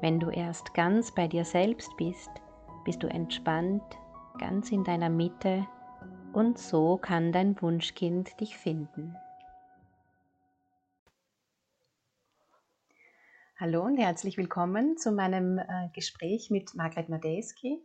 Wenn 0.00 0.18
du 0.18 0.30
erst 0.30 0.72
ganz 0.72 1.14
bei 1.14 1.28
dir 1.28 1.44
selbst 1.44 1.94
bist, 1.98 2.30
bist 2.86 3.02
du 3.02 3.06
entspannt, 3.06 3.82
ganz 4.38 4.72
in 4.72 4.82
deiner 4.82 5.10
Mitte 5.10 5.66
und 6.32 6.58
so 6.58 6.96
kann 6.96 7.32
dein 7.32 7.60
Wunschkind 7.60 8.40
dich 8.40 8.56
finden. 8.56 9.14
Hallo 13.58 13.84
und 13.84 13.98
herzlich 13.98 14.38
willkommen 14.38 14.96
zu 14.96 15.12
meinem 15.12 15.58
äh, 15.58 15.90
Gespräch 15.92 16.48
mit 16.48 16.74
Margret 16.74 17.10
Madejski. 17.10 17.84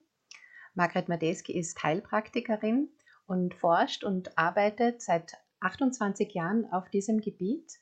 Margret 0.74 1.10
Madejski 1.10 1.52
ist 1.52 1.84
Heilpraktikerin 1.84 2.88
und 3.28 3.54
forscht 3.56 4.06
und 4.06 4.38
arbeitet 4.38 5.02
seit 5.02 5.34
28 5.60 6.34
Jahren 6.34 6.72
auf 6.72 6.90
diesem 6.90 7.20
Gebiet 7.20 7.74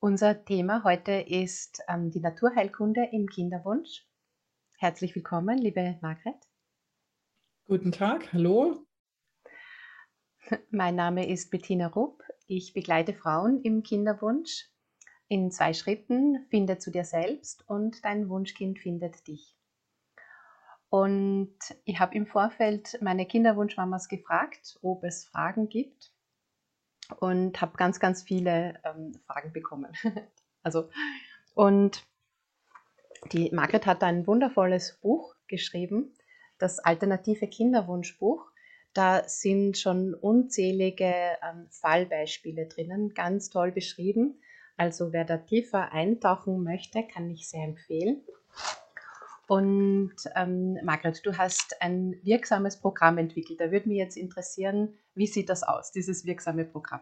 unser 0.00 0.44
Thema 0.46 0.82
heute 0.82 1.12
ist 1.12 1.82
ähm, 1.86 2.10
die 2.10 2.20
Naturheilkunde 2.20 3.10
im 3.12 3.26
Kinderwunsch. 3.28 4.06
Herzlich 4.78 5.14
willkommen, 5.14 5.58
liebe 5.58 5.98
Margret. 6.00 6.36
Guten 7.66 7.92
Tag, 7.92 8.32
hallo. 8.32 8.86
Mein 10.70 10.96
Name 10.96 11.28
ist 11.28 11.50
Bettina 11.50 11.86
Rupp. 11.88 12.22
Ich 12.46 12.72
begleite 12.72 13.12
Frauen 13.12 13.60
im 13.62 13.82
Kinderwunsch 13.82 14.70
in 15.28 15.50
zwei 15.50 15.74
Schritten. 15.74 16.46
Finde 16.48 16.78
zu 16.78 16.90
dir 16.90 17.04
selbst 17.04 17.68
und 17.68 18.02
dein 18.02 18.30
Wunschkind 18.30 18.78
findet 18.78 19.26
dich. 19.28 19.54
Und 20.88 21.58
ich 21.84 22.00
habe 22.00 22.14
im 22.14 22.26
Vorfeld 22.26 22.98
meine 23.02 23.26
Kinderwunschmamas 23.26 24.08
gefragt, 24.08 24.78
ob 24.80 25.04
es 25.04 25.26
Fragen 25.26 25.68
gibt 25.68 26.10
und 27.18 27.60
habe 27.60 27.76
ganz, 27.76 28.00
ganz 28.00 28.22
viele 28.22 28.74
ähm, 28.84 29.12
Fragen 29.26 29.52
bekommen. 29.52 29.92
also, 30.62 30.90
und 31.54 32.04
die 33.32 33.50
Margret 33.52 33.86
hat 33.86 34.02
ein 34.02 34.26
wundervolles 34.26 34.98
Buch 35.00 35.34
geschrieben, 35.46 36.14
das 36.58 36.78
alternative 36.78 37.48
Kinderwunschbuch. 37.48 38.46
Da 38.92 39.28
sind 39.28 39.78
schon 39.78 40.14
unzählige 40.14 41.14
ähm, 41.42 41.68
Fallbeispiele 41.70 42.66
drinnen, 42.66 43.14
ganz 43.14 43.50
toll 43.50 43.72
beschrieben. 43.72 44.40
Also 44.76 45.12
wer 45.12 45.24
da 45.24 45.36
tiefer 45.36 45.92
eintauchen 45.92 46.62
möchte, 46.64 47.02
kann 47.06 47.30
ich 47.30 47.48
sehr 47.48 47.64
empfehlen. 47.64 48.22
Und 49.50 50.14
ähm, 50.36 50.78
Margret, 50.84 51.26
du 51.26 51.36
hast 51.36 51.82
ein 51.82 52.14
wirksames 52.22 52.78
Programm 52.78 53.18
entwickelt. 53.18 53.58
Da 53.58 53.72
würde 53.72 53.88
mich 53.88 53.98
jetzt 53.98 54.16
interessieren, 54.16 54.94
wie 55.16 55.26
sieht 55.26 55.48
das 55.48 55.64
aus, 55.64 55.90
dieses 55.90 56.24
wirksame 56.24 56.64
Programm? 56.64 57.00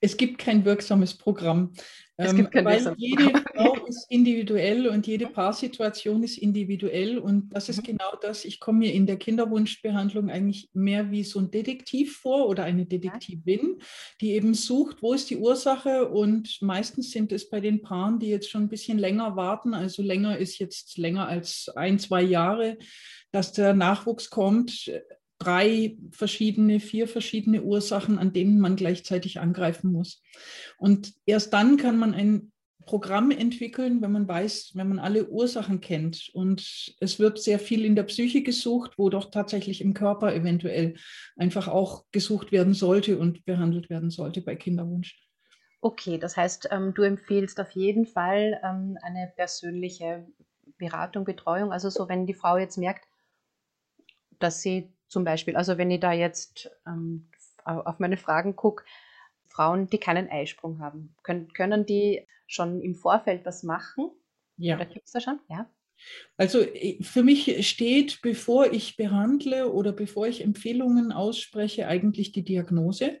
Es 0.00 0.16
gibt 0.16 0.38
kein 0.38 0.64
wirksames 0.64 1.16
Programm. 1.16 1.72
Es 2.18 2.34
gibt 2.34 2.50
kein 2.50 2.64
weil 2.64 2.94
jede 2.96 3.30
Frau 3.54 3.74
ist 3.84 4.10
individuell 4.10 4.88
und 4.88 5.06
jede 5.06 5.26
Paarsituation 5.26 6.22
ist 6.22 6.38
individuell 6.38 7.18
und 7.18 7.50
das 7.50 7.68
ist 7.68 7.78
mhm. 7.78 7.82
genau 7.82 8.12
das. 8.22 8.46
Ich 8.46 8.58
komme 8.58 8.78
mir 8.78 8.94
in 8.94 9.06
der 9.06 9.18
Kinderwunschbehandlung 9.18 10.30
eigentlich 10.30 10.70
mehr 10.72 11.10
wie 11.10 11.24
so 11.24 11.40
ein 11.40 11.50
Detektiv 11.50 12.16
vor 12.16 12.48
oder 12.48 12.64
eine 12.64 12.86
Detektivin, 12.86 13.80
die 14.22 14.32
eben 14.32 14.54
sucht, 14.54 15.02
wo 15.02 15.12
ist 15.12 15.28
die 15.28 15.36
Ursache 15.36 16.08
und 16.08 16.62
meistens 16.62 17.10
sind 17.10 17.32
es 17.32 17.50
bei 17.50 17.60
den 17.60 17.82
Paaren, 17.82 18.18
die 18.18 18.28
jetzt 18.28 18.50
schon 18.50 18.62
ein 18.62 18.70
bisschen 18.70 18.98
länger 18.98 19.36
warten, 19.36 19.74
also 19.74 20.02
länger 20.02 20.38
ist 20.38 20.58
jetzt 20.58 20.96
länger 20.96 21.28
als 21.28 21.70
ein, 21.74 21.98
zwei 21.98 22.22
Jahre, 22.22 22.78
dass 23.30 23.52
der 23.52 23.74
Nachwuchs 23.74 24.30
kommt, 24.30 24.90
drei 25.38 25.98
verschiedene, 26.10 26.80
vier 26.80 27.08
verschiedene 27.08 27.62
Ursachen, 27.62 28.18
an 28.18 28.32
denen 28.32 28.58
man 28.58 28.76
gleichzeitig 28.76 29.40
angreifen 29.40 29.92
muss. 29.92 30.22
Und 30.78 31.12
erst 31.26 31.52
dann 31.52 31.76
kann 31.76 31.98
man 31.98 32.14
ein 32.14 32.52
Programm 32.86 33.32
entwickeln, 33.32 34.00
wenn 34.00 34.12
man 34.12 34.28
weiß, 34.28 34.72
wenn 34.74 34.88
man 34.88 35.00
alle 35.00 35.28
Ursachen 35.28 35.80
kennt. 35.80 36.30
Und 36.32 36.94
es 37.00 37.18
wird 37.18 37.42
sehr 37.42 37.58
viel 37.58 37.84
in 37.84 37.96
der 37.96 38.04
Psyche 38.04 38.42
gesucht, 38.42 38.92
wo 38.96 39.10
doch 39.10 39.30
tatsächlich 39.30 39.80
im 39.80 39.92
Körper 39.92 40.32
eventuell 40.32 40.94
einfach 41.36 41.66
auch 41.66 42.04
gesucht 42.12 42.52
werden 42.52 42.74
sollte 42.74 43.18
und 43.18 43.44
behandelt 43.44 43.90
werden 43.90 44.10
sollte 44.10 44.40
bei 44.40 44.54
Kinderwunsch. 44.54 45.20
Okay, 45.80 46.16
das 46.16 46.36
heißt, 46.36 46.68
ähm, 46.70 46.94
du 46.94 47.02
empfiehlst 47.02 47.60
auf 47.60 47.72
jeden 47.72 48.06
Fall 48.06 48.60
ähm, 48.64 48.96
eine 49.02 49.32
persönliche 49.36 50.26
Beratung, 50.78 51.24
Betreuung. 51.24 51.72
Also 51.72 51.90
so, 51.90 52.08
wenn 52.08 52.26
die 52.26 52.34
Frau 52.34 52.56
jetzt 52.56 52.78
merkt, 52.78 53.04
dass 54.38 54.62
sie 54.62 54.92
zum 55.08 55.24
Beispiel. 55.24 55.56
Also 55.56 55.78
wenn 55.78 55.90
ich 55.90 56.00
da 56.00 56.12
jetzt 56.12 56.70
ähm, 56.86 57.28
auf 57.64 57.98
meine 57.98 58.16
Fragen 58.16 58.56
gucke, 58.56 58.84
Frauen, 59.46 59.88
die 59.88 59.98
keinen 59.98 60.28
Eisprung 60.28 60.80
haben, 60.80 61.14
können, 61.22 61.52
können 61.52 61.86
die 61.86 62.26
schon 62.46 62.80
im 62.82 62.94
Vorfeld 62.94 63.44
was 63.44 63.62
machen? 63.62 64.10
Ja. 64.56 64.76
Oder 64.76 64.86
gibt 64.86 65.06
es 65.06 65.12
da 65.12 65.20
schon? 65.20 65.40
Ja. 65.48 65.68
Also 66.36 66.60
äh, 66.60 67.02
für 67.02 67.22
mich 67.22 67.66
steht, 67.68 68.20
bevor 68.22 68.72
ich 68.72 68.96
behandle 68.96 69.72
oder 69.72 69.92
bevor 69.92 70.26
ich 70.26 70.42
Empfehlungen 70.42 71.12
ausspreche, 71.12 71.88
eigentlich 71.88 72.32
die 72.32 72.44
Diagnose. 72.44 73.20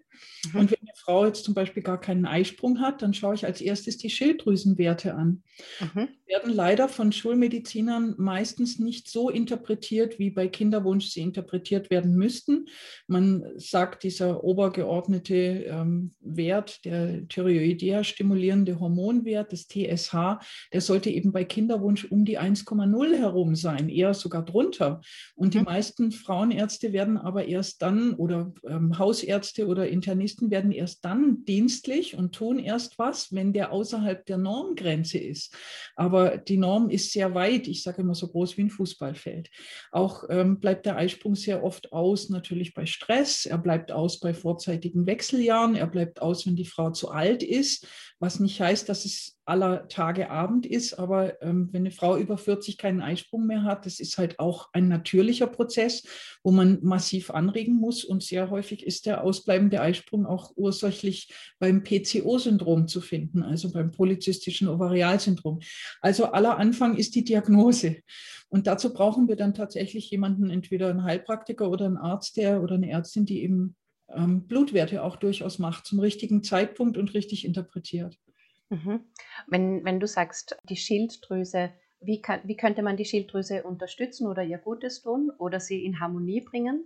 Mhm. 0.52 0.60
Und 0.60 0.75
Frau 0.96 1.26
jetzt 1.26 1.44
zum 1.44 1.54
Beispiel 1.54 1.82
gar 1.82 2.00
keinen 2.00 2.24
Eisprung 2.24 2.80
hat, 2.80 3.02
dann 3.02 3.14
schaue 3.14 3.34
ich 3.34 3.44
als 3.44 3.60
erstes 3.60 3.98
die 3.98 4.10
Schilddrüsenwerte 4.10 5.14
an. 5.14 5.42
Mhm. 5.80 6.08
Werden 6.26 6.52
leider 6.52 6.88
von 6.88 7.12
Schulmedizinern 7.12 8.14
meistens 8.16 8.78
nicht 8.78 9.08
so 9.08 9.30
interpretiert, 9.30 10.18
wie 10.18 10.30
bei 10.30 10.48
Kinderwunsch 10.48 11.08
sie 11.08 11.20
interpretiert 11.20 11.90
werden 11.90 12.16
müssten. 12.16 12.66
Man 13.06 13.44
sagt, 13.56 14.02
dieser 14.02 14.42
obergeordnete 14.42 15.34
ähm, 15.34 16.14
Wert, 16.20 16.84
der 16.84 17.28
Thyroidea 17.28 18.02
stimulierende 18.02 18.80
Hormonwert, 18.80 19.52
das 19.52 19.68
TSH, 19.68 20.40
der 20.72 20.80
sollte 20.80 21.10
eben 21.10 21.30
bei 21.30 21.44
Kinderwunsch 21.44 22.06
um 22.06 22.24
die 22.24 22.38
1,0 22.40 23.16
herum 23.16 23.54
sein, 23.54 23.88
eher 23.90 24.14
sogar 24.14 24.44
drunter. 24.44 25.02
Und 25.34 25.54
die 25.54 25.58
mhm. 25.58 25.64
meisten 25.64 26.10
Frauenärzte 26.10 26.92
werden 26.92 27.18
aber 27.18 27.44
erst 27.44 27.82
dann 27.82 28.14
oder 28.14 28.52
ähm, 28.66 28.98
Hausärzte 28.98 29.66
oder 29.66 29.88
Internisten 29.88 30.50
werden 30.50 30.72
erst 30.72 30.85
dann 30.94 31.44
dienstlich 31.44 32.16
und 32.16 32.34
tun 32.34 32.58
erst 32.58 32.98
was, 32.98 33.32
wenn 33.32 33.52
der 33.52 33.72
außerhalb 33.72 34.24
der 34.26 34.38
Normgrenze 34.38 35.18
ist. 35.18 35.54
Aber 35.94 36.38
die 36.38 36.56
Norm 36.56 36.90
ist 36.90 37.12
sehr 37.12 37.34
weit, 37.34 37.68
ich 37.68 37.82
sage 37.82 38.02
immer 38.02 38.14
so 38.14 38.28
groß 38.28 38.56
wie 38.56 38.62
ein 38.62 38.70
Fußballfeld. 38.70 39.50
Auch 39.92 40.24
ähm, 40.30 40.60
bleibt 40.60 40.86
der 40.86 40.96
Eisprung 40.96 41.34
sehr 41.34 41.62
oft 41.62 41.92
aus, 41.92 42.30
natürlich 42.30 42.74
bei 42.74 42.86
Stress, 42.86 43.46
er 43.46 43.58
bleibt 43.58 43.92
aus 43.92 44.20
bei 44.20 44.34
vorzeitigen 44.34 45.06
Wechseljahren, 45.06 45.74
er 45.74 45.86
bleibt 45.86 46.22
aus, 46.22 46.46
wenn 46.46 46.56
die 46.56 46.64
Frau 46.64 46.90
zu 46.90 47.10
alt 47.10 47.42
ist, 47.42 47.86
was 48.18 48.40
nicht 48.40 48.60
heißt, 48.60 48.88
dass 48.88 49.04
es 49.04 49.35
aller 49.46 49.88
Tage 49.88 50.30
Abend 50.30 50.66
ist. 50.66 50.94
Aber 50.94 51.40
ähm, 51.42 51.68
wenn 51.72 51.82
eine 51.82 51.90
Frau 51.90 52.16
über 52.16 52.36
40 52.36 52.78
keinen 52.78 53.00
Eisprung 53.00 53.46
mehr 53.46 53.62
hat, 53.62 53.86
das 53.86 54.00
ist 54.00 54.18
halt 54.18 54.38
auch 54.38 54.68
ein 54.72 54.88
natürlicher 54.88 55.46
Prozess, 55.46 56.04
wo 56.42 56.50
man 56.50 56.78
massiv 56.82 57.30
anregen 57.30 57.76
muss. 57.76 58.04
Und 58.04 58.22
sehr 58.22 58.50
häufig 58.50 58.84
ist 58.84 59.06
der 59.06 59.24
ausbleibende 59.24 59.80
Eisprung 59.80 60.26
auch 60.26 60.52
ursächlich 60.56 61.32
beim 61.58 61.84
PCO-Syndrom 61.84 62.88
zu 62.88 63.00
finden, 63.00 63.42
also 63.42 63.70
beim 63.70 63.92
polyzystischen 63.92 64.68
Ovarialsyndrom. 64.68 65.60
Also 66.00 66.26
aller 66.26 66.58
Anfang 66.58 66.96
ist 66.96 67.14
die 67.14 67.24
Diagnose. 67.24 67.96
Und 68.48 68.66
dazu 68.66 68.92
brauchen 68.92 69.28
wir 69.28 69.36
dann 69.36 69.54
tatsächlich 69.54 70.10
jemanden, 70.10 70.50
entweder 70.50 70.88
einen 70.90 71.04
Heilpraktiker 71.04 71.70
oder 71.70 71.86
einen 71.86 71.96
Arzt, 71.96 72.36
der 72.36 72.62
oder 72.62 72.76
eine 72.76 72.90
Ärztin, 72.90 73.26
die 73.26 73.42
eben 73.42 73.76
ähm, 74.08 74.46
Blutwerte 74.46 75.02
auch 75.02 75.16
durchaus 75.16 75.58
macht, 75.58 75.86
zum 75.86 75.98
richtigen 75.98 76.42
Zeitpunkt 76.42 76.96
und 76.96 77.14
richtig 77.14 77.44
interpretiert. 77.44 78.18
Mhm. 78.70 79.04
Wenn, 79.48 79.84
wenn 79.84 79.98
du 79.98 80.06
sagst, 80.06 80.56
die 80.62 80.76
Schilddrüse, 80.76 81.72
wie, 82.00 82.20
kann, 82.22 82.40
wie 82.44 82.56
könnte 82.56 82.82
man 82.82 82.96
die 82.96 83.04
Schilddrüse 83.04 83.64
unterstützen 83.64 84.26
oder 84.28 84.44
ihr 84.44 84.58
Gutes 84.58 85.02
tun 85.02 85.30
oder 85.38 85.58
sie 85.58 85.84
in 85.84 85.98
Harmonie 85.98 86.42
bringen? 86.42 86.84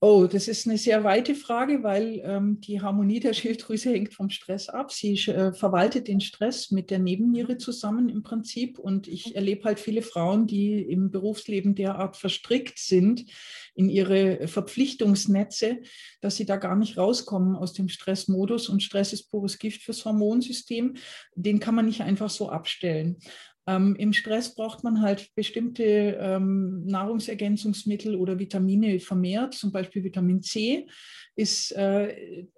Oh, 0.00 0.28
das 0.30 0.46
ist 0.46 0.68
eine 0.68 0.78
sehr 0.78 1.02
weite 1.02 1.34
Frage, 1.34 1.82
weil 1.82 2.22
ähm, 2.24 2.60
die 2.60 2.80
Harmonie 2.80 3.18
der 3.18 3.32
Schilddrüse 3.32 3.90
hängt 3.90 4.14
vom 4.14 4.30
Stress 4.30 4.68
ab. 4.68 4.92
Sie 4.92 5.14
äh, 5.26 5.52
verwaltet 5.52 6.06
den 6.06 6.20
Stress 6.20 6.70
mit 6.70 6.90
der 6.90 7.00
Nebenniere 7.00 7.58
zusammen 7.58 8.08
im 8.08 8.22
Prinzip. 8.22 8.78
Und 8.78 9.08
ich 9.08 9.34
erlebe 9.34 9.64
halt 9.64 9.80
viele 9.80 10.02
Frauen, 10.02 10.46
die 10.46 10.80
im 10.80 11.10
Berufsleben 11.10 11.74
derart 11.74 12.16
verstrickt 12.16 12.78
sind 12.78 13.24
in 13.74 13.88
ihre 13.88 14.46
Verpflichtungsnetze, 14.46 15.78
dass 16.20 16.36
sie 16.36 16.46
da 16.46 16.58
gar 16.58 16.76
nicht 16.76 16.96
rauskommen 16.96 17.56
aus 17.56 17.72
dem 17.72 17.88
Stressmodus. 17.88 18.68
Und 18.68 18.84
Stress 18.84 19.12
ist 19.12 19.30
pures 19.30 19.58
Gift 19.58 19.82
fürs 19.82 20.04
Hormonsystem. 20.04 20.94
Den 21.34 21.58
kann 21.58 21.74
man 21.74 21.86
nicht 21.86 22.02
einfach 22.02 22.30
so 22.30 22.50
abstellen. 22.50 23.16
Ähm, 23.68 23.94
Im 23.96 24.14
Stress 24.14 24.54
braucht 24.54 24.82
man 24.82 25.02
halt 25.02 25.28
bestimmte 25.34 25.84
ähm, 26.18 26.86
Nahrungsergänzungsmittel 26.86 28.16
oder 28.16 28.38
Vitamine 28.38 28.98
vermehrt, 28.98 29.52
zum 29.52 29.72
Beispiel 29.72 30.02
Vitamin 30.02 30.42
C 30.42 30.86
ist 31.38 31.70
äh, 31.76 32.48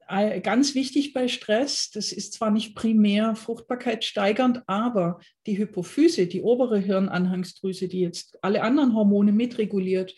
ganz 0.42 0.74
wichtig 0.74 1.12
bei 1.12 1.28
Stress. 1.28 1.90
Das 1.90 2.12
ist 2.12 2.32
zwar 2.32 2.50
nicht 2.50 2.74
primär 2.74 3.36
fruchtbarkeitssteigernd, 3.36 4.62
aber 4.66 5.20
die 5.46 5.58
Hypophyse, 5.58 6.26
die 6.26 6.40
obere 6.40 6.78
Hirnanhangsdrüse, 6.78 7.88
die 7.88 8.00
jetzt 8.00 8.38
alle 8.42 8.62
anderen 8.62 8.94
Hormone 8.94 9.32
mitreguliert, 9.32 10.14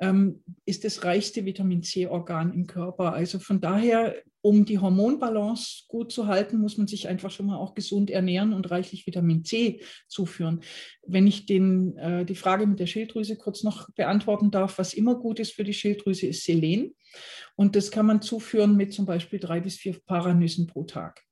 ähm, 0.00 0.42
ist 0.64 0.84
das 0.84 1.04
reichste 1.04 1.44
Vitamin 1.44 1.82
C-Organ 1.82 2.54
im 2.54 2.66
Körper. 2.66 3.12
Also 3.12 3.38
von 3.38 3.60
daher 3.60 4.16
um 4.46 4.64
die 4.64 4.78
Hormonbalance 4.78 5.86
gut 5.88 6.12
zu 6.12 6.28
halten, 6.28 6.58
muss 6.58 6.78
man 6.78 6.86
sich 6.86 7.08
einfach 7.08 7.32
schon 7.32 7.46
mal 7.46 7.56
auch 7.56 7.74
gesund 7.74 8.12
ernähren 8.12 8.52
und 8.52 8.70
reichlich 8.70 9.04
Vitamin 9.04 9.44
C 9.44 9.80
zuführen. 10.06 10.60
Wenn 11.04 11.26
ich 11.26 11.46
den, 11.46 11.96
äh, 11.96 12.24
die 12.24 12.36
Frage 12.36 12.68
mit 12.68 12.78
der 12.78 12.86
Schilddrüse 12.86 13.36
kurz 13.36 13.64
noch 13.64 13.90
beantworten 13.96 14.52
darf, 14.52 14.78
was 14.78 14.94
immer 14.94 15.16
gut 15.16 15.40
ist 15.40 15.54
für 15.54 15.64
die 15.64 15.74
Schilddrüse, 15.74 16.28
ist 16.28 16.44
Selen. 16.44 16.94
Und 17.56 17.74
das 17.74 17.90
kann 17.90 18.06
man 18.06 18.22
zuführen 18.22 18.76
mit 18.76 18.92
zum 18.92 19.04
Beispiel 19.04 19.40
drei 19.40 19.58
bis 19.58 19.78
vier 19.78 19.98
Paranüssen 20.06 20.68
pro 20.68 20.84
Tag 20.84 21.25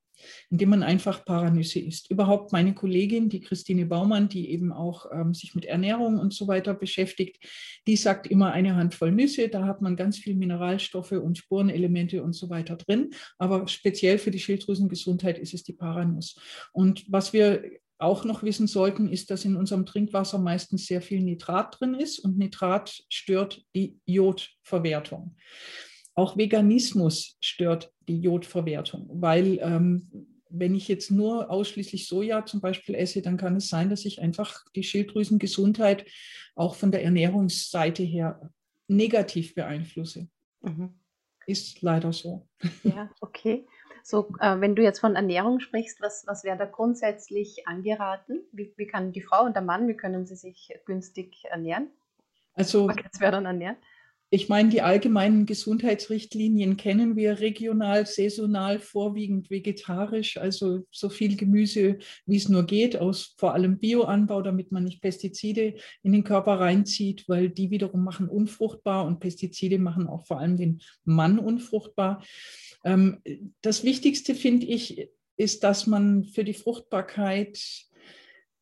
indem 0.50 0.70
man 0.70 0.82
einfach 0.82 1.24
Paranüsse 1.24 1.80
isst. 1.80 2.10
Überhaupt 2.10 2.52
meine 2.52 2.74
Kollegin, 2.74 3.28
die 3.28 3.40
Christine 3.40 3.86
Baumann, 3.86 4.28
die 4.28 4.50
eben 4.50 4.72
auch 4.72 5.06
ähm, 5.12 5.34
sich 5.34 5.54
mit 5.54 5.64
Ernährung 5.64 6.18
und 6.18 6.32
so 6.32 6.48
weiter 6.48 6.74
beschäftigt, 6.74 7.38
die 7.86 7.96
sagt 7.96 8.26
immer 8.26 8.52
eine 8.52 8.76
Handvoll 8.76 9.12
Nüsse, 9.12 9.48
da 9.48 9.64
hat 9.64 9.82
man 9.82 9.96
ganz 9.96 10.18
viel 10.18 10.34
Mineralstoffe 10.34 11.12
und 11.12 11.38
Spurenelemente 11.38 12.22
und 12.22 12.34
so 12.34 12.50
weiter 12.50 12.76
drin. 12.76 13.10
Aber 13.38 13.68
speziell 13.68 14.18
für 14.18 14.30
die 14.30 14.40
Schilddrüsengesundheit 14.40 15.38
ist 15.38 15.54
es 15.54 15.62
die 15.62 15.72
Paranuss. 15.72 16.38
Und 16.72 17.04
was 17.08 17.32
wir 17.32 17.62
auch 17.98 18.24
noch 18.24 18.42
wissen 18.42 18.66
sollten, 18.66 19.08
ist, 19.08 19.30
dass 19.30 19.44
in 19.44 19.56
unserem 19.56 19.86
Trinkwasser 19.86 20.38
meistens 20.38 20.86
sehr 20.86 21.00
viel 21.00 21.22
Nitrat 21.22 21.80
drin 21.80 21.94
ist 21.94 22.18
und 22.18 22.38
Nitrat 22.38 23.02
stört 23.08 23.62
die 23.74 23.98
Jodverwertung. 24.04 25.36
Auch 26.14 26.36
Veganismus 26.36 27.36
stört 27.40 27.92
die 28.06 28.20
Jodverwertung, 28.20 29.08
weil 29.12 29.58
ähm, 29.60 30.28
wenn 30.48 30.74
ich 30.74 30.86
jetzt 30.86 31.10
nur 31.10 31.50
ausschließlich 31.50 32.06
Soja 32.06 32.46
zum 32.46 32.60
Beispiel 32.60 32.94
esse, 32.94 33.22
dann 33.22 33.36
kann 33.36 33.56
es 33.56 33.68
sein, 33.68 33.90
dass 33.90 34.04
ich 34.04 34.20
einfach 34.20 34.64
die 34.76 34.84
Schilddrüsengesundheit 34.84 36.06
auch 36.54 36.76
von 36.76 36.92
der 36.92 37.02
Ernährungsseite 37.02 38.04
her 38.04 38.50
negativ 38.86 39.54
beeinflusse. 39.54 40.28
Mhm. 40.60 40.94
Ist 41.46 41.82
leider 41.82 42.12
so. 42.12 42.48
Ja, 42.84 43.10
okay. 43.20 43.66
So, 44.02 44.28
äh, 44.38 44.60
wenn 44.60 44.76
du 44.76 44.82
jetzt 44.82 45.00
von 45.00 45.16
Ernährung 45.16 45.60
sprichst, 45.60 46.00
was, 46.00 46.24
was 46.26 46.44
wäre 46.44 46.58
da 46.58 46.66
grundsätzlich 46.66 47.66
angeraten? 47.66 48.42
Wie, 48.52 48.72
wie 48.76 48.86
kann 48.86 49.12
die 49.12 49.22
Frau 49.22 49.44
und 49.44 49.54
der 49.54 49.62
Mann, 49.62 49.88
wie 49.88 49.96
können 49.96 50.26
sie 50.26 50.36
sich 50.36 50.72
günstig 50.84 51.44
ernähren? 51.44 51.88
Also, 52.52 52.86
was 52.86 53.20
wäre 53.20 53.32
dann 53.32 53.46
ernähren? 53.46 53.76
Ich 54.34 54.48
meine, 54.48 54.68
die 54.68 54.82
allgemeinen 54.82 55.46
Gesundheitsrichtlinien 55.46 56.76
kennen 56.76 57.14
wir 57.14 57.38
regional, 57.38 58.04
saisonal, 58.04 58.80
vorwiegend 58.80 59.48
vegetarisch, 59.48 60.38
also 60.38 60.80
so 60.90 61.08
viel 61.08 61.36
Gemüse, 61.36 61.98
wie 62.26 62.38
es 62.38 62.48
nur 62.48 62.64
geht, 62.64 62.96
aus 62.96 63.36
vor 63.38 63.54
allem 63.54 63.78
Bioanbau, 63.78 64.42
damit 64.42 64.72
man 64.72 64.82
nicht 64.82 65.00
Pestizide 65.00 65.76
in 66.02 66.10
den 66.10 66.24
Körper 66.24 66.58
reinzieht, 66.58 67.28
weil 67.28 67.48
die 67.48 67.70
wiederum 67.70 68.02
machen 68.02 68.28
unfruchtbar 68.28 69.06
und 69.06 69.20
Pestizide 69.20 69.78
machen 69.78 70.08
auch 70.08 70.26
vor 70.26 70.40
allem 70.40 70.56
den 70.56 70.80
Mann 71.04 71.38
unfruchtbar. 71.38 72.24
Ähm, 72.84 73.22
das 73.62 73.84
Wichtigste 73.84 74.34
finde 74.34 74.66
ich, 74.66 75.10
ist, 75.36 75.62
dass 75.62 75.86
man 75.86 76.24
für 76.24 76.42
die 76.42 76.54
Fruchtbarkeit 76.54 77.62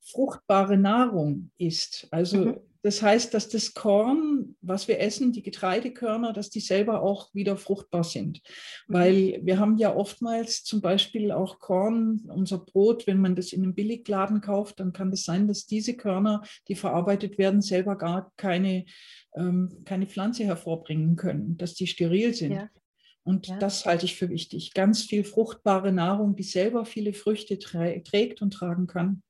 fruchtbare 0.03 0.77
Nahrung 0.77 1.51
isst. 1.57 2.09
Also 2.11 2.45
mhm. 2.45 2.61
Das 2.83 3.01
heißt, 3.01 3.33
dass 3.33 3.49
das 3.49 3.75
Korn, 3.75 4.57
was 4.61 4.89
wir 4.89 5.01
essen, 5.01 5.33
die 5.33 5.43
Getreidekörner, 5.43 6.33
dass 6.33 6.51
die 6.51 6.61
selber 6.61 7.03
auch 7.03 7.33
wieder 7.33 7.57
fruchtbar 7.57 8.05
sind. 8.05 8.43
Mhm. 8.89 8.95
Weil 8.95 9.41
wir 9.43 9.59
haben 9.59 9.79
ja 9.79 9.95
oftmals 9.95 10.65
zum 10.65 10.81
Beispiel 10.81 11.31
auch 11.31 11.61
Korn, 11.61 12.23
unser 12.29 12.59
Brot, 12.59 13.07
wenn 13.07 13.21
man 13.21 13.37
das 13.37 13.53
in 13.53 13.63
einem 13.63 13.75
Billigladen 13.75 14.41
kauft, 14.41 14.81
dann 14.81 14.93
kann 14.93 15.09
es 15.09 15.21
das 15.21 15.25
sein, 15.25 15.47
dass 15.47 15.67
diese 15.67 15.95
Körner, 15.95 16.43
die 16.69 16.75
verarbeitet 16.75 17.39
werden, 17.39 17.63
selber 17.63 17.97
gar 17.97 18.33
keine, 18.37 18.85
ähm, 19.37 19.83
keine 19.85 20.07
Pflanze 20.07 20.45
hervorbringen 20.45 21.17
können, 21.17 21.57
dass 21.57 21.75
die 21.75 21.87
steril 21.87 22.35
sind. 22.35 22.53
Ja. 22.53 22.69
Und 23.25 23.47
ja. 23.47 23.59
das 23.59 23.87
halte 23.87 24.05
ich 24.05 24.17
für 24.17 24.29
wichtig. 24.29 24.75
Ganz 24.75 25.03
viel 25.05 25.23
fruchtbare 25.23 25.93
Nahrung, 25.93 26.35
die 26.35 26.43
selber 26.43 26.85
viele 26.85 27.13
Früchte 27.13 27.59
trägt 27.59 28.43
und 28.43 28.53
tragen 28.53 28.89
kann. 28.89 29.23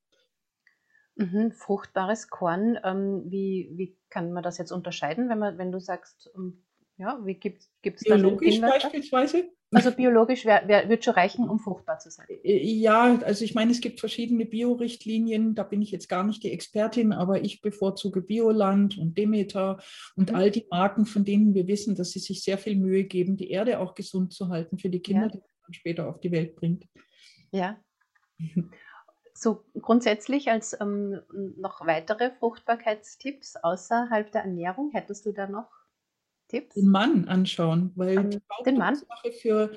Mhm, 1.16 1.52
fruchtbares 1.52 2.28
Korn, 2.28 2.78
ähm, 2.84 3.24
wie, 3.26 3.70
wie 3.74 3.96
kann 4.08 4.32
man 4.32 4.42
das 4.42 4.58
jetzt 4.58 4.72
unterscheiden, 4.72 5.28
wenn 5.28 5.38
man, 5.38 5.58
wenn 5.58 5.72
du 5.72 5.78
sagst, 5.78 6.30
ähm, 6.34 6.64
ja, 6.96 7.18
wie 7.24 7.34
gibt 7.34 7.62
es 7.82 8.02
da 8.04 8.16
Biologisch 8.16 8.60
beispielsweise? 8.60 9.50
Also 9.74 9.90
biologisch 9.90 10.44
wär, 10.44 10.68
wär, 10.68 10.88
wird 10.90 11.02
schon 11.02 11.14
reichen, 11.14 11.48
um 11.48 11.58
fruchtbar 11.58 11.98
zu 11.98 12.10
sein. 12.10 12.26
Äh, 12.28 12.62
ja, 12.62 13.18
also 13.24 13.44
ich 13.44 13.54
meine, 13.54 13.70
es 13.70 13.80
gibt 13.80 14.00
verschiedene 14.00 14.44
Biorichtlinien, 14.44 15.54
da 15.54 15.62
bin 15.62 15.80
ich 15.80 15.90
jetzt 15.90 16.08
gar 16.08 16.24
nicht 16.24 16.42
die 16.42 16.52
Expertin, 16.52 17.12
aber 17.12 17.42
ich 17.42 17.62
bevorzuge 17.62 18.20
Bioland 18.20 18.98
und 18.98 19.16
Demeter 19.16 19.78
und 20.14 20.30
mhm. 20.30 20.36
all 20.36 20.50
die 20.50 20.66
Marken, 20.70 21.06
von 21.06 21.24
denen 21.24 21.54
wir 21.54 21.66
wissen, 21.66 21.94
dass 21.94 22.10
sie 22.10 22.18
sich 22.18 22.42
sehr 22.42 22.58
viel 22.58 22.76
Mühe 22.76 23.04
geben, 23.04 23.36
die 23.36 23.50
Erde 23.50 23.80
auch 23.80 23.94
gesund 23.94 24.34
zu 24.34 24.48
halten 24.48 24.78
für 24.78 24.90
die 24.90 25.00
Kinder, 25.00 25.26
ja. 25.26 25.28
die 25.28 25.38
man 25.38 25.72
später 25.72 26.08
auf 26.08 26.20
die 26.20 26.32
Welt 26.32 26.54
bringt. 26.54 26.84
Ja. 27.50 27.78
So 29.42 29.64
grundsätzlich 29.80 30.52
als 30.52 30.80
ähm, 30.80 31.20
noch 31.56 31.84
weitere 31.84 32.30
Fruchtbarkeitstipps 32.30 33.56
außerhalb 33.56 34.30
der 34.30 34.42
Ernährung, 34.42 34.92
hättest 34.92 35.26
du 35.26 35.32
da 35.32 35.48
noch 35.48 35.68
Tipps? 36.46 36.76
Den 36.76 36.86
Mann 36.86 37.26
anschauen, 37.26 37.90
weil 37.96 38.18
um, 38.18 38.30
die 38.30 38.40
Hauptursache 38.52 39.32
für 39.32 39.72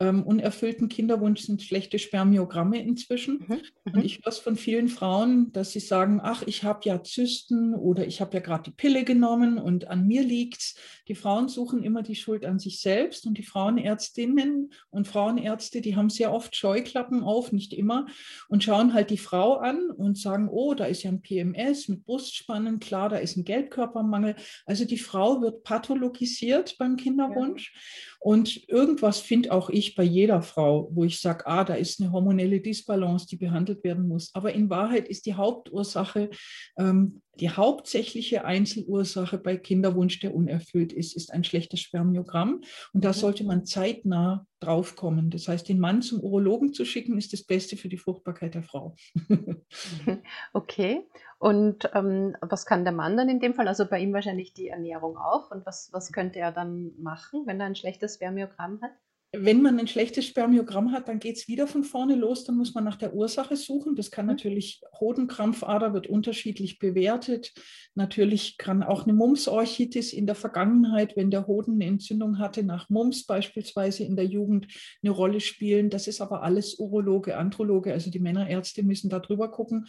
ähm, 0.00 0.22
unerfüllten 0.22 0.88
Kinderwunsch 0.88 1.40
sind 1.40 1.62
schlechte 1.62 1.98
Spermiogramme 1.98 2.80
inzwischen. 2.80 3.44
Mhm. 3.46 3.60
Und 3.84 3.96
mhm. 3.96 4.02
ich 4.02 4.18
höre 4.18 4.28
es 4.28 4.38
von 4.38 4.56
vielen 4.56 4.88
Frauen, 4.88 5.50
dass 5.52 5.72
sie 5.72 5.80
sagen, 5.80 6.20
ach, 6.22 6.42
ich 6.46 6.62
habe 6.62 6.80
ja 6.84 7.02
Zysten 7.02 7.74
oder 7.74 8.06
ich 8.06 8.20
habe 8.20 8.34
ja 8.34 8.40
gerade 8.40 8.64
die 8.64 8.70
Pille 8.70 9.04
genommen 9.04 9.58
und 9.58 9.88
an 9.88 10.06
mir 10.06 10.22
liegt 10.22 10.58
es. 10.58 10.74
Die 11.08 11.16
Frauen 11.16 11.48
suchen 11.48 11.82
immer 11.82 12.02
die 12.02 12.14
Schuld 12.14 12.44
an 12.44 12.58
sich 12.58 12.80
selbst 12.80 13.26
und 13.26 13.38
die 13.38 13.42
Frauenärztinnen 13.42 14.72
und 14.90 15.08
Frauenärzte, 15.08 15.80
die 15.80 15.96
haben 15.96 16.10
sehr 16.10 16.32
oft 16.32 16.54
Scheuklappen 16.54 17.24
auf, 17.24 17.50
nicht 17.50 17.72
immer, 17.72 18.06
und 18.48 18.62
schauen 18.62 18.94
halt 18.94 19.10
die 19.10 19.18
Frau 19.18 19.54
an 19.56 19.90
und 19.90 20.18
sagen, 20.18 20.48
oh, 20.48 20.74
da 20.74 20.84
ist 20.84 21.02
ja 21.02 21.10
ein 21.10 21.22
PMS 21.22 21.88
mit 21.88 22.04
Brustspannen, 22.04 22.78
klar, 22.78 23.08
da 23.08 23.16
ist 23.16 23.36
ein 23.36 23.44
Geldkörpermangel. 23.44 24.36
Also 24.64 24.84
die 24.84 24.98
Frau 24.98 25.40
wird 25.40 25.64
pathologisiert 25.64 26.76
beim 26.78 26.96
Kinderwunsch. 26.96 27.72
Ja. 27.74 27.80
Und 28.20 28.68
irgendwas 28.68 29.20
finde 29.20 29.52
auch 29.52 29.70
ich 29.70 29.87
bei 29.94 30.02
jeder 30.02 30.42
Frau, 30.42 30.88
wo 30.92 31.04
ich 31.04 31.20
sage, 31.20 31.46
ah, 31.46 31.64
da 31.64 31.74
ist 31.74 32.00
eine 32.00 32.12
hormonelle 32.12 32.60
Disbalance, 32.60 33.26
die 33.26 33.36
behandelt 33.36 33.84
werden 33.84 34.08
muss. 34.08 34.30
Aber 34.34 34.52
in 34.52 34.70
Wahrheit 34.70 35.08
ist 35.08 35.26
die 35.26 35.34
Hauptursache, 35.34 36.30
ähm, 36.78 37.22
die 37.40 37.50
hauptsächliche 37.50 38.44
Einzelursache 38.44 39.38
bei 39.38 39.56
Kinderwunsch, 39.56 40.18
der 40.20 40.34
unerfüllt 40.34 40.92
ist, 40.92 41.14
ist 41.16 41.32
ein 41.32 41.44
schlechtes 41.44 41.80
Spermiogramm. 41.80 42.62
Und 42.92 43.04
da 43.04 43.12
sollte 43.12 43.44
man 43.44 43.64
zeitnah 43.64 44.46
draufkommen. 44.60 45.30
Das 45.30 45.46
heißt, 45.46 45.68
den 45.68 45.78
Mann 45.78 46.02
zum 46.02 46.20
Urologen 46.20 46.72
zu 46.72 46.84
schicken, 46.84 47.16
ist 47.16 47.32
das 47.32 47.44
Beste 47.44 47.76
für 47.76 47.88
die 47.88 47.96
Fruchtbarkeit 47.96 48.54
der 48.54 48.64
Frau. 48.64 48.96
okay. 50.52 51.06
Und 51.38 51.88
ähm, 51.94 52.36
was 52.40 52.66
kann 52.66 52.84
der 52.84 52.92
Mann 52.92 53.16
dann 53.16 53.28
in 53.28 53.38
dem 53.38 53.54
Fall? 53.54 53.68
Also 53.68 53.86
bei 53.86 54.00
ihm 54.00 54.12
wahrscheinlich 54.12 54.52
die 54.52 54.68
Ernährung 54.68 55.16
auch. 55.16 55.52
Und 55.52 55.64
was, 55.64 55.90
was 55.92 56.10
könnte 56.10 56.40
er 56.40 56.50
dann 56.50 56.92
machen, 56.98 57.44
wenn 57.46 57.60
er 57.60 57.66
ein 57.66 57.76
schlechtes 57.76 58.16
Spermiogramm 58.16 58.80
hat? 58.82 58.90
Wenn 59.32 59.60
man 59.60 59.78
ein 59.78 59.88
schlechtes 59.88 60.24
Spermiogramm 60.26 60.90
hat, 60.92 61.08
dann 61.08 61.18
geht 61.18 61.36
es 61.36 61.48
wieder 61.48 61.66
von 61.66 61.84
vorne 61.84 62.14
los, 62.14 62.44
dann 62.44 62.56
muss 62.56 62.74
man 62.74 62.84
nach 62.84 62.96
der 62.96 63.12
Ursache 63.12 63.56
suchen. 63.56 63.94
Das 63.94 64.10
kann 64.10 64.24
mhm. 64.24 64.32
natürlich, 64.32 64.80
Hodenkrampfader 64.98 65.92
wird 65.92 66.06
unterschiedlich 66.06 66.78
bewertet. 66.78 67.52
Natürlich 67.94 68.56
kann 68.56 68.82
auch 68.82 69.04
eine 69.04 69.12
Mumpsorchitis 69.12 70.14
in 70.14 70.26
der 70.26 70.34
Vergangenheit, 70.34 71.14
wenn 71.14 71.30
der 71.30 71.46
Hoden 71.46 71.74
eine 71.74 71.86
Entzündung 71.86 72.38
hatte, 72.38 72.62
nach 72.62 72.88
Mumps 72.88 73.26
beispielsweise 73.26 74.04
in 74.04 74.16
der 74.16 74.24
Jugend 74.24 74.68
eine 75.02 75.10
Rolle 75.10 75.40
spielen. 75.40 75.90
Das 75.90 76.08
ist 76.08 76.22
aber 76.22 76.42
alles 76.42 76.78
Urologe, 76.78 77.36
Androloge, 77.36 77.92
also 77.92 78.10
die 78.10 78.20
Männerärzte 78.20 78.82
müssen 78.82 79.10
da 79.10 79.18
drüber 79.18 79.50
gucken. 79.50 79.88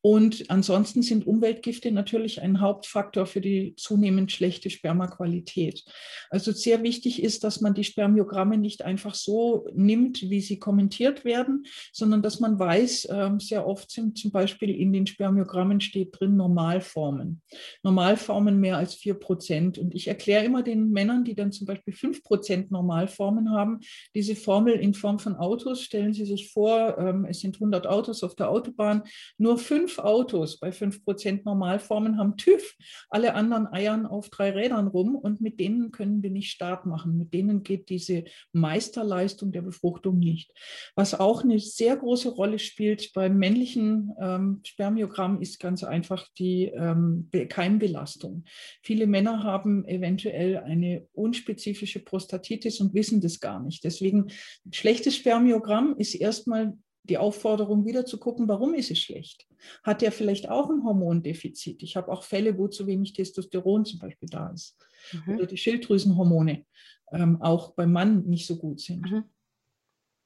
Und 0.00 0.48
ansonsten 0.48 1.02
sind 1.02 1.26
Umweltgifte 1.26 1.90
natürlich 1.90 2.40
ein 2.40 2.60
Hauptfaktor 2.60 3.26
für 3.26 3.40
die 3.40 3.74
zunehmend 3.76 4.30
schlechte 4.30 4.70
Spermaqualität. 4.70 5.84
Also 6.30 6.52
sehr 6.52 6.84
wichtig 6.84 7.20
ist, 7.20 7.42
dass 7.42 7.60
man 7.60 7.74
die 7.74 7.82
Spermiogramme 7.82 8.56
nicht 8.56 8.75
nicht 8.76 8.84
einfach 8.84 9.14
so 9.14 9.66
nimmt, 9.74 10.28
wie 10.28 10.40
sie 10.40 10.58
kommentiert 10.58 11.24
werden, 11.24 11.64
sondern 11.92 12.20
dass 12.20 12.40
man 12.40 12.58
weiß, 12.58 13.08
ähm, 13.10 13.40
sehr 13.40 13.66
oft 13.66 13.90
sind 13.90 14.18
zum 14.18 14.30
Beispiel 14.30 14.70
in 14.70 14.92
den 14.92 15.06
Spermiogrammen 15.06 15.80
steht 15.80 16.18
drin 16.18 16.36
Normalformen. 16.36 17.40
Normalformen 17.82 18.60
mehr 18.60 18.76
als 18.76 18.94
4 18.94 19.14
Prozent. 19.14 19.78
Und 19.78 19.94
ich 19.94 20.08
erkläre 20.08 20.44
immer 20.44 20.62
den 20.62 20.90
Männern, 20.90 21.24
die 21.24 21.34
dann 21.34 21.52
zum 21.52 21.66
Beispiel 21.66 21.94
5 21.94 22.22
Prozent 22.22 22.70
Normalformen 22.70 23.50
haben, 23.50 23.80
diese 24.14 24.36
Formel 24.36 24.74
in 24.74 24.92
Form 24.92 25.18
von 25.18 25.36
Autos. 25.36 25.82
Stellen 25.82 26.12
Sie 26.12 26.26
sich 26.26 26.50
vor, 26.52 26.98
ähm, 26.98 27.24
es 27.24 27.40
sind 27.40 27.56
100 27.56 27.86
Autos 27.86 28.22
auf 28.22 28.34
der 28.34 28.50
Autobahn. 28.50 29.02
Nur 29.38 29.56
fünf 29.56 29.98
Autos 29.98 30.58
bei 30.58 30.70
5 30.70 31.02
Prozent 31.04 31.46
Normalformen 31.46 32.18
haben 32.18 32.36
TÜV. 32.36 32.76
Alle 33.08 33.34
anderen 33.34 33.66
eiern 33.68 34.04
auf 34.04 34.28
drei 34.28 34.50
Rädern 34.50 34.88
rum 34.88 35.16
und 35.16 35.40
mit 35.40 35.60
denen 35.60 35.92
können 35.92 36.22
wir 36.22 36.30
nicht 36.30 36.50
Start 36.50 36.84
machen. 36.84 37.16
Mit 37.16 37.32
denen 37.32 37.62
geht 37.62 37.88
diese 37.88 38.24
Meisterleistung 38.66 39.52
der 39.52 39.62
Befruchtung 39.62 40.18
nicht. 40.18 40.50
Was 40.96 41.14
auch 41.14 41.44
eine 41.44 41.60
sehr 41.60 41.96
große 41.96 42.30
Rolle 42.30 42.58
spielt 42.58 43.12
beim 43.12 43.38
männlichen 43.38 44.12
ähm, 44.20 44.60
Spermiogramm 44.64 45.40
ist 45.40 45.60
ganz 45.60 45.84
einfach 45.84 46.26
die 46.36 46.64
ähm, 46.64 47.30
Keimbelastung. 47.48 48.44
Viele 48.82 49.06
Männer 49.06 49.44
haben 49.44 49.86
eventuell 49.86 50.56
eine 50.58 51.06
unspezifische 51.12 52.00
Prostatitis 52.00 52.80
und 52.80 52.92
wissen 52.92 53.20
das 53.20 53.38
gar 53.38 53.62
nicht. 53.62 53.84
Deswegen 53.84 54.32
schlechtes 54.72 55.14
Spermiogramm 55.14 55.94
ist 55.96 56.14
erstmal 56.14 56.76
die 57.08 57.18
Aufforderung 57.18 57.84
wieder 57.84 58.04
zu 58.04 58.18
gucken, 58.18 58.48
warum 58.48 58.74
ist 58.74 58.90
es 58.90 58.98
schlecht? 58.98 59.46
Hat 59.82 60.02
er 60.02 60.12
vielleicht 60.12 60.48
auch 60.48 60.70
ein 60.70 60.84
Hormondefizit? 60.84 61.82
Ich 61.82 61.96
habe 61.96 62.10
auch 62.12 62.22
Fälle, 62.22 62.58
wo 62.58 62.68
zu 62.68 62.86
wenig 62.86 63.12
Testosteron 63.12 63.84
zum 63.84 64.00
Beispiel 64.00 64.28
da 64.28 64.50
ist. 64.50 64.76
Mhm. 65.12 65.36
Oder 65.36 65.46
die 65.46 65.56
Schilddrüsenhormone 65.56 66.64
ähm, 67.12 67.40
auch 67.40 67.72
beim 67.72 67.92
Mann 67.92 68.24
nicht 68.26 68.46
so 68.46 68.56
gut 68.56 68.80
sind. 68.80 69.10
Mhm. 69.10 69.24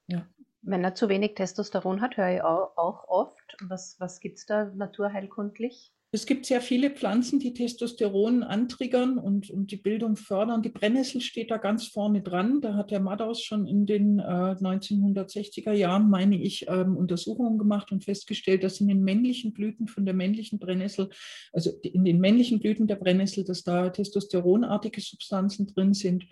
Ja. 0.07 0.27
Wenn 0.63 0.83
er 0.83 0.93
zu 0.93 1.09
wenig 1.09 1.35
Testosteron 1.35 2.01
hat, 2.01 2.17
höre 2.17 2.35
ich 2.35 2.41
auch, 2.43 2.77
auch 2.77 3.07
oft. 3.07 3.57
Was, 3.61 3.99
was 3.99 4.19
gibt 4.19 4.37
es 4.37 4.45
da 4.45 4.65
naturheilkundlich? 4.65 5.93
Es 6.13 6.25
gibt 6.25 6.45
sehr 6.45 6.59
viele 6.59 6.89
Pflanzen, 6.89 7.39
die 7.39 7.53
Testosteron 7.53 8.43
antriggern 8.43 9.17
und, 9.17 9.49
und 9.49 9.71
die 9.71 9.77
Bildung 9.77 10.17
fördern. 10.17 10.61
Die 10.61 10.67
Brennnessel 10.67 11.21
steht 11.21 11.49
da 11.51 11.55
ganz 11.55 11.87
vorne 11.87 12.21
dran. 12.21 12.59
Da 12.59 12.73
hat 12.73 12.91
der 12.91 12.99
Madaus 12.99 13.41
schon 13.41 13.65
in 13.65 13.85
den 13.85 14.19
äh, 14.19 14.23
1960er 14.23 15.71
Jahren, 15.71 16.09
meine 16.09 16.35
ich, 16.35 16.65
ähm, 16.67 16.97
Untersuchungen 16.97 17.57
gemacht 17.57 17.93
und 17.93 18.03
festgestellt, 18.03 18.65
dass 18.65 18.81
in 18.81 18.89
den 18.89 19.05
männlichen 19.05 19.53
Blüten 19.53 19.87
von 19.87 20.03
der 20.03 20.13
männlichen 20.13 20.59
Brennnessel, 20.59 21.09
also 21.53 21.71
in 21.81 22.03
den 22.03 22.19
männlichen 22.19 22.59
Blüten 22.59 22.87
der 22.87 22.97
Brennnessel, 22.97 23.45
dass 23.45 23.63
da 23.63 23.89
testosteronartige 23.89 24.99
Substanzen 24.99 25.67
drin 25.67 25.93
sind. 25.93 26.25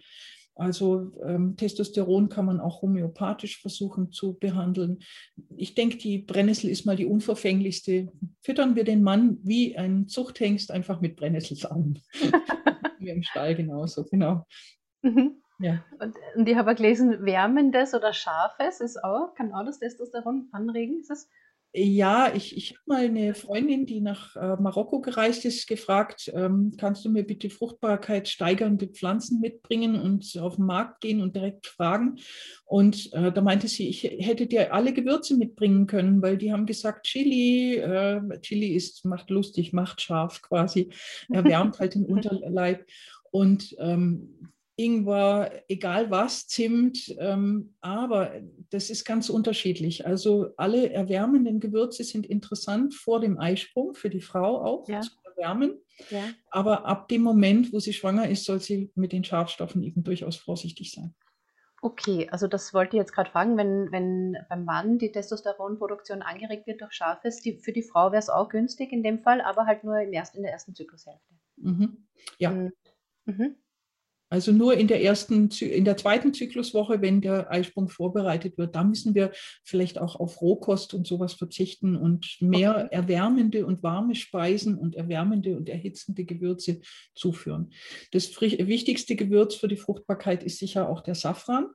Also 0.60 1.12
ähm, 1.24 1.56
Testosteron 1.56 2.30
kann 2.30 2.46
man 2.46 2.60
auch 2.60 2.82
homöopathisch 2.82 3.62
versuchen 3.62 4.12
zu 4.12 4.38
behandeln. 4.38 5.00
Ich 5.56 5.74
denke, 5.74 5.98
die 5.98 6.20
Brennnessel 6.20 6.70
ist 6.70 6.86
mal 6.86 6.96
die 6.96 7.06
unverfänglichste. 7.06 8.12
Füttern 8.42 8.76
wir 8.76 8.84
den 8.84 9.02
Mann 9.02 9.38
wie 9.44 9.78
ein 9.78 10.08
Zuchthengst 10.08 10.72
einfach 10.72 11.00
mit 11.00 11.16
Brennnesselsamen. 11.16 12.00
wie 13.00 13.10
im 13.10 13.24
Stall 13.24 13.56
genauso, 13.56 14.04
genau. 14.04 14.46
Mhm. 15.02 15.42
Ja. 15.60 15.84
Und, 16.00 16.16
und 16.36 16.48
ich 16.48 16.56
habe 16.56 16.76
gelesen, 16.76 17.26
wärmendes 17.26 17.94
oder 17.94 18.14
scharfes 18.14 18.80
ist 18.82 19.04
auch, 19.04 19.34
kann 19.36 19.54
auch 19.54 19.66
das 19.66 19.80
Testosteron 19.80 20.50
anregen. 20.52 21.00
Ist 21.00 21.10
das 21.10 21.30
ja, 21.72 22.34
ich, 22.34 22.58
ich 22.58 22.72
habe 22.72 22.82
mal 22.88 23.06
eine 23.06 23.36
Freundin, 23.36 23.86
die 23.86 24.02
nach 24.02 24.36
äh, 24.36 24.56
Marokko 24.60 25.02
gereist 25.02 25.46
ist, 25.46 25.68
gefragt, 25.68 26.32
ähm, 26.34 26.74
kannst 26.78 27.06
du 27.06 27.10
mir 27.10 27.24
bitte 27.24 27.52
Fruchtbarkeit 27.52 28.28
steigernde 28.28 28.88
Pflanzen 28.88 29.40
mitbringen 29.40 29.96
und 29.96 30.36
auf 30.40 30.56
den 30.56 30.66
Markt 30.66 31.02
gehen 31.02 31.22
und 31.22 31.36
direkt 31.36 31.68
fragen. 31.68 32.16
Und 32.66 33.14
äh, 33.14 33.32
da 33.32 33.42
meinte 33.42 33.68
sie, 33.68 33.88
ich 33.88 34.04
hätte 34.04 34.48
dir 34.48 34.74
alle 34.74 34.94
Gewürze 34.94 35.38
mitbringen 35.38 35.86
können, 35.86 36.24
weil 36.24 36.38
die 36.38 36.52
haben 36.52 36.66
gesagt, 36.66 37.06
Chili, 37.06 37.76
äh, 37.76 38.20
Chili 38.42 38.74
ist, 38.74 39.06
macht 39.06 39.30
lustig, 39.30 39.72
macht 39.72 40.02
scharf 40.02 40.42
quasi, 40.42 40.90
erwärmt 41.30 41.78
halt 41.80 41.94
den 41.94 42.06
Unterleib. 42.06 42.84
Und 43.30 43.76
ähm, 43.78 44.50
Ingwer, 44.80 45.64
egal 45.68 46.10
was, 46.10 46.48
Zimt, 46.48 47.14
ähm, 47.20 47.76
aber 47.82 48.32
das 48.70 48.90
ist 48.90 49.04
ganz 49.04 49.30
unterschiedlich. 49.30 50.08
Also 50.08 50.54
alle 50.56 50.90
erwärmenden 50.90 51.60
Gewürze 51.60 52.06
sind 52.06 52.26
interessant 52.26 52.94
vor 52.94 53.20
dem 53.20 53.38
Eisprung, 53.38 53.94
für 53.94 54.10
die 54.10 54.22
Frau 54.22 54.62
auch 54.62 54.88
ja. 54.88 55.02
zu 55.02 55.12
erwärmen. 55.26 55.82
Ja. 56.10 56.24
Aber 56.50 56.86
ab 56.86 57.10
dem 57.10 57.24
Moment, 57.24 57.74
wo 57.74 57.80
sie 57.80 57.92
schwanger 57.92 58.30
ist, 58.30 58.46
soll 58.46 58.62
sie 58.62 58.90
mit 58.96 59.12
den 59.12 59.26
Schadstoffen 59.26 59.84
eben 59.84 60.06
durchaus 60.06 60.38
vorsichtig 60.38 60.94
sein. 60.94 61.14
Okay, 61.82 62.30
also 62.32 62.48
das 62.48 62.74
wollte 62.74 62.96
ich 62.96 63.02
jetzt 63.02 63.12
gerade 63.12 63.32
fragen, 63.32 63.58
wenn, 63.58 63.92
wenn 63.92 64.38
beim 64.48 64.64
Mann 64.64 64.98
die 64.98 65.12
Testosteronproduktion 65.12 66.22
angeregt 66.22 66.68
wird 66.68 66.80
durch 66.80 66.94
Scharfes, 66.94 67.42
die, 67.42 67.58
für 67.58 67.74
die 67.74 67.84
Frau 67.84 68.12
wäre 68.12 68.20
es 68.20 68.30
auch 68.30 68.48
günstig 68.48 68.94
in 68.94 69.04
dem 69.04 69.20
Fall, 69.20 69.42
aber 69.42 69.66
halt 69.66 69.84
nur 69.84 70.00
im 70.00 70.14
ersten, 70.14 70.38
in 70.38 70.44
der 70.44 70.54
ersten 70.54 70.74
Zyklushälfte. 70.74 71.34
Mhm. 71.58 72.08
Ja. 72.38 72.52
Mhm. 72.52 72.72
mhm. 73.26 73.56
Also 74.30 74.52
nur 74.52 74.76
in 74.76 74.88
der 74.88 75.02
ersten, 75.04 75.50
in 75.50 75.86
der 75.86 75.98
zweiten 75.98 76.34
Zykluswoche, 76.34 77.02
wenn 77.02 77.22
der 77.22 77.52
Eisprung 77.52 77.90
vorbereitet 77.90 78.58
wird, 78.58 78.76
da 78.76 78.84
müssen 78.84 79.16
wir 79.16 79.32
vielleicht 79.64 79.98
auch 79.98 80.20
auf 80.20 80.42
Rohkost 80.42 80.94
und 80.94 81.08
sowas 81.08 81.34
verzichten 81.34 81.96
und 81.96 82.38
mehr 82.40 82.86
okay. 82.86 82.88
erwärmende 82.92 83.66
und 83.66 83.82
warme 83.82 84.16
Speisen 84.16 84.76
und 84.76 84.96
erwärmende 84.96 85.58
und 85.58 85.68
erhitzende 85.68 86.26
Gewürze 86.26 86.80
zuführen. 87.16 87.72
Das 88.12 88.30
wichtigste 88.40 89.16
Gewürz 89.16 89.56
für 89.56 89.68
die 89.68 89.78
Fruchtbarkeit 89.78 90.44
ist 90.44 90.60
sicher 90.60 90.90
auch 90.90 91.02
der 91.02 91.16
Safran. 91.16 91.68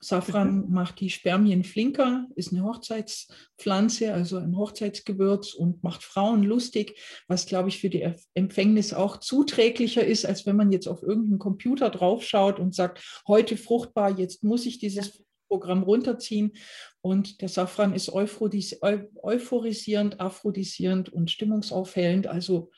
Safran 0.00 0.66
mhm. 0.66 0.72
macht 0.72 1.00
die 1.00 1.10
Spermien 1.10 1.64
flinker, 1.64 2.26
ist 2.36 2.52
eine 2.52 2.62
Hochzeitspflanze, 2.62 4.14
also 4.14 4.36
ein 4.36 4.56
Hochzeitsgewürz 4.56 5.54
und 5.54 5.82
macht 5.82 6.04
Frauen 6.04 6.44
lustig, 6.44 6.96
was, 7.26 7.46
glaube 7.46 7.68
ich, 7.68 7.80
für 7.80 7.90
die 7.90 8.08
Empfängnis 8.34 8.94
auch 8.94 9.18
zuträglicher 9.18 10.04
ist, 10.04 10.24
als 10.24 10.46
wenn 10.46 10.56
man 10.56 10.70
jetzt 10.70 10.86
auf 10.86 11.02
irgendeinen 11.02 11.40
Computer 11.40 11.90
draufschaut 11.90 12.60
und 12.60 12.74
sagt, 12.74 13.22
heute 13.26 13.56
fruchtbar, 13.56 14.18
jetzt 14.18 14.44
muss 14.44 14.66
ich 14.66 14.78
dieses 14.78 15.20
Programm 15.48 15.82
runterziehen. 15.82 16.52
Und 17.00 17.40
der 17.40 17.48
Safran 17.48 17.94
ist 17.94 18.12
euphorisierend, 18.12 20.20
aphrodisierend 20.20 21.08
und 21.08 21.30
stimmungsaufhellend. 21.30 22.26
Also 22.26 22.70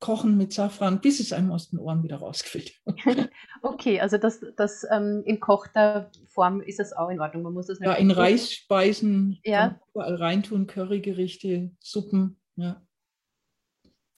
Kochen 0.00 0.36
mit 0.36 0.52
Safran, 0.52 1.00
bis 1.00 1.20
es 1.20 1.32
einem 1.32 1.50
aus 1.50 1.70
den 1.70 1.78
Ohren 1.78 2.02
wieder 2.02 2.16
rausquillt. 2.16 2.74
okay, 3.62 4.00
also 4.00 4.18
das, 4.18 4.40
das 4.56 4.86
ähm, 4.90 5.22
in 5.24 5.40
kochter 5.40 6.10
Form 6.28 6.60
ist 6.60 6.78
das 6.78 6.92
auch 6.92 7.08
in 7.08 7.20
Ordnung. 7.20 7.42
Man 7.42 7.54
muss 7.54 7.68
das 7.68 7.78
ja, 7.80 7.94
in 7.94 8.10
Reisspeisen 8.10 9.38
ja. 9.44 9.80
überall 9.92 10.16
reintun, 10.16 10.66
Currygerichte, 10.66 11.70
Suppen, 11.80 12.40
ja. 12.56 12.82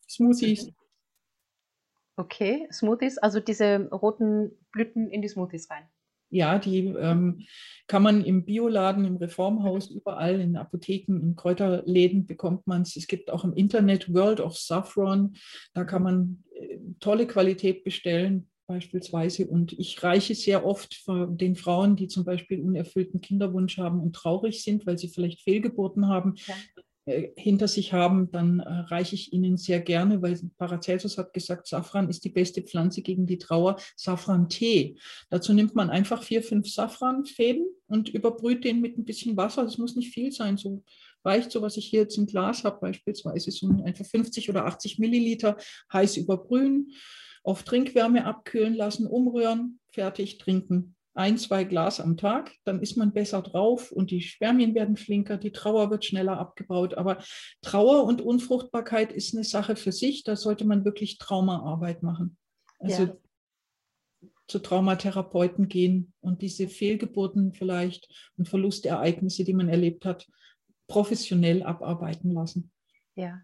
Smoothies. 0.09 0.73
Okay, 2.16 2.66
Smoothies, 2.73 3.18
also 3.18 3.40
diese 3.40 3.88
roten 3.90 4.52
Blüten 4.73 5.11
in 5.11 5.23
die 5.23 5.28
Smoothies 5.28 5.71
rein. 5.71 5.88
Ja, 6.37 6.59
die 6.59 6.87
ähm, 6.87 7.47
kann 7.87 8.02
man 8.02 8.25
im 8.25 8.45
Bioladen, 8.45 9.05
im 9.05 9.16
Reformhaus, 9.16 9.90
überall 9.90 10.40
in 10.40 10.57
Apotheken, 10.57 11.21
in 11.21 11.37
Kräuterläden 11.37 12.26
bekommt 12.26 12.66
man 12.66 12.83
es. 12.83 12.97
Es 12.97 13.07
gibt 13.07 13.31
auch 13.31 13.45
im 13.45 13.55
Internet 13.55 14.12
World 14.12 14.40
of 14.40 14.57
Saffron. 14.57 15.37
Da 15.73 15.85
kann 15.85 16.02
man 16.02 16.45
äh, 16.55 16.78
tolle 17.00 17.26
Qualität 17.26 17.85
bestellen 17.85 18.49
beispielsweise. 18.66 19.47
Und 19.47 19.73
ich 19.73 20.02
reiche 20.02 20.35
sehr 20.35 20.66
oft 20.66 21.05
den 21.09 21.55
Frauen, 21.55 21.97
die 21.97 22.09
zum 22.09 22.25
Beispiel 22.25 22.61
unerfüllten 22.61 23.21
Kinderwunsch 23.21 23.78
haben 23.78 24.00
und 24.00 24.14
traurig 24.14 24.62
sind, 24.62 24.87
weil 24.87 24.99
sie 24.99 25.09
vielleicht 25.09 25.43
Fehlgeburten 25.43 26.09
haben, 26.09 26.35
ja. 26.47 26.55
Äh, 27.07 27.29
hinter 27.37 27.69
sich 27.69 27.93
haben, 27.93 28.31
dann 28.33 28.59
äh, 28.59 28.69
reiche 28.69 29.15
ich 29.15 29.33
Ihnen 29.33 29.57
sehr 29.57 29.81
gerne, 29.81 30.21
weil 30.23 30.39
Paracelsus 30.59 31.17
hat 31.19 31.33
gesagt, 31.33 31.69
Safran 31.69 32.11
ist 32.11 32.25
die 32.25 32.31
beste 32.31 32.63
Pflanze 32.63 33.01
gegen 33.01 33.27
die 33.27 33.39
Trauer, 33.39 33.77
Safran-Tee. 33.95 34.97
Dazu 35.31 35.53
nimmt 35.53 35.77
man 35.77 35.89
einfach 35.89 36.25
vier, 36.25 36.43
fünf 36.43 36.69
Safranfäden 36.69 37.65
und 37.87 38.09
überbrüht 38.09 38.65
den 38.65 38.81
mit 38.81 38.99
ein 38.99 39.05
bisschen 39.05 39.37
Wasser. 39.37 39.63
Das 39.63 39.79
muss 39.79 39.95
nicht 39.95 40.13
viel 40.13 40.33
sein, 40.33 40.57
so 40.57 40.83
reicht 41.25 41.53
so, 41.53 41.63
was 41.63 41.77
ich 41.77 41.87
hier 41.87 42.01
jetzt 42.01 42.19
im 42.19 42.27
Glas 42.27 42.65
habe, 42.65 42.81
beispielsweise 42.81 43.53
so 43.53 43.69
einfach 43.85 44.05
50 44.05 44.51
oder 44.51 44.67
80 44.67 44.99
Milliliter 44.99 45.57
heiß 45.93 46.17
überbrühen, 46.17 46.93
auf 47.45 47.63
Trinkwärme 47.63 48.25
abkühlen 48.25 48.75
lassen, 48.75 49.07
umrühren, 49.07 49.79
fertig 49.93 50.39
trinken 50.39 50.96
ein, 51.16 51.38
zwei 51.38 51.64
Glas 51.64 51.99
am 51.99 52.16
Tag, 52.16 52.52
dann 52.64 52.80
ist 52.80 52.96
man 52.96 53.12
besser 53.12 53.40
drauf 53.40 53.90
und 53.90 54.11
die 54.11 54.20
Spermien 54.20 54.75
werden 54.75 54.96
flinker, 54.96 55.38
die 55.38 55.52
Trauer 55.52 55.90
wird 55.90 56.04
schneller 56.04 56.38
abgebaut. 56.38 56.94
Aber 56.94 57.18
Trauer 57.62 58.04
und 58.04 58.20
Unfruchtbarkeit 58.20 59.12
ist 59.12 59.35
eine 59.35 59.44
Sache 59.44 59.76
für 59.76 59.92
sich, 59.92 60.25
da 60.25 60.37
sollte 60.37 60.66
man 60.66 60.85
wirklich 60.85 61.18
Traumaarbeit 61.18 62.02
machen. 62.02 62.37
Also 62.78 63.04
ja. 63.04 63.16
zu 64.46 64.58
Traumatherapeuten 64.58 65.68
gehen 65.68 66.12
und 66.20 66.42
diese 66.42 66.68
Fehlgeburten 66.68 67.54
vielleicht 67.54 68.08
und 68.37 68.49
Verlustereignisse, 68.49 69.44
die 69.44 69.54
man 69.54 69.70
erlebt 69.70 70.04
hat, 70.04 70.28
professionell 70.87 71.62
abarbeiten 71.62 72.30
lassen. 72.30 72.70
Ja. 73.14 73.40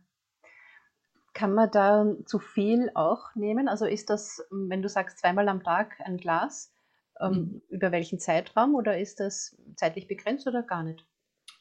Kann 1.32 1.54
man 1.54 1.70
da 1.70 2.14
zu 2.26 2.38
viel 2.38 2.90
auch 2.94 3.34
nehmen? 3.34 3.66
Also 3.66 3.86
ist 3.86 4.10
das, 4.10 4.46
wenn 4.50 4.82
du 4.82 4.90
sagst 4.90 5.18
zweimal 5.18 5.48
am 5.48 5.62
Tag 5.62 5.98
ein 6.04 6.18
Glas, 6.18 6.71
Ähm, 7.22 7.32
mhm. 7.32 7.62
Über 7.68 7.92
welchen 7.92 8.18
Zeitraum 8.18 8.74
oder 8.74 8.98
ist 8.98 9.20
das 9.20 9.56
zeitlich 9.76 10.06
begrenzt 10.08 10.46
oder 10.46 10.62
gar 10.62 10.82
nicht? 10.82 11.06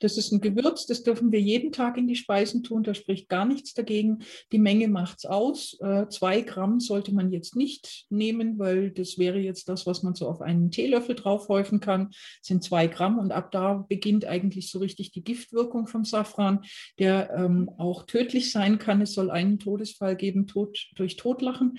Das 0.01 0.17
ist 0.17 0.31
ein 0.31 0.41
Gewürz, 0.41 0.87
das 0.87 1.03
dürfen 1.03 1.31
wir 1.31 1.39
jeden 1.39 1.71
Tag 1.71 1.95
in 1.95 2.07
die 2.07 2.15
Speisen 2.15 2.63
tun, 2.63 2.81
da 2.83 2.95
spricht 2.95 3.29
gar 3.29 3.45
nichts 3.45 3.75
dagegen. 3.75 4.23
Die 4.51 4.57
Menge 4.57 4.87
macht 4.87 5.19
es 5.19 5.25
aus. 5.25 5.77
Äh, 5.79 6.07
zwei 6.09 6.41
Gramm 6.41 6.79
sollte 6.79 7.13
man 7.13 7.31
jetzt 7.31 7.55
nicht 7.55 8.07
nehmen, 8.09 8.57
weil 8.57 8.89
das 8.89 9.19
wäre 9.19 9.37
jetzt 9.37 9.69
das, 9.69 9.85
was 9.85 10.01
man 10.01 10.15
so 10.15 10.27
auf 10.27 10.41
einen 10.41 10.71
Teelöffel 10.71 11.13
draufhäufen 11.15 11.79
kann, 11.79 12.07
das 12.09 12.47
sind 12.47 12.63
zwei 12.63 12.87
Gramm 12.87 13.19
und 13.19 13.31
ab 13.31 13.51
da 13.51 13.85
beginnt 13.87 14.25
eigentlich 14.25 14.71
so 14.71 14.79
richtig 14.79 15.11
die 15.11 15.23
Giftwirkung 15.23 15.85
vom 15.85 16.03
Safran, 16.03 16.61
der 16.97 17.31
ähm, 17.35 17.69
auch 17.77 18.05
tödlich 18.07 18.51
sein 18.51 18.79
kann. 18.79 19.01
Es 19.01 19.13
soll 19.13 19.29
einen 19.29 19.59
Todesfall 19.59 20.15
geben, 20.15 20.47
Tod 20.47 20.89
durch 20.95 21.15
Totlachen. 21.15 21.77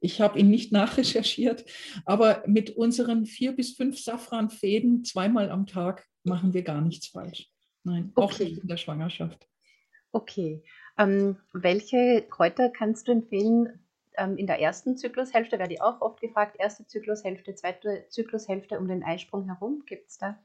Ich 0.00 0.20
habe 0.20 0.38
ihn 0.38 0.50
nicht 0.50 0.72
nachrecherchiert, 0.72 1.64
aber 2.04 2.42
mit 2.46 2.70
unseren 2.70 3.26
vier 3.26 3.52
bis 3.52 3.76
fünf 3.76 3.98
Safranfäden 3.98 5.04
zweimal 5.04 5.50
am 5.50 5.66
Tag 5.66 6.06
machen 6.24 6.52
wir 6.52 6.62
gar 6.62 6.80
nichts 6.80 7.08
falsch. 7.08 7.48
Nein, 7.84 8.12
auch 8.14 8.38
nicht 8.38 8.58
in 8.58 8.68
der 8.68 8.76
Schwangerschaft. 8.76 9.46
Okay. 10.12 10.62
Ähm, 10.98 11.36
welche 11.52 12.26
Kräuter 12.28 12.68
kannst 12.68 13.08
du 13.08 13.12
empfehlen 13.12 13.80
ähm, 14.18 14.36
in 14.36 14.46
der 14.46 14.60
ersten 14.60 14.96
Zyklushälfte? 14.96 15.58
Werde 15.58 15.74
ich 15.74 15.80
auch 15.80 16.00
oft 16.00 16.20
gefragt. 16.20 16.56
Erste 16.58 16.86
Zyklushälfte, 16.86 17.54
zweite 17.54 18.04
Zyklushälfte 18.08 18.78
um 18.78 18.88
den 18.88 19.02
Eisprung 19.02 19.46
herum. 19.46 19.84
Gibt 19.86 20.10
es 20.10 20.18
da 20.18 20.38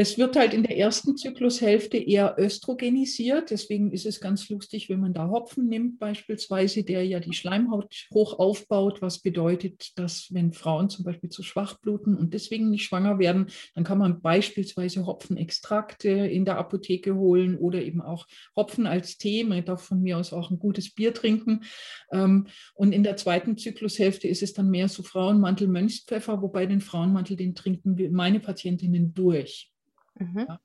es 0.00 0.16
wird 0.16 0.36
halt 0.36 0.54
in 0.54 0.62
der 0.62 0.78
ersten 0.78 1.16
Zyklushälfte 1.16 1.96
eher 1.96 2.36
östrogenisiert. 2.38 3.50
Deswegen 3.50 3.90
ist 3.90 4.06
es 4.06 4.20
ganz 4.20 4.48
lustig, 4.48 4.88
wenn 4.88 5.00
man 5.00 5.12
da 5.12 5.28
Hopfen 5.28 5.66
nimmt, 5.66 5.98
beispielsweise, 5.98 6.84
der 6.84 7.04
ja 7.04 7.18
die 7.18 7.32
Schleimhaut 7.32 8.06
hoch 8.14 8.38
aufbaut, 8.38 9.02
was 9.02 9.18
bedeutet, 9.18 9.98
dass 9.98 10.32
wenn 10.32 10.52
Frauen 10.52 10.88
zum 10.88 11.04
Beispiel 11.04 11.30
zu 11.30 11.42
schwach 11.42 11.80
bluten 11.80 12.14
und 12.14 12.32
deswegen 12.32 12.70
nicht 12.70 12.84
schwanger 12.84 13.18
werden, 13.18 13.48
dann 13.74 13.82
kann 13.82 13.98
man 13.98 14.22
beispielsweise 14.22 15.04
Hopfenextrakte 15.04 16.10
in 16.10 16.44
der 16.44 16.58
Apotheke 16.58 17.16
holen 17.16 17.58
oder 17.58 17.82
eben 17.82 18.00
auch 18.00 18.28
Hopfen 18.54 18.86
als 18.86 19.18
Tee. 19.18 19.42
Man 19.42 19.64
darf 19.64 19.82
von 19.82 20.00
mir 20.00 20.18
aus 20.18 20.32
auch 20.32 20.52
ein 20.52 20.60
gutes 20.60 20.94
Bier 20.94 21.12
trinken. 21.12 21.64
Ähm, 22.12 22.46
und 22.74 22.92
in 22.92 23.02
der 23.02 23.16
zweiten 23.16 23.56
Zyklushälfte 23.56 24.28
ist 24.28 24.44
es 24.44 24.52
dann 24.52 24.70
mehr 24.70 24.88
so 24.88 25.02
Frauenmantel, 25.02 25.66
Mönchspfeffer, 25.66 26.40
wobei 26.40 26.66
den 26.66 26.82
Frauenmantel, 26.82 27.36
den 27.36 27.56
trinken 27.56 28.12
meine 28.12 28.38
Patientinnen 28.38 29.12
durch. 29.12 29.72
Mhm. 30.18 30.46
Ja, 30.48 30.60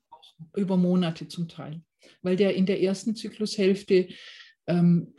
über 0.56 0.76
Monate 0.76 1.28
zum 1.28 1.48
Teil, 1.48 1.82
weil 2.22 2.36
der 2.36 2.54
in 2.54 2.66
der 2.66 2.82
ersten 2.82 3.14
Zyklushälfte 3.14 4.08
ähm, 4.66 5.14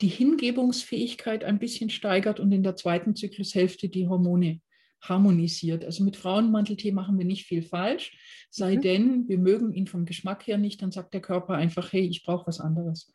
die 0.00 0.08
Hingebungsfähigkeit 0.08 1.44
ein 1.44 1.58
bisschen 1.58 1.90
steigert 1.90 2.40
und 2.40 2.52
in 2.52 2.62
der 2.62 2.76
zweiten 2.76 3.16
Zyklushälfte 3.16 3.88
die 3.88 4.08
Hormone 4.08 4.60
harmonisiert. 5.00 5.84
Also 5.84 6.04
mit 6.04 6.16
Frauenmanteltee 6.16 6.92
machen 6.92 7.18
wir 7.18 7.24
nicht 7.24 7.46
viel 7.46 7.62
falsch, 7.62 8.46
sei 8.50 8.76
mhm. 8.76 8.80
denn, 8.80 9.28
wir 9.28 9.38
mögen 9.38 9.72
ihn 9.72 9.86
vom 9.86 10.04
Geschmack 10.04 10.46
her 10.46 10.58
nicht, 10.58 10.82
dann 10.82 10.90
sagt 10.90 11.14
der 11.14 11.20
Körper 11.20 11.54
einfach, 11.54 11.92
hey, 11.92 12.06
ich 12.06 12.24
brauche 12.24 12.46
was 12.46 12.60
anderes. 12.60 13.12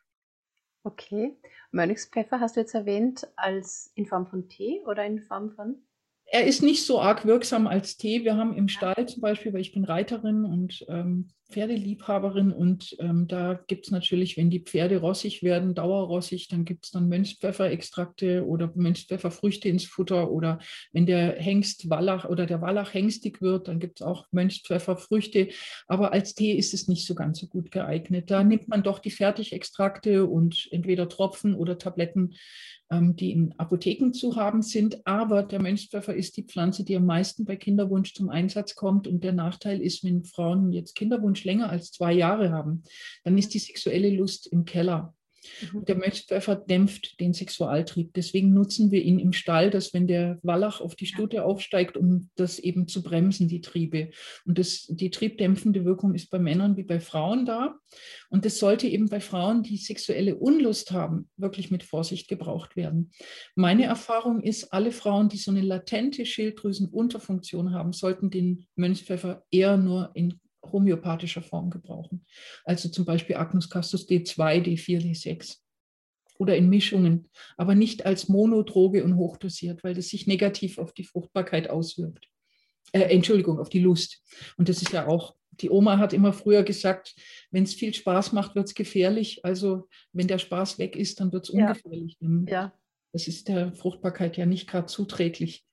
Okay. 0.84 1.38
Mönchspfeffer 1.72 2.40
hast 2.40 2.56
du 2.56 2.62
jetzt 2.62 2.74
erwähnt, 2.74 3.28
als 3.36 3.92
in 3.96 4.06
Form 4.06 4.28
von 4.28 4.50
Tee 4.50 4.82
oder 4.86 5.06
in 5.06 5.22
Form 5.22 5.52
von? 5.52 5.84
Er 6.32 6.46
ist 6.46 6.64
nicht 6.64 6.86
so 6.86 7.02
arg 7.02 7.26
wirksam 7.26 7.68
als 7.68 7.98
Tee. 7.98 8.24
Wir 8.24 8.38
haben 8.38 8.56
im 8.56 8.70
Stall 8.70 9.06
zum 9.08 9.22
Beispiel, 9.22 9.54
weil 9.54 9.62
ich 9.62 9.74
bin 9.74 9.84
Reiterin 9.84 10.46
und 10.46 10.86
ähm, 10.88 11.30
Pferdeliebhaberin 11.52 12.52
und 12.52 12.96
ähm, 13.00 13.28
da 13.28 13.54
gibt 13.68 13.86
es 13.86 13.92
natürlich, 13.92 14.38
wenn 14.38 14.50
die 14.50 14.62
Pferde 14.62 14.98
rossig 14.98 15.44
werden, 15.44 15.76
dauerrossig, 15.76 16.48
dann 16.48 16.66
gibt 16.66 16.86
es 16.86 16.92
dann 16.92 17.10
Mönchspfefferextrakte 17.10 18.46
oder 18.46 18.72
Mönchspfefferfrüchte 18.74 19.70
ins 19.70 19.86
Futter 19.86 20.32
oder 20.32 20.60
wenn 20.94 21.06
der 21.06 21.34
Hengst 21.34 21.90
Wallach 21.90 22.26
oder 22.26 22.46
der 22.46 22.62
Wallach 22.62 22.94
hengstig 22.94 23.42
wird, 23.42 23.68
dann 23.68 23.80
gibt 23.80 24.02
es 24.02 24.08
auch 24.08 24.26
Mönchspfefferfrüchte. 24.32 25.50
Aber 25.88 26.14
als 26.14 26.34
Tee 26.34 26.54
ist 26.54 26.74
es 26.74 26.88
nicht 26.88 27.06
so 27.06 27.16
ganz 27.16 27.40
so 27.40 27.48
gut 27.48 27.72
geeignet. 27.72 28.32
Da 28.32 28.44
nimmt 28.44 28.68
man 28.68 28.84
doch 28.84 29.00
die 29.00 29.12
Fertigextrakte 29.12 30.26
und 30.26 30.68
entweder 30.72 31.10
Tropfen 31.10 31.56
oder 31.56 31.78
Tabletten 31.78 32.36
ähm, 32.92 33.16
die 33.16 33.32
in 33.32 33.54
Apotheken 33.58 34.12
zu 34.12 34.36
haben 34.36 34.62
sind. 34.62 35.08
Aber 35.08 35.44
der 35.44 35.62
Mönchspfeffer 35.62 36.14
ist 36.14 36.36
die 36.36 36.44
Pflanze, 36.44 36.84
die 36.84 36.98
am 36.98 37.06
meisten 37.06 37.46
bei 37.46 37.56
Kinderwunsch 37.56 38.14
zum 38.14 38.30
Einsatz 38.30 38.76
kommt. 38.76 39.08
Und 39.08 39.24
der 39.24 39.32
Nachteil 39.32 39.82
ist, 39.82 40.04
wenn 40.04 40.26
Frauen 40.26 40.74
jetzt 40.74 40.94
Kinderwunsch 40.96 41.41
länger 41.44 41.70
als 41.70 41.92
zwei 41.92 42.14
Jahre 42.14 42.52
haben, 42.52 42.84
dann 43.24 43.38
ist 43.38 43.54
die 43.54 43.60
sexuelle 43.60 44.10
Lust 44.10 44.48
im 44.48 44.66
Keller. 44.66 45.14
Mhm. 45.74 45.86
Der 45.86 45.96
Mönchspfeffer 45.96 46.56
dämpft 46.56 47.20
den 47.20 47.34
Sexualtrieb. 47.34 48.14
Deswegen 48.14 48.54
nutzen 48.54 48.92
wir 48.92 49.02
ihn 49.02 49.20
im 49.20 49.34
Stall, 49.34 49.70
dass 49.70 49.94
wenn 49.94 50.08
der 50.08 50.40
Wallach 50.44 50.82
auf 50.82 50.96
die 50.96 51.06
Stute 51.06 51.44
aufsteigt, 51.44 51.98
um 51.98 52.30
das 52.36 52.60
eben 52.60 52.88
zu 52.88 53.04
bremsen, 53.04 53.48
die 53.48 53.62
Triebe. 53.62 54.12
Und 54.46 54.58
das, 54.58 54.88
die 54.90 55.10
triebdämpfende 55.10 55.86
Wirkung 55.86 56.14
ist 56.14 56.30
bei 56.30 56.40
Männern 56.40 56.78
wie 56.78 56.84
bei 56.84 57.00
Frauen 57.00 57.46
da. 57.46 57.76
Und 58.30 58.46
das 58.46 58.60
sollte 58.60 58.88
eben 58.88 59.10
bei 59.10 59.20
Frauen, 59.20 59.64
die 59.64 59.78
sexuelle 59.78 60.36
Unlust 60.36 60.92
haben, 60.92 61.30
wirklich 61.38 61.72
mit 61.72 61.84
Vorsicht 61.84 62.28
gebraucht 62.28 62.76
werden. 62.76 63.12
Meine 63.56 63.86
Erfahrung 63.86 64.42
ist, 64.42 64.72
alle 64.72 64.92
Frauen, 64.92 65.30
die 65.30 65.38
so 65.38 65.52
eine 65.52 65.62
latente 65.62 66.26
Schilddrüsenunterfunktion 66.26 67.74
haben, 67.74 67.94
sollten 67.94 68.30
den 68.30 68.68
Mönchspfeffer 68.76 69.44
eher 69.52 69.78
nur 69.78 70.12
in 70.14 70.40
homöopathischer 70.64 71.42
Form 71.42 71.70
gebrauchen. 71.70 72.26
Also 72.66 72.90
zum 72.90 73.06
Beispiel 73.06 73.36
Agnus 73.36 73.70
castus 73.70 74.08
D2, 74.08 74.64
D4, 74.64 75.02
D6 75.02 75.58
oder 76.38 76.56
in 76.56 76.70
Mischungen, 76.70 77.30
aber 77.58 77.76
nicht 77.76 78.06
als 78.06 78.28
Monodroge 78.28 79.04
und 79.04 79.16
hochdosiert, 79.16 79.84
weil 79.84 79.94
das 79.94 80.08
sich 80.08 80.28
negativ 80.28 80.78
auf 80.78 80.94
die 80.94 81.04
Fruchtbarkeit 81.04 81.70
auswirkt. 81.70 82.28
Äh, 82.94 83.16
Entschuldigung, 83.16 83.60
auf 83.60 83.70
die 83.70 83.80
Lust. 83.80 84.22
Und 84.58 84.68
das 84.68 84.82
ist 84.82 84.92
ja 84.92 85.08
auch, 85.08 85.36
die 85.52 85.70
Oma 85.70 85.98
hat 85.98 86.14
immer 86.14 86.34
früher 86.34 86.64
gesagt, 86.64 87.16
wenn 87.52 87.64
es 87.64 87.74
viel 87.74 87.94
Spaß 87.94 88.32
macht, 88.32 88.56
wird 88.56 88.68
es 88.68 88.74
gefährlich. 88.74 89.46
Also 89.46 89.88
wenn 90.14 90.28
der 90.28 90.40
Spaß 90.40 90.80
weg 90.80 90.96
ist, 90.96 91.20
dann 91.20 91.32
wird 91.32 91.46
es 91.46 91.50
ungefährlich. 91.52 92.18
Ja. 92.20 92.44
ja. 92.48 92.74
Das 93.14 93.28
ist 93.28 93.48
der 93.48 93.74
Fruchtbarkeit 93.74 94.38
ja 94.38 94.46
nicht 94.46 94.70
gerade 94.70 94.88
zuträglich, 94.88 95.66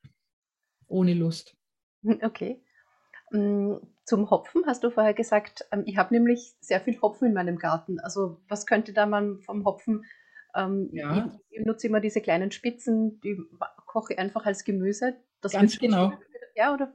ohne 0.87 1.15
Lust. 1.15 1.57
Okay. 2.23 2.61
Mm, 3.31 3.77
zum 4.05 4.31
Hopfen 4.31 4.63
hast 4.67 4.85
du 4.85 4.91
vorher 4.91 5.15
gesagt, 5.15 5.67
ähm, 5.71 5.83
ich 5.87 5.97
habe 5.97 6.15
nämlich 6.15 6.55
sehr 6.61 6.81
viel 6.81 7.01
Hopfen 7.01 7.29
in 7.29 7.35
meinem 7.35 7.59
Garten. 7.59 8.01
Also 8.01 8.41
was 8.49 8.67
könnte 8.67 8.93
da 8.93 9.07
man 9.07 9.41
vom 9.41 9.65
Hopfen? 9.65 10.05
Ähm, 10.55 10.89
ja. 10.93 11.31
ich, 11.51 11.59
ich, 11.61 11.67
nutze 11.67 11.87
immer 11.87 12.01
diese 12.01 12.21
kleinen 12.21 12.51
Spitzen, 12.51 13.21
die 13.21 13.39
koche 13.87 14.15
ich 14.15 14.19
einfach 14.19 14.47
als 14.47 14.65
Gemüse. 14.65 15.17
Das 15.41 15.53
Ganz 15.53 15.79
genau. 15.79 16.13
Ja, 16.57 16.75
oder 16.75 16.93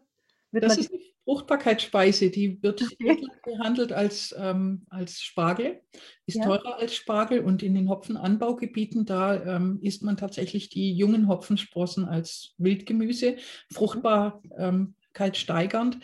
das 0.51 0.77
ist 0.77 0.91
eine 0.91 1.01
Fruchtbarkeitsspeise, 1.23 2.29
die 2.29 2.61
wird 2.61 2.83
behandelt 3.45 3.91
als, 3.91 4.35
ähm, 4.37 4.85
als 4.89 5.21
Spargel, 5.21 5.81
ist 6.25 6.37
ja. 6.37 6.45
teurer 6.45 6.77
als 6.77 6.95
Spargel 6.95 7.39
und 7.39 7.63
in 7.63 7.73
den 7.73 7.89
Hopfenanbaugebieten, 7.89 9.05
da 9.05 9.55
ähm, 9.55 9.79
isst 9.81 10.03
man 10.03 10.17
tatsächlich 10.17 10.69
die 10.69 10.93
jungen 10.93 11.27
Hopfensprossen 11.27 12.05
als 12.05 12.53
Wildgemüse. 12.57 13.37
Fruchtbar 13.71 14.41
ähm, 14.57 14.95
steigernd. 15.33 15.99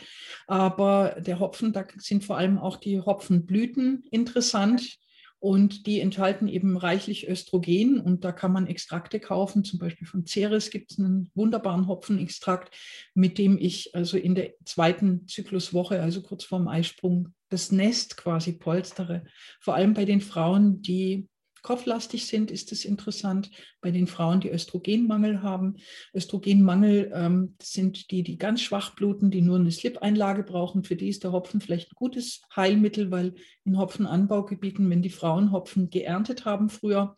Aber 0.48 1.16
der 1.20 1.40
Hopfen, 1.40 1.74
da 1.74 1.86
sind 1.98 2.24
vor 2.24 2.38
allem 2.38 2.58
auch 2.58 2.78
die 2.78 3.00
Hopfenblüten 3.00 4.04
interessant. 4.12 4.98
Und 5.42 5.86
die 5.88 6.02
enthalten 6.02 6.50
eben 6.50 6.76
reichlich 6.76 7.30
Östrogen 7.30 8.02
und 8.02 8.26
da 8.26 8.34
kann 8.34 8.52
man 8.52 8.68
Extrakte 8.68 9.22
kaufen. 9.22 9.64
Zum 9.64 9.80
Beispiel 9.80 10.06
von 10.06 10.26
Ceres 10.26 10.70
gibt 10.70 10.92
es 10.92 11.00
einen 11.00 11.32
wunderbaren 11.34 11.88
Hopfenextrakt, 11.88 12.76
mit 13.14 13.38
dem 13.38 13.58
ich 13.58 13.96
also 13.96 14.18
in 14.18 14.36
der 14.36 14.52
zweiten 14.66 15.28
Zykluswoche, 15.28 16.02
also 16.02 16.22
kurz 16.22 16.44
vorm 16.44 16.68
Eisprung, 16.68 17.34
das 17.48 17.72
Nest 17.72 18.18
quasi 18.18 18.52
polstere. 18.52 19.24
Vor 19.62 19.76
allem 19.76 19.94
bei 19.94 20.04
den 20.04 20.20
Frauen, 20.20 20.82
die 20.82 21.30
kopflastig 21.62 22.26
sind, 22.28 22.52
ist 22.52 22.72
es 22.72 22.86
interessant. 22.86 23.52
Bei 23.82 23.92
den 23.92 24.08
Frauen, 24.08 24.42
die 24.42 24.50
Östrogenmangel 24.50 25.42
haben. 25.42 25.78
Östrogenmangel 26.14 27.12
ähm, 27.14 27.56
sind 27.62 28.12
die, 28.12 28.24
die 28.24 28.38
ganz 28.38 28.62
schwach 28.62 28.96
bluten, 28.96 29.32
die 29.32 29.42
nur 29.42 29.58
eine 29.58 29.72
Slip-Einlage 29.72 30.44
brauchen. 30.44 30.84
Für 30.84 30.96
die 30.96 31.10
ist 31.10 31.24
der 31.24 31.32
Hopfen 31.32 31.62
vielleicht 31.62 31.92
ein 31.92 31.96
gutes 31.96 32.42
Heilmittel, 32.56 33.12
weil 33.12 33.36
in 33.66 33.78
Hopfenanbaugebieten, 33.78 34.90
wenn 34.90 35.02
die 35.02 35.10
Frauen 35.10 35.52
Hopfen 35.52 35.90
geerntet 35.90 36.46
haben 36.46 36.70
früher, 36.70 37.16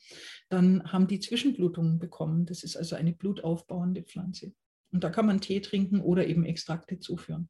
dann 0.49 0.91
haben 0.91 1.07
die 1.07 1.19
Zwischenblutungen 1.19 1.99
bekommen. 1.99 2.45
Das 2.45 2.63
ist 2.63 2.75
also 2.75 2.95
eine 2.95 3.13
blutaufbauende 3.13 4.03
Pflanze. 4.03 4.53
Und 4.91 5.03
da 5.03 5.09
kann 5.09 5.25
man 5.25 5.41
Tee 5.41 5.61
trinken 5.61 6.01
oder 6.01 6.27
eben 6.27 6.45
Extrakte 6.45 6.99
zuführen. 6.99 7.49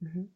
Mhm. 0.00 0.32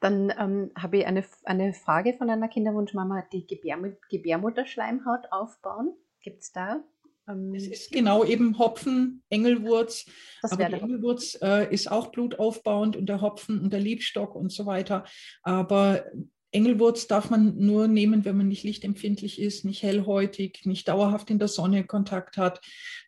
Dann 0.00 0.32
ähm, 0.38 0.70
habe 0.76 0.98
ich 0.98 1.06
eine, 1.06 1.24
eine 1.44 1.72
Frage 1.72 2.14
von 2.14 2.30
einer 2.30 2.48
Kinderwunschmama, 2.48 3.24
die 3.32 3.46
Gebärm 3.46 3.96
Gebärmutterschleimhaut 4.10 5.32
aufbauen. 5.32 5.94
Gibt 6.20 6.42
es 6.42 6.52
da? 6.52 6.82
Ähm, 7.28 7.54
es 7.54 7.66
ist 7.66 7.92
genau 7.92 8.24
eben 8.24 8.58
Hopfen, 8.58 9.22
Engelwurz. 9.30 10.06
Das 10.42 10.52
aber 10.52 10.66
die 10.66 10.74
Engelwurz 10.74 11.38
äh, 11.42 11.72
ist 11.72 11.90
auch 11.90 12.08
blutaufbauend 12.08 12.96
und 12.96 13.08
der 13.08 13.20
Hopfen 13.20 13.60
und 13.60 13.72
der 13.72 13.80
Liebstock 13.80 14.34
und 14.34 14.52
so 14.52 14.66
weiter. 14.66 15.04
Aber 15.42 16.04
Engelwurz 16.52 17.06
darf 17.06 17.30
man 17.30 17.58
nur 17.58 17.88
nehmen, 17.88 18.24
wenn 18.24 18.36
man 18.36 18.48
nicht 18.48 18.62
lichtempfindlich 18.62 19.40
ist, 19.40 19.64
nicht 19.64 19.82
hellhäutig, 19.82 20.64
nicht 20.64 20.88
dauerhaft 20.88 21.30
in 21.30 21.38
der 21.38 21.48
Sonne 21.48 21.84
Kontakt 21.84 22.36
hat. 22.36 22.60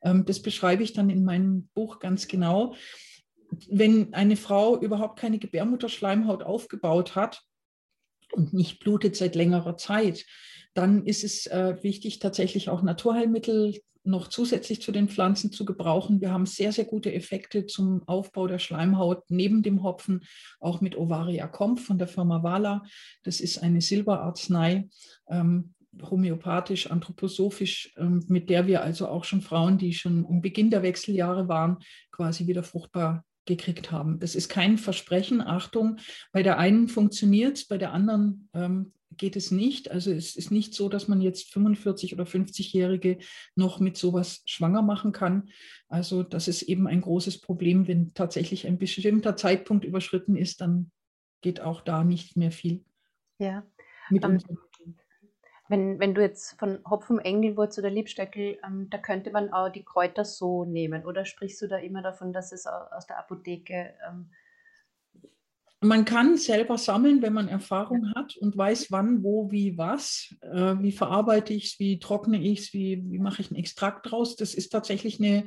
Ähm, 0.02 0.24
das 0.24 0.42
beschreibe 0.42 0.82
ich 0.82 0.92
dann 0.92 1.10
in 1.10 1.24
meinem 1.24 1.68
Buch 1.74 1.98
ganz 1.98 2.28
genau. 2.28 2.74
Wenn 3.68 4.14
eine 4.14 4.36
Frau 4.36 4.78
überhaupt 4.78 5.18
keine 5.18 5.38
Gebärmutterschleimhaut 5.38 6.42
aufgebaut 6.42 7.14
hat 7.14 7.42
und 8.32 8.52
nicht 8.52 8.80
blutet 8.80 9.16
seit 9.16 9.34
längerer 9.34 9.76
Zeit, 9.76 10.26
dann 10.74 11.04
ist 11.04 11.24
es 11.24 11.46
äh, 11.46 11.76
wichtig, 11.82 12.18
tatsächlich 12.18 12.68
auch 12.68 12.82
Naturheilmittel 12.82 13.80
noch 14.04 14.28
zusätzlich 14.28 14.80
zu 14.80 14.90
den 14.90 15.08
Pflanzen 15.08 15.52
zu 15.52 15.64
gebrauchen. 15.64 16.20
Wir 16.20 16.32
haben 16.32 16.46
sehr, 16.46 16.72
sehr 16.72 16.84
gute 16.84 17.12
Effekte 17.12 17.66
zum 17.66 18.02
Aufbau 18.06 18.46
der 18.46 18.58
Schleimhaut 18.58 19.24
neben 19.28 19.62
dem 19.62 19.82
Hopfen, 19.82 20.24
auch 20.60 20.80
mit 20.80 20.96
Ovaria 20.96 21.46
Comp 21.46 21.78
von 21.80 21.98
der 21.98 22.08
Firma 22.08 22.42
Vala. 22.42 22.84
Das 23.22 23.40
ist 23.40 23.62
eine 23.62 23.80
Silberarznei, 23.80 24.88
ähm, 25.28 25.74
homöopathisch, 26.00 26.90
anthroposophisch, 26.90 27.92
ähm, 27.96 28.24
mit 28.28 28.50
der 28.50 28.66
wir 28.66 28.82
also 28.82 29.08
auch 29.08 29.24
schon 29.24 29.42
Frauen, 29.42 29.78
die 29.78 29.92
schon 29.92 30.24
im 30.26 30.40
Beginn 30.40 30.70
der 30.70 30.82
Wechseljahre 30.82 31.48
waren, 31.48 31.78
quasi 32.10 32.46
wieder 32.46 32.62
fruchtbar 32.62 33.24
gekriegt 33.48 33.90
haben. 33.90 34.20
Das 34.20 34.36
ist 34.36 34.48
kein 34.48 34.78
Versprechen, 34.78 35.40
Achtung, 35.40 35.96
bei 36.30 36.44
der 36.44 36.58
einen 36.58 36.86
funktioniert 36.86 37.56
es, 37.56 37.66
bei 37.66 37.78
der 37.78 37.92
anderen 37.92 38.48
ähm, 38.52 38.92
geht 39.16 39.34
es 39.34 39.50
nicht. 39.50 39.90
Also 39.90 40.12
es 40.12 40.36
ist 40.36 40.50
nicht 40.50 40.74
so, 40.74 40.88
dass 40.88 41.08
man 41.08 41.20
jetzt 41.20 41.52
45 41.52 42.12
oder 42.12 42.24
50-Jährige 42.24 43.18
noch 43.56 43.80
mit 43.80 43.96
sowas 43.96 44.42
schwanger 44.46 44.82
machen 44.82 45.12
kann. 45.12 45.48
Also 45.88 46.22
das 46.22 46.46
ist 46.46 46.62
eben 46.62 46.86
ein 46.86 47.00
großes 47.00 47.40
Problem. 47.40 47.88
Wenn 47.88 48.14
tatsächlich 48.14 48.66
ein 48.66 48.78
bestimmter 48.78 49.34
Zeitpunkt 49.34 49.84
überschritten 49.84 50.36
ist, 50.36 50.60
dann 50.60 50.92
geht 51.40 51.60
auch 51.60 51.80
da 51.80 52.04
nicht 52.04 52.36
mehr 52.36 52.52
viel. 52.52 52.84
Ja. 53.38 53.66
Mit 54.10 54.24
um, 54.24 54.32
ähm, 54.32 54.58
wenn, 55.68 55.98
wenn 55.98 56.14
du 56.14 56.22
jetzt 56.22 56.58
von 56.58 56.80
Hopfen, 56.88 57.18
Engelwurz 57.18 57.78
oder 57.78 57.90
Liebstöckel, 57.90 58.58
ähm, 58.64 58.88
da 58.90 58.98
könnte 58.98 59.30
man 59.30 59.52
auch 59.52 59.68
die 59.68 59.84
Kräuter 59.84 60.24
so 60.24 60.64
nehmen. 60.64 61.04
Oder 61.04 61.24
sprichst 61.24 61.60
du 61.62 61.68
da 61.68 61.76
immer 61.76 62.02
davon, 62.02 62.32
dass 62.32 62.52
es 62.52 62.66
aus 62.66 63.06
der 63.06 63.18
Apotheke 63.18 63.94
ähm, 64.08 64.30
man 65.80 66.04
kann 66.04 66.36
selber 66.36 66.76
sammeln, 66.76 67.22
wenn 67.22 67.32
man 67.32 67.48
Erfahrung 67.48 68.12
hat 68.14 68.36
und 68.36 68.56
weiß, 68.56 68.90
wann, 68.90 69.22
wo, 69.22 69.50
wie, 69.52 69.78
was. 69.78 70.34
Äh, 70.40 70.74
wie 70.80 70.92
verarbeite 70.92 71.52
ich 71.52 71.66
es, 71.66 71.78
wie 71.78 72.00
trockne 72.00 72.42
ich 72.42 72.60
es, 72.60 72.72
wie, 72.72 73.04
wie 73.08 73.18
mache 73.18 73.42
ich 73.42 73.50
einen 73.50 73.60
Extrakt 73.60 74.10
draus. 74.10 74.34
Das 74.34 74.54
ist 74.54 74.70
tatsächlich 74.70 75.20
eine 75.20 75.44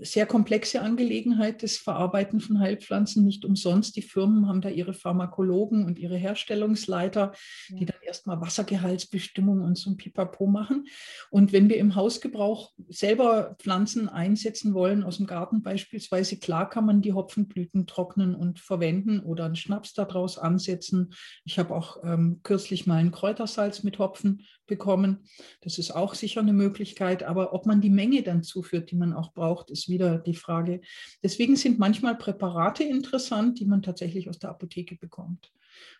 sehr 0.00 0.26
komplexe 0.26 0.82
Angelegenheit, 0.82 1.62
das 1.62 1.76
Verarbeiten 1.76 2.40
von 2.40 2.60
Heilpflanzen. 2.60 3.24
Nicht 3.24 3.44
umsonst. 3.44 3.96
Die 3.96 4.02
Firmen 4.02 4.48
haben 4.48 4.60
da 4.60 4.68
ihre 4.68 4.94
Pharmakologen 4.94 5.84
und 5.84 5.98
ihre 5.98 6.16
Herstellungsleiter, 6.16 7.32
ja. 7.68 7.76
die 7.76 7.86
dann 7.86 8.00
erstmal 8.02 8.40
Wassergehaltsbestimmung 8.40 9.62
und 9.62 9.76
so 9.76 9.90
ein 9.90 9.96
Pipapo 9.96 10.46
machen. 10.46 10.86
Und 11.30 11.52
wenn 11.52 11.68
wir 11.68 11.76
im 11.78 11.94
Hausgebrauch 11.94 12.72
selber 12.88 13.56
Pflanzen 13.58 14.08
einsetzen 14.08 14.74
wollen, 14.74 15.02
aus 15.02 15.16
dem 15.16 15.26
Garten 15.26 15.62
beispielsweise, 15.62 16.38
klar 16.38 16.68
kann 16.68 16.86
man 16.86 17.02
die 17.02 17.12
Hopfenblüten 17.12 17.86
trocknen 17.86 18.34
und 18.34 18.60
verwenden 18.60 19.20
oder 19.20 19.46
einen 19.46 19.56
Schnaps 19.56 19.94
daraus 19.94 20.38
ansetzen. 20.38 21.12
Ich 21.44 21.58
habe 21.58 21.74
auch 21.74 22.02
ähm, 22.04 22.40
kürzlich 22.42 22.86
mal 22.86 22.96
ein 22.96 23.10
Kräutersalz 23.10 23.82
mit 23.82 23.98
Hopfen 23.98 24.42
bekommen. 24.66 25.24
Das 25.60 25.78
ist 25.78 25.90
auch 25.90 26.14
sicher 26.14 26.40
eine 26.40 26.52
Möglichkeit. 26.52 27.22
Aber 27.22 27.52
ob 27.52 27.66
man 27.66 27.80
die 27.80 27.90
Menge 27.90 28.22
dann 28.22 28.42
zuführt, 28.42 28.90
die 28.90 28.96
man 28.96 29.12
auch 29.12 29.32
braucht, 29.32 29.70
ist 29.70 29.88
wieder 29.88 30.18
die 30.18 30.34
Frage. 30.34 30.80
Deswegen 31.22 31.56
sind 31.56 31.78
manchmal 31.78 32.16
Präparate 32.16 32.84
interessant, 32.84 33.60
die 33.60 33.66
man 33.66 33.82
tatsächlich 33.82 34.28
aus 34.28 34.38
der 34.38 34.50
Apotheke 34.50 34.96
bekommt. 34.96 35.52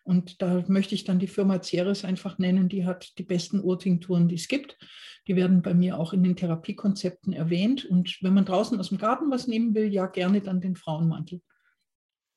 Und 0.05 0.41
da 0.43 0.65
möchte 0.69 0.95
ich 0.95 1.05
dann 1.05 1.19
die 1.19 1.27
Firma 1.27 1.63
Ceres 1.63 2.05
einfach 2.05 2.39
nennen, 2.39 2.69
die 2.69 2.85
hat 2.85 3.19
die 3.19 3.25
besten 3.25 3.61
Urtinkturen, 3.61 4.29
die 4.29 4.37
es 4.37 4.49
gibt. 4.49 4.79
Die 5.27 5.37
werden 5.37 5.63
bei 5.63 5.75
mir 5.75 5.99
auch 5.99 6.13
in 6.13 6.23
den 6.23 6.37
Therapiekonzepten 6.37 7.33
erwähnt. 7.33 7.85
Und 7.85 8.19
wenn 8.23 8.35
man 8.35 8.45
draußen 8.45 8.79
aus 8.79 8.91
dem 8.91 8.99
Garten 8.99 9.31
was 9.31 9.47
nehmen 9.47 9.75
will, 9.75 9.93
ja 9.93 10.07
gerne 10.07 10.41
dann 10.41 10.61
den 10.61 10.77
Frauenmantel. 10.77 11.41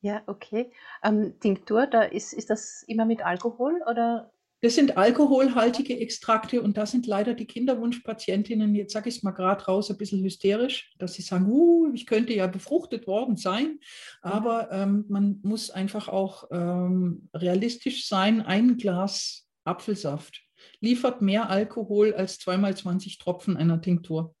Ja, 0.02 0.22
okay. 0.26 0.72
Ähm, 1.02 1.38
Tinktur, 1.40 1.86
da 1.86 2.02
ist, 2.02 2.32
ist 2.32 2.50
das 2.50 2.82
immer 2.86 3.04
mit 3.04 3.24
Alkohol 3.24 3.82
oder 3.88 4.32
das 4.62 4.74
sind 4.74 4.96
alkoholhaltige 4.96 5.98
Extrakte 5.98 6.60
und 6.60 6.76
da 6.76 6.84
sind 6.84 7.06
leider 7.06 7.34
die 7.34 7.46
Kinderwunschpatientinnen, 7.46 8.74
jetzt 8.74 8.92
sage 8.92 9.08
ich 9.08 9.16
es 9.16 9.22
mal 9.22 9.30
gerade 9.30 9.64
raus, 9.64 9.90
ein 9.90 9.96
bisschen 9.96 10.22
hysterisch, 10.22 10.92
dass 10.98 11.14
sie 11.14 11.22
sagen, 11.22 11.46
uh, 11.46 11.90
ich 11.94 12.06
könnte 12.06 12.34
ja 12.34 12.46
befruchtet 12.46 13.06
worden 13.06 13.36
sein, 13.36 13.78
aber 14.20 14.70
ähm, 14.70 15.06
man 15.08 15.40
muss 15.42 15.70
einfach 15.70 16.08
auch 16.08 16.44
ähm, 16.50 17.28
realistisch 17.34 18.06
sein. 18.06 18.42
Ein 18.42 18.76
Glas 18.76 19.46
Apfelsaft 19.64 20.42
liefert 20.80 21.22
mehr 21.22 21.48
Alkohol 21.48 22.12
als 22.14 22.38
zweimal 22.38 22.76
20 22.76 23.18
Tropfen 23.18 23.56
einer 23.56 23.80
Tinktur. 23.80 24.34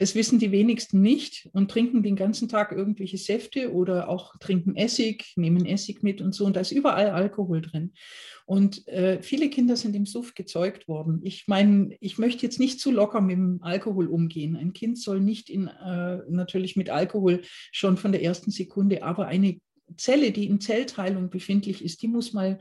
Das 0.00 0.14
wissen 0.14 0.38
die 0.38 0.50
wenigsten 0.50 1.02
nicht 1.02 1.50
und 1.52 1.70
trinken 1.70 2.02
den 2.02 2.16
ganzen 2.16 2.48
Tag 2.48 2.72
irgendwelche 2.72 3.18
Säfte 3.18 3.70
oder 3.70 4.08
auch 4.08 4.34
trinken 4.38 4.74
Essig, 4.74 5.34
nehmen 5.36 5.66
Essig 5.66 6.02
mit 6.02 6.22
und 6.22 6.34
so. 6.34 6.46
Und 6.46 6.56
da 6.56 6.60
ist 6.60 6.72
überall 6.72 7.10
Alkohol 7.10 7.60
drin. 7.60 7.92
Und 8.46 8.88
äh, 8.88 9.20
viele 9.20 9.50
Kinder 9.50 9.76
sind 9.76 9.94
im 9.94 10.06
Suff 10.06 10.32
gezeugt 10.34 10.88
worden. 10.88 11.20
Ich 11.22 11.48
meine, 11.48 11.94
ich 12.00 12.16
möchte 12.16 12.46
jetzt 12.46 12.58
nicht 12.58 12.80
zu 12.80 12.90
locker 12.90 13.20
mit 13.20 13.36
dem 13.36 13.58
Alkohol 13.60 14.06
umgehen. 14.06 14.56
Ein 14.56 14.72
Kind 14.72 14.98
soll 14.98 15.20
nicht 15.20 15.50
in, 15.50 15.66
äh, 15.66 16.20
natürlich 16.30 16.76
mit 16.76 16.88
Alkohol 16.88 17.42
schon 17.70 17.98
von 17.98 18.12
der 18.12 18.22
ersten 18.22 18.50
Sekunde, 18.50 19.02
aber 19.02 19.26
eine 19.26 19.60
Zelle, 19.98 20.32
die 20.32 20.46
in 20.46 20.62
Zellteilung 20.62 21.28
befindlich 21.28 21.84
ist, 21.84 22.00
die 22.00 22.08
muss 22.08 22.32
mal 22.32 22.58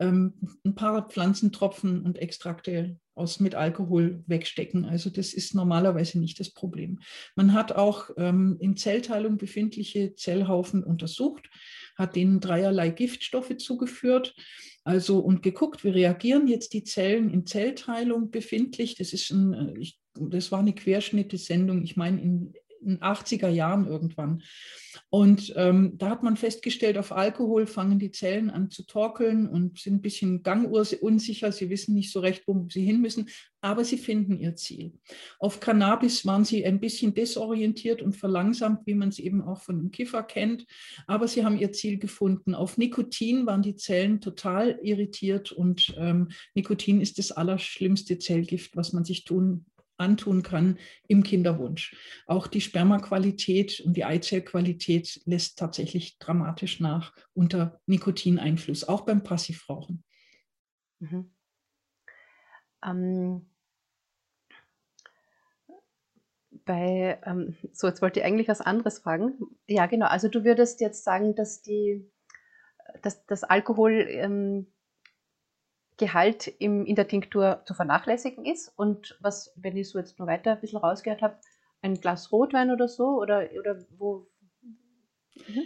ähm, 0.00 0.32
ein 0.64 0.74
paar 0.74 1.06
Pflanzentropfen 1.10 2.00
und 2.00 2.16
Extrakte 2.16 2.98
aus 3.18 3.40
mit 3.40 3.54
Alkohol 3.54 4.22
wegstecken. 4.26 4.84
Also 4.84 5.10
das 5.10 5.34
ist 5.34 5.54
normalerweise 5.54 6.18
nicht 6.18 6.40
das 6.40 6.50
Problem. 6.50 7.00
Man 7.36 7.52
hat 7.52 7.72
auch 7.72 8.10
ähm, 8.16 8.56
in 8.60 8.76
Zellteilung 8.76 9.36
befindliche 9.36 10.14
Zellhaufen 10.14 10.82
untersucht, 10.84 11.48
hat 11.96 12.16
denen 12.16 12.40
dreierlei 12.40 12.90
Giftstoffe 12.90 13.56
zugeführt. 13.58 14.34
Also 14.84 15.18
und 15.18 15.42
geguckt, 15.42 15.84
wie 15.84 15.90
reagieren 15.90 16.46
jetzt 16.46 16.72
die 16.72 16.84
Zellen 16.84 17.28
in 17.28 17.44
Zellteilung 17.44 18.30
befindlich. 18.30 18.94
Das 18.94 19.12
ist 19.12 19.30
ein, 19.30 19.52
äh, 19.52 19.78
ich, 19.78 19.98
das 20.14 20.50
war 20.50 20.60
eine 20.60 20.74
Querschnittesendung, 20.74 21.82
ich 21.82 21.96
meine 21.96 22.22
in 22.22 22.28
in 22.28 22.52
80er 22.82 23.48
Jahren 23.48 23.86
irgendwann. 23.86 24.42
Und 25.10 25.52
ähm, 25.56 25.96
da 25.96 26.10
hat 26.10 26.22
man 26.22 26.36
festgestellt, 26.36 26.98
auf 26.98 27.12
Alkohol 27.12 27.66
fangen 27.66 27.98
die 27.98 28.10
Zellen 28.10 28.50
an 28.50 28.70
zu 28.70 28.84
torkeln 28.84 29.48
und 29.48 29.78
sind 29.78 29.94
ein 29.94 30.02
bisschen 30.02 30.42
gangunsicher. 30.42 31.52
Sie 31.52 31.70
wissen 31.70 31.94
nicht 31.94 32.12
so 32.12 32.20
recht, 32.20 32.42
wo 32.46 32.66
sie 32.68 32.84
hin 32.84 33.00
müssen, 33.00 33.28
aber 33.60 33.84
sie 33.84 33.98
finden 33.98 34.38
ihr 34.38 34.54
Ziel. 34.56 34.92
Auf 35.38 35.60
Cannabis 35.60 36.26
waren 36.26 36.44
sie 36.44 36.64
ein 36.64 36.80
bisschen 36.80 37.14
desorientiert 37.14 38.02
und 38.02 38.16
verlangsamt, 38.16 38.86
wie 38.86 38.94
man 38.94 39.08
es 39.08 39.18
eben 39.18 39.42
auch 39.42 39.60
von 39.62 39.78
dem 39.78 39.90
Kiffer 39.90 40.22
kennt, 40.22 40.66
aber 41.06 41.26
sie 41.26 41.44
haben 41.44 41.58
ihr 41.58 41.72
Ziel 41.72 41.98
gefunden. 41.98 42.54
Auf 42.54 42.76
Nikotin 42.78 43.46
waren 43.46 43.62
die 43.62 43.76
Zellen 43.76 44.20
total 44.20 44.78
irritiert 44.82 45.52
und 45.52 45.94
ähm, 45.98 46.28
Nikotin 46.54 47.00
ist 47.00 47.18
das 47.18 47.32
allerschlimmste 47.32 48.18
Zellgift, 48.18 48.76
was 48.76 48.92
man 48.92 49.04
sich 49.04 49.24
tun 49.24 49.66
antun 49.98 50.42
kann 50.42 50.78
im 51.06 51.22
Kinderwunsch. 51.22 51.96
Auch 52.26 52.46
die 52.46 52.60
Spermaqualität 52.60 53.80
und 53.80 53.96
die 53.96 54.04
Eizellqualität 54.04 55.20
lässt 55.24 55.58
tatsächlich 55.58 56.18
dramatisch 56.18 56.80
nach 56.80 57.14
unter 57.34 57.80
Nikotineinfluss, 57.86 58.84
auch 58.84 59.02
beim 59.02 59.22
Passivrauchen. 59.22 60.04
Mhm. 61.00 61.30
Ähm, 62.84 63.50
bei, 66.64 67.18
ähm, 67.24 67.56
so 67.72 67.86
jetzt 67.86 68.02
wollte 68.02 68.20
ich 68.20 68.26
eigentlich 68.26 68.48
was 68.48 68.60
anderes 68.60 68.98
fragen. 69.00 69.38
Ja, 69.66 69.86
genau. 69.86 70.06
Also 70.06 70.28
du 70.28 70.44
würdest 70.44 70.80
jetzt 70.80 71.02
sagen, 71.02 71.34
dass 71.34 71.62
die, 71.62 72.08
dass 73.02 73.24
das 73.26 73.42
Alkohol 73.42 74.06
ähm, 74.08 74.66
Gehalt 75.98 76.46
im, 76.58 76.86
in 76.86 76.96
der 76.96 77.08
Tinktur 77.08 77.62
zu 77.66 77.74
vernachlässigen 77.74 78.44
ist. 78.44 78.72
Und 78.76 79.18
was, 79.20 79.52
wenn 79.56 79.76
ich 79.76 79.90
so 79.90 79.98
jetzt 79.98 80.18
nur 80.18 80.28
weiter 80.28 80.52
ein 80.52 80.60
bisschen 80.60 80.78
rausgehört 80.78 81.22
habe, 81.22 81.38
ein 81.82 82.00
Glas 82.00 82.32
Rotwein 82.32 82.70
oder 82.70 82.88
so? 82.88 83.20
Oder, 83.20 83.48
oder 83.58 83.84
wo? 83.98 84.26
Mhm. 85.34 85.64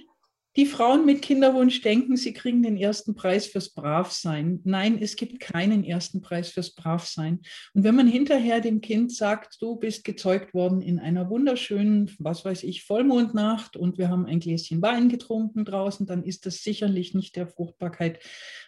Die 0.56 0.66
Frauen 0.66 1.06
mit 1.06 1.22
Kinderwunsch 1.22 1.80
denken, 1.80 2.14
sie 2.18 2.34
kriegen 2.34 2.62
den 2.62 2.76
ersten 2.76 3.14
Preis 3.14 3.46
fürs 3.46 3.70
Bravsein. 3.70 4.60
Nein, 4.64 4.98
es 5.00 5.16
gibt 5.16 5.40
keinen 5.40 5.82
ersten 5.82 6.20
Preis 6.20 6.50
fürs 6.50 6.74
Bravsein. 6.74 7.40
Und 7.72 7.84
wenn 7.84 7.94
man 7.94 8.06
hinterher 8.06 8.60
dem 8.60 8.82
Kind 8.82 9.14
sagt, 9.14 9.62
du 9.62 9.76
bist 9.76 10.04
gezeugt 10.04 10.52
worden 10.52 10.82
in 10.82 10.98
einer 10.98 11.30
wunderschönen, 11.30 12.14
was 12.18 12.44
weiß 12.44 12.64
ich, 12.64 12.84
Vollmondnacht 12.84 13.78
und 13.78 13.96
wir 13.96 14.10
haben 14.10 14.26
ein 14.26 14.40
Gläschen 14.40 14.82
Wein 14.82 15.08
getrunken 15.08 15.64
draußen, 15.64 16.04
dann 16.04 16.22
ist 16.22 16.44
das 16.44 16.62
sicherlich 16.62 17.14
nicht 17.14 17.34
der 17.36 17.46
Fruchtbarkeit 17.46 18.18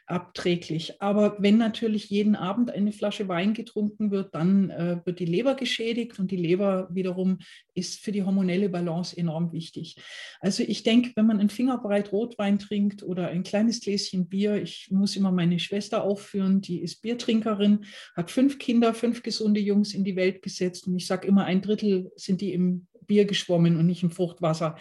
abträglich. 0.07 1.01
Aber 1.01 1.37
wenn 1.39 1.57
natürlich 1.57 2.11
jeden 2.11 2.37
Abend 2.37 2.71
eine 2.71 2.93
Flasche 2.93 3.27
Wein 3.27 3.55
getrunken 3.55 4.11
wird, 4.11 4.35
dann 4.35 4.71
äh, 4.71 5.01
wird 5.05 5.19
die 5.19 5.25
Leber 5.25 5.55
geschädigt 5.55 6.19
und 6.19 6.31
die 6.31 6.37
Leber 6.37 6.89
wiederum 6.91 7.39
ist 7.75 8.01
für 8.01 8.13
die 8.13 8.23
hormonelle 8.23 8.69
Balance 8.69 9.17
enorm 9.17 9.53
wichtig. 9.53 9.97
Also 10.41 10.63
ich 10.63 10.83
denke, 10.83 11.13
wenn 11.17 11.27
man 11.27 11.41
ein 11.41 11.49
Fingerbreit 11.49 12.13
Rotwein 12.13 12.59
trinkt 12.59 13.03
oder 13.03 13.29
ein 13.29 13.45
kleines 13.45 13.81
Gläschen 13.81 14.29
Bier, 14.29 14.63
ich 14.63 14.89
muss 14.91 15.17
immer 15.17 15.33
meine 15.33 15.59
Schwester 15.59 16.05
aufführen, 16.05 16.61
die 16.61 16.81
ist 16.81 17.01
Biertrinkerin, 17.01 17.85
hat 18.15 18.31
fünf 18.31 18.59
Kinder, 18.59 18.93
fünf 18.93 19.23
gesunde 19.23 19.61
Jungs 19.61 19.95
in 19.95 20.05
die 20.05 20.17
Welt 20.17 20.43
gesetzt 20.43 20.87
und 20.87 20.97
ich 20.97 21.07
sage 21.07 21.27
immer, 21.27 21.45
ein 21.45 21.63
Drittel 21.63 22.13
sind 22.17 22.43
die 22.43 22.53
im 22.53 22.87
Bier 23.07 23.25
geschwommen 23.25 23.77
und 23.77 23.87
nicht 23.87 24.03
im 24.03 24.11
Fruchtwasser. 24.11 24.77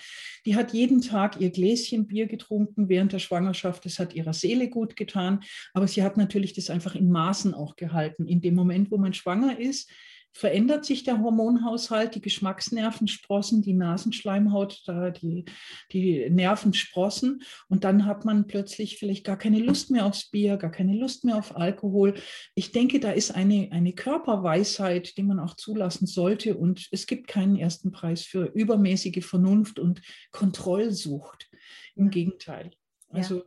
Die 0.45 0.55
hat 0.55 0.73
jeden 0.73 1.01
Tag 1.01 1.39
ihr 1.39 1.51
Gläschen 1.51 2.07
Bier 2.07 2.27
getrunken 2.27 2.89
während 2.89 3.13
der 3.13 3.19
Schwangerschaft. 3.19 3.85
Das 3.85 3.99
hat 3.99 4.13
ihrer 4.13 4.33
Seele 4.33 4.69
gut 4.69 4.95
getan. 4.95 5.41
Aber 5.73 5.87
sie 5.87 6.03
hat 6.03 6.17
natürlich 6.17 6.53
das 6.53 6.69
einfach 6.69 6.95
in 6.95 7.11
Maßen 7.11 7.53
auch 7.53 7.75
gehalten. 7.75 8.27
In 8.27 8.41
dem 8.41 8.55
Moment, 8.55 8.91
wo 8.91 8.97
man 8.97 9.13
schwanger 9.13 9.59
ist, 9.59 9.89
verändert 10.33 10.83
sich 10.83 11.03
der 11.03 11.19
Hormonhaushalt, 11.21 12.15
die 12.15 12.21
Geschmacksnerven 12.21 13.07
sprossen, 13.07 13.61
die 13.61 13.73
Nasenschleimhaut, 13.73 14.81
da 14.87 15.11
die, 15.11 15.45
die 15.91 16.29
Nerven 16.29 16.73
sprossen 16.73 17.43
und 17.69 17.83
dann 17.83 18.05
hat 18.05 18.25
man 18.25 18.47
plötzlich 18.47 18.97
vielleicht 18.97 19.23
gar 19.23 19.37
keine 19.37 19.59
Lust 19.59 19.91
mehr 19.91 20.05
aufs 20.05 20.29
Bier, 20.29 20.57
gar 20.57 20.71
keine 20.71 20.95
Lust 20.95 21.23
mehr 21.23 21.37
auf 21.37 21.55
Alkohol. 21.55 22.15
Ich 22.55 22.71
denke, 22.71 22.99
da 22.99 23.11
ist 23.11 23.31
eine, 23.31 23.69
eine 23.71 23.93
Körperweisheit, 23.93 25.15
die 25.17 25.23
man 25.23 25.39
auch 25.39 25.55
zulassen 25.55 26.07
sollte 26.07 26.57
und 26.57 26.87
es 26.91 27.05
gibt 27.05 27.27
keinen 27.27 27.55
ersten 27.55 27.91
Preis 27.91 28.23
für 28.23 28.45
übermäßige 28.45 29.23
Vernunft 29.23 29.79
und 29.79 30.01
Kontrollsucht. 30.31 31.49
Im 31.95 32.09
Gegenteil. 32.09 32.71
Also 33.09 33.37
ja. 33.37 33.43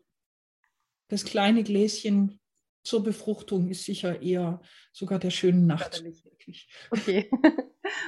das 1.08 1.24
kleine 1.24 1.64
Gläschen 1.64 2.38
zur 2.86 3.02
Befruchtung 3.02 3.68
ist 3.68 3.84
sicher 3.84 4.22
eher 4.22 4.60
sogar 4.92 5.18
der 5.18 5.30
schönen 5.30 5.66
Nacht. 5.66 6.04
Okay. 6.90 7.30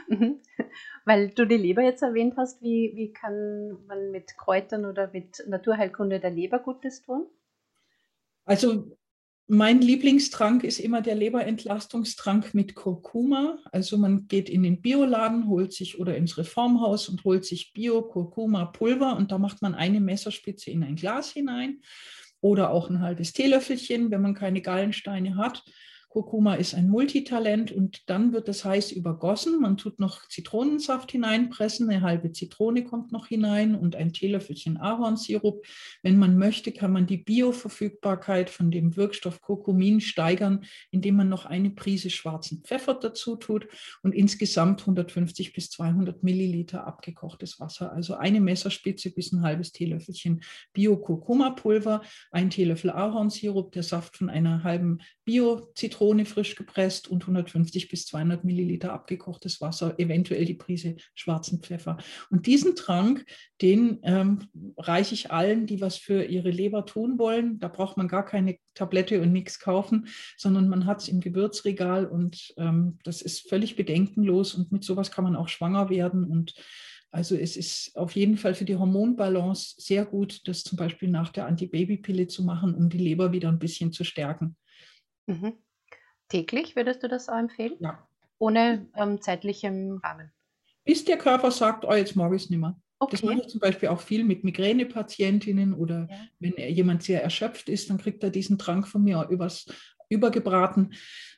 Mhm. 0.09 0.41
Weil 1.05 1.31
du 1.31 1.47
die 1.47 1.57
Leber 1.57 1.83
jetzt 1.83 2.03
erwähnt 2.03 2.35
hast, 2.37 2.61
wie, 2.63 2.93
wie 2.97 3.13
kann 3.13 3.79
man 3.87 4.11
mit 4.11 4.37
Kräutern 4.37 4.87
oder 4.87 5.09
mit 5.13 5.45
Naturheilkunde 5.47 6.19
der 6.19 6.31
Leber 6.31 6.59
Gutes 6.59 7.03
tun? 7.03 7.27
Also 8.45 8.97
mein 9.47 9.81
Lieblingstrank 9.81 10.65
ist 10.65 10.81
immer 10.81 11.01
der 11.01 11.15
Leberentlastungstrank 11.15 12.55
mit 12.55 12.75
Kurkuma. 12.75 13.59
Also 13.71 13.99
man 13.99 14.27
geht 14.27 14.51
in 14.51 14.63
den 14.63 14.83
Bioladen, 14.83 15.49
holt 15.49 15.73
sich 15.73 16.01
oder 16.01 16.17
ins 16.17 16.37
Reformhaus 16.37 17.09
und 17.09 17.23
holt 17.23 17.45
sich 17.45 17.73
Bio-Kurkuma-Pulver 17.73 19.17
und 19.17 19.31
da 19.31 19.39
macht 19.39 19.63
man 19.63 19.75
eine 19.75 20.01
Messerspitze 20.01 20.71
in 20.71 20.83
ein 20.83 20.97
Glas 20.97 21.31
hinein 21.31 21.81
oder 22.41 22.71
auch 22.71 22.91
ein 22.91 23.01
halbes 23.01 23.33
Teelöffelchen, 23.33 24.11
wenn 24.11 24.23
man 24.23 24.35
keine 24.35 24.61
Gallensteine 24.63 25.37
hat. 25.37 25.65
Kurkuma 26.09 26.55
ist 26.55 26.75
ein 26.75 26.89
Multitalent 26.89 27.71
und 27.71 28.09
dann 28.09 28.33
wird 28.33 28.49
das 28.49 28.65
heiß 28.65 28.93
übergossen. 28.93 29.61
Man 29.61 29.77
tut 29.77 30.01
noch 30.01 30.27
Zitronensaft 30.29 31.13
hineinpressen, 31.13 31.91
eine 31.91 32.01
halbe 32.01 32.33
Zitrone 32.33 32.83
kommt 32.83 33.13
noch 33.13 33.27
hinein 33.27 33.75
und 33.75 33.95
ein 33.95 34.15
Teelöffelchen 34.15 34.79
Ahornsirup. 34.79 35.67
Wenn 36.03 36.19
man 36.19 36.39
möchte, 36.39 36.73
kann 36.73 36.93
man 36.93 37.07
die 37.07 37.19
Bioverfügbarkeit 37.19 38.49
von 38.49 38.71
dem 38.71 38.97
Wirkstoff 38.97 39.43
Kurkumin 39.43 40.01
steigern, 40.01 40.65
indem 40.91 41.17
man 41.17 41.29
noch 41.29 41.45
eine 41.45 41.71
Prise 41.71 42.09
schwarzen 42.09 42.63
Pfeffer 42.63 42.95
dazu 42.95 43.37
tut 43.37 43.69
und 44.03 44.15
insgesamt 44.15 44.81
150 44.81 45.53
bis 45.53 45.69
200 45.71 46.23
Milliliter 46.23 46.87
abgekochtes 46.87 47.61
Wasser, 47.61 47.93
also 47.93 48.15
eine 48.15 48.41
Messerspitze 48.41 49.11
bis 49.11 49.33
ein 49.33 49.43
halbes 49.43 49.73
Teelöffelchen 49.73 50.41
Bio-Kurkuma-Pulver, 50.73 52.01
ein 52.31 52.49
Teelöffel 52.49 52.91
Ahornsirup, 52.91 53.73
der 53.73 53.83
Saft 53.83 54.17
von 54.17 54.31
einer 54.31 54.63
halben 54.63 55.01
Bio-Zitrone 55.27 55.98
Zitrone 55.99 56.25
frisch 56.27 56.55
gepresst 56.55 57.09
und 57.09 57.23
150 57.25 57.89
bis 57.89 58.07
200 58.07 58.45
Milliliter 58.45 58.93
abgekochtes 58.93 59.61
Wasser, 59.61 59.99
eventuell 59.99 60.45
die 60.45 60.55
Prise 60.55 60.95
schwarzen 61.17 61.61
Pfeffer. 61.61 61.97
Und 62.31 62.47
diesen 62.47 62.77
Trank, 62.77 63.25
den 63.61 63.99
ähm, 64.05 64.47
reiche 64.77 65.15
ich 65.15 65.33
allen, 65.33 65.67
die 65.67 65.81
was 65.81 65.97
für 65.97 66.23
ihre 66.23 66.51
Leber 66.51 66.87
tun 66.87 67.19
wollen. 67.19 67.59
Da 67.59 67.67
braucht 67.67 67.97
man 67.97 68.07
gar 68.07 68.25
keine 68.25 68.59
Tablette 68.75 69.21
und 69.21 69.33
nichts 69.33 69.59
kaufen, 69.59 70.07
sondern 70.37 70.69
man 70.69 70.87
hat 70.87 71.03
es 71.03 71.09
im 71.09 71.21
Gewürzregal 71.21 72.07
und 72.07 72.55
ähm, 72.59 72.99
das 73.03 73.21
ist 73.21 73.49
völlig 73.49 73.75
bedenkenlos 73.75 74.55
und 74.55 74.71
mit 74.71 74.85
sowas 74.85 75.11
kann 75.11 75.25
man 75.25 75.35
auch 75.35 75.49
schwanger 75.49 75.91
werden 75.91 76.25
und 76.25 76.55
also 77.11 77.35
es 77.37 77.57
ist 77.57 77.97
auf 77.97 78.15
jeden 78.15 78.37
Fall 78.37 78.55
für 78.55 78.67
die 78.67 78.77
Hormonbalance 78.77 79.77
sehr 79.79 80.05
gut, 80.05 80.47
das 80.47 80.63
zum 80.63 80.77
Beispiel 80.77 81.09
nach 81.09 81.31
der 81.31 81.47
Antibabypille 81.47 82.27
zu 82.27 82.45
machen, 82.45 82.75
um 82.75 82.91
die 82.91 82.99
Leber 82.99 83.33
wieder 83.33 83.49
ein 83.49 83.59
bisschen 83.59 83.93
zu 83.93 84.05
stärken. 84.05 84.57
Mhm. 85.27 85.55
Täglich 86.29 86.77
würdest 86.77 87.03
du 87.03 87.09
das 87.09 87.29
auch 87.29 87.39
empfehlen? 87.39 87.77
Ja. 87.81 88.07
Ohne 88.39 88.87
ähm, 88.95 89.21
zeitlichem 89.21 89.99
Rahmen? 89.99 90.31
Bis 90.85 91.05
der 91.05 91.19
Körper 91.19 91.51
sagt, 91.51 91.85
oh, 91.85 91.95
jetzt 91.95 92.17
mag 92.17 92.33
ich 92.33 92.45
es 92.45 92.51
nicht 92.51 92.61
mehr. 92.61 92.81
Okay. 93.01 93.13
Das 93.13 93.23
mache 93.23 93.41
ich 93.41 93.49
zum 93.49 93.61
Beispiel 93.61 93.89
auch 93.89 94.01
viel 94.01 94.25
mit 94.25 94.43
Migränepatientinnen 94.45 95.73
oder 95.75 96.09
ja. 96.11 96.17
wenn 96.41 96.55
jemand 96.75 97.03
sehr 97.03 97.23
erschöpft 97.23 97.69
ist, 97.69 97.91
dann 97.91 97.99
kriegt 97.99 98.23
er 98.25 98.31
diesen 98.31 98.59
Trank 98.59 98.89
von 98.89 99.05
mir 99.05 99.27
übers, 99.31 99.67
übergebraten. 100.09 100.95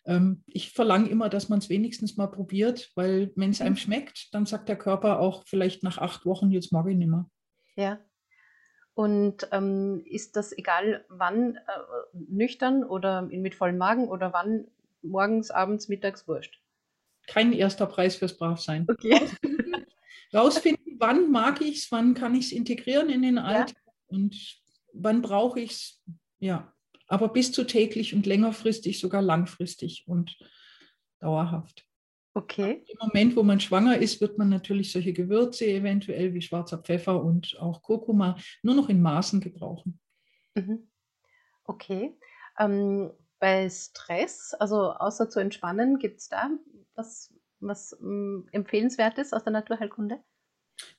Ähm, 0.07 0.42
ich 0.46 0.72
verlange 0.72 1.09
immer, 1.09 1.29
dass 1.29 1.48
man 1.48 1.59
es 1.59 1.68
wenigstens 1.68 2.16
mal 2.16 2.29
probiert, 2.29 2.90
weil 2.94 3.31
wenn 3.37 3.50
es 3.50 3.61
einem 3.61 3.76
schmeckt, 3.76 4.33
dann 4.35 4.46
sagt 4.46 4.68
der 4.68 4.76
Körper 4.76 5.20
auch 5.20 5.44
vielleicht 5.46 5.83
nach 5.83 5.98
acht 5.98 6.24
Wochen, 6.24 6.50
jetzt 6.50 6.72
mag 6.72 6.88
ich 6.88 6.96
nicht 6.96 7.11
mehr. 7.11 7.26
Ja. 7.76 7.98
Und 8.94 9.48
ähm, 9.53 10.03
ist 10.05 10.37
das 10.37 10.57
egal 10.57 11.05
wann, 11.09 11.57
äh, 11.57 11.61
nüchtern 12.12 12.85
oder 12.85 13.22
mit 13.22 13.55
vollem 13.55 13.79
Magen 13.79 14.09
oder 14.09 14.33
wann 14.33 14.66
morgens, 15.03 15.51
abends, 15.51 15.89
mittags, 15.89 16.27
wurscht. 16.27 16.61
Kein 17.27 17.53
erster 17.53 17.87
Preis 17.87 18.17
fürs 18.17 18.37
Bravsein. 18.37 18.87
Okay. 18.89 19.29
Rausfinden, 20.35 20.97
wann 20.99 21.31
mag 21.31 21.61
ich 21.61 21.79
es, 21.79 21.93
wann 21.93 22.15
kann 22.15 22.35
ich 22.35 22.47
es 22.47 22.53
integrieren 22.53 23.11
in 23.11 23.23
den 23.23 23.39
Alltag 23.39 23.77
ja. 23.87 23.93
und 24.09 24.61
wann 24.93 25.23
brauche 25.23 25.61
ich 25.61 25.71
es. 25.73 26.03
Ja, 26.39 26.73
aber 27.09 27.29
bis 27.29 27.53
zu 27.53 27.65
täglich 27.65 28.15
und 28.15 28.27
längerfristig, 28.27 29.01
sogar 29.01 29.23
langfristig 29.23 30.05
und 30.07 30.39
dauerhaft. 31.19 31.85
Okay. 32.35 32.85
Im 32.87 32.99
Moment, 33.01 33.35
wo 33.35 33.43
man 33.43 33.59
schwanger 33.59 33.99
ist, 33.99 34.21
wird 34.21 34.39
man 34.39 34.49
natürlich 34.49 34.93
solche 34.93 35.13
Gewürze, 35.13 35.67
eventuell 35.67 36.33
wie 36.33 36.43
schwarzer 36.43 36.79
Pfeffer 36.79 37.23
und 37.23 37.59
auch 37.59 37.83
Kurkuma, 37.83 38.39
nur 38.63 38.77
noch 38.77 38.89
in 38.89 39.03
Maßen 39.03 39.41
gebrauchen. 39.41 39.99
Mhm. 40.55 40.89
Okay. 41.65 42.17
Ähm, 42.59 43.11
bei 43.40 43.68
Stress, 43.68 44.55
also 44.55 44.92
außer 44.92 45.29
zu 45.29 45.40
entspannen, 45.40 45.98
gibt 45.98 46.20
es 46.20 46.29
da 46.29 46.50
was, 46.94 47.35
was 47.59 47.96
ähm, 48.00 48.46
empfehlenswertes 48.53 49.33
aus 49.33 49.42
der 49.42 49.53
Naturheilkunde? 49.53 50.20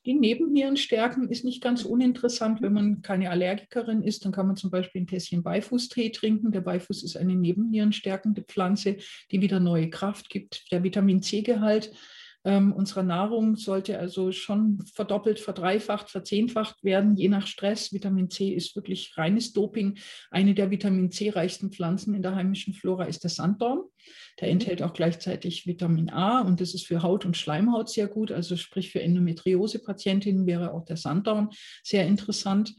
Die 0.05 0.13
Nebennierenstärken 0.13 1.29
ist 1.29 1.43
nicht 1.43 1.61
ganz 1.61 1.85
uninteressant. 1.85 2.61
Wenn 2.61 2.73
man 2.73 3.01
keine 3.01 3.29
Allergikerin 3.29 4.03
ist, 4.03 4.25
dann 4.25 4.31
kann 4.31 4.47
man 4.47 4.55
zum 4.55 4.69
Beispiel 4.69 5.01
ein 5.01 5.07
Tässchen 5.07 5.43
Beifußtee 5.43 6.09
trinken. 6.09 6.51
Der 6.51 6.61
Beifuß 6.61 7.03
ist 7.03 7.17
eine 7.17 7.35
nebennierenstärkende 7.35 8.43
Pflanze, 8.43 8.97
die 9.31 9.41
wieder 9.41 9.59
neue 9.59 9.89
Kraft 9.89 10.29
gibt. 10.29 10.71
Der 10.71 10.83
Vitamin 10.83 11.21
C-Gehalt 11.21 11.91
ähm, 12.43 12.73
unserer 12.73 13.03
Nahrung 13.03 13.55
sollte 13.55 13.99
also 13.99 14.31
schon 14.31 14.83
verdoppelt, 14.93 15.39
verdreifacht, 15.39 16.09
verzehnfacht 16.09 16.83
werden, 16.83 17.15
je 17.15 17.29
nach 17.29 17.45
Stress. 17.45 17.93
Vitamin 17.93 18.29
C 18.29 18.49
ist 18.49 18.75
wirklich 18.75 19.15
reines 19.15 19.53
Doping. 19.53 19.99
Eine 20.31 20.55
der 20.55 20.71
Vitamin 20.71 21.11
C-reichsten 21.11 21.71
Pflanzen 21.71 22.15
in 22.15 22.23
der 22.23 22.35
heimischen 22.35 22.73
Flora 22.73 23.05
ist 23.05 23.23
der 23.23 23.29
Sanddorn. 23.29 23.83
Der 24.39 24.47
mhm. 24.47 24.53
enthält 24.53 24.81
auch 24.81 24.93
gleichzeitig 24.93 25.67
Vitamin 25.67 26.09
A 26.09 26.41
und 26.41 26.61
das 26.61 26.73
ist 26.73 26.87
für 26.87 27.03
Haut 27.03 27.25
und 27.25 27.37
Schleimhaut 27.37 27.89
sehr 27.89 28.07
gut. 28.07 28.31
Also 28.31 28.55
sprich 28.55 28.91
für 28.91 29.01
Endometriose-Patientinnen 29.01 30.47
wäre 30.47 30.73
auch 30.73 30.85
der 30.85 30.97
Sanddorn 30.97 31.49
sehr 31.83 32.07
interessant. 32.07 32.73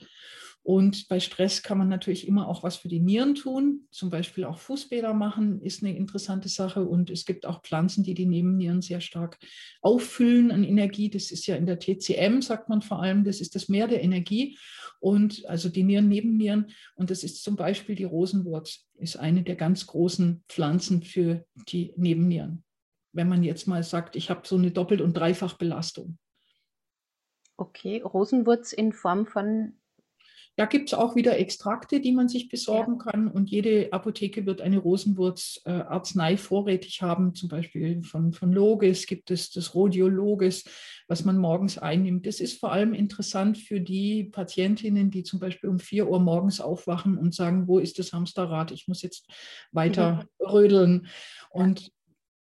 Und 0.65 1.09
bei 1.09 1.19
Stress 1.19 1.63
kann 1.63 1.79
man 1.79 1.89
natürlich 1.89 2.29
immer 2.29 2.47
auch 2.47 2.63
was 2.63 2.77
für 2.77 2.89
die 2.89 3.01
Nieren 3.01 3.35
tun. 3.35 3.89
Zum 3.91 4.11
Beispiel 4.11 4.45
auch 4.45 4.59
Fußbäder 4.59 5.13
machen 5.13 5.61
ist 5.61 5.83
eine 5.83 5.97
interessante 5.97 6.49
Sache. 6.49 6.85
Und 6.85 7.11
es 7.11 7.25
gibt 7.25 7.47
auch 7.47 7.63
Pflanzen, 7.63 8.05
die 8.05 8.15
die 8.15 8.27
Nebennieren 8.27 8.81
sehr 8.81 9.01
stark 9.01 9.39
auffüllen 9.81 10.53
an 10.53 10.63
Energie. 10.63 11.11
Das 11.11 11.33
ist 11.33 11.47
ja 11.47 11.57
in 11.57 11.67
der 11.67 11.81
TCM, 11.81 12.43
sagt 12.43 12.69
man 12.69 12.81
vor 12.81 13.03
allem, 13.03 13.25
das 13.25 13.41
ist 13.41 13.57
das 13.57 13.69
Meer 13.69 13.89
der 13.89 14.05
Energie. 14.05 14.57
Und 15.01 15.45
also 15.47 15.69
die 15.69 15.83
Nieren, 15.83 16.09
Nebennieren. 16.09 16.71
Und 16.95 17.11
das 17.11 17.25
ist 17.25 17.43
zum 17.43 17.57
Beispiel 17.57 17.97
die 17.97 18.05
Rosenwurz, 18.05 18.87
ist 18.95 19.17
eine 19.17 19.43
der 19.43 19.57
ganz 19.57 19.89
großen 19.89 20.45
Pflanzen 20.49 21.03
für 21.03 21.45
die 21.69 21.93
Nebennieren. 21.97 22.63
Wenn 23.13 23.29
man 23.29 23.43
jetzt 23.43 23.67
mal 23.67 23.83
sagt, 23.83 24.15
ich 24.15 24.31
habe 24.31 24.47
so 24.47 24.57
eine 24.57 24.71
Doppelt- 24.71 25.01
und 25.01 25.15
Dreifachbelastung. 25.15 26.19
Okay, 27.57 28.01
Rosenwurz 28.01 28.73
in 28.73 28.93
Form 28.93 29.27
von 29.27 29.75
Da 30.57 30.67
gibt 30.67 30.91
es 30.91 30.95
auch 30.95 31.17
wieder 31.17 31.39
Extrakte, 31.39 32.01
die 32.01 32.13
man 32.13 32.29
sich 32.29 32.49
besorgen 32.51 32.99
ja. 32.99 33.11
kann. 33.11 33.29
Und 33.29 33.51
jede 33.51 33.91
Apotheke 33.93 34.45
wird 34.45 34.61
eine 34.61 34.79
Rosenwurz-Arznei 34.79 36.37
vorrätig 36.37 37.01
haben. 37.01 37.35
Zum 37.35 37.49
Beispiel 37.49 38.03
von, 38.03 38.33
von 38.33 38.53
Logis 38.53 39.07
gibt 39.07 39.31
es 39.31 39.51
das 39.51 39.75
Rhodiologes, 39.75 40.65
was 41.09 41.25
man 41.25 41.39
morgens 41.39 41.79
einnimmt. 41.79 42.27
Das 42.27 42.41
ist 42.41 42.61
vor 42.61 42.71
allem 42.71 42.93
interessant 42.93 43.57
für 43.57 43.81
die 43.81 44.25
Patientinnen, 44.25 45.11
die 45.11 45.23
zum 45.23 45.41
Beispiel 45.41 45.71
um 45.71 45.79
4 45.79 46.09
Uhr 46.09 46.21
morgens 46.21 46.61
aufwachen 46.61 47.17
und 47.17 47.35
sagen, 47.35 47.67
wo 47.67 47.79
ist 47.79 47.99
das 47.99 48.13
Hamsterrad? 48.13 48.73
Ich 48.73 48.89
muss 48.89 49.01
jetzt 49.01 49.31
weiter 49.71 50.27
mhm. 50.39 50.47
rödeln. 50.47 51.07
Und 51.49 51.91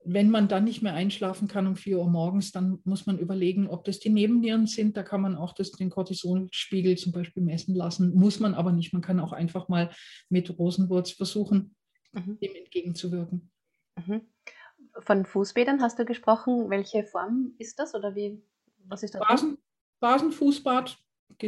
wenn 0.10 0.30
man 0.30 0.48
dann 0.48 0.64
nicht 0.64 0.82
mehr 0.82 0.94
einschlafen 0.94 1.48
kann 1.48 1.68
um 1.68 1.76
4 1.76 2.00
Uhr 2.00 2.10
morgens, 2.10 2.52
dann 2.52 2.80
muss 2.86 3.06
man 3.06 3.20
überlegen, 3.20 3.68
ob 3.68 3.84
das 3.84 4.00
die 4.00 4.10
Nebennieren 4.10 4.66
sind. 4.66 4.96
Da 4.96 5.04
kann 5.04 5.22
man 5.22 5.36
auch 5.36 5.54
das, 5.54 5.72
den 5.72 5.90
Cortisolspiegel 5.90 6.98
zum 6.98 7.12
Beispiel 7.12 7.44
messen 7.44 7.76
lassen. 7.76 8.16
Muss 8.16 8.40
man 8.40 8.54
aber 8.54 8.72
nicht. 8.72 8.94
Man 8.94 9.02
kann 9.02 9.20
auch 9.20 9.34
einfach 9.34 9.68
mal 9.68 9.92
mit 10.30 10.58
Rosenwurz 10.58 11.12
versuchen, 11.12 11.76
mhm. 12.14 12.40
dem 12.40 12.56
entgegenzuwirken. 12.56 13.52
Mhm. 13.98 14.22
Von 15.00 15.26
Fußbädern 15.26 15.82
hast 15.82 16.00
du 16.00 16.06
gesprochen. 16.06 16.70
Welche 16.70 17.04
Form 17.04 17.54
ist 17.58 17.78
das 17.78 17.94
oder 17.94 18.16
wie? 18.16 18.42
Was 18.86 19.04
ist 19.04 19.14
das? 19.14 19.22
Basen, 19.22 19.58
Basenfußbad. 20.00 20.98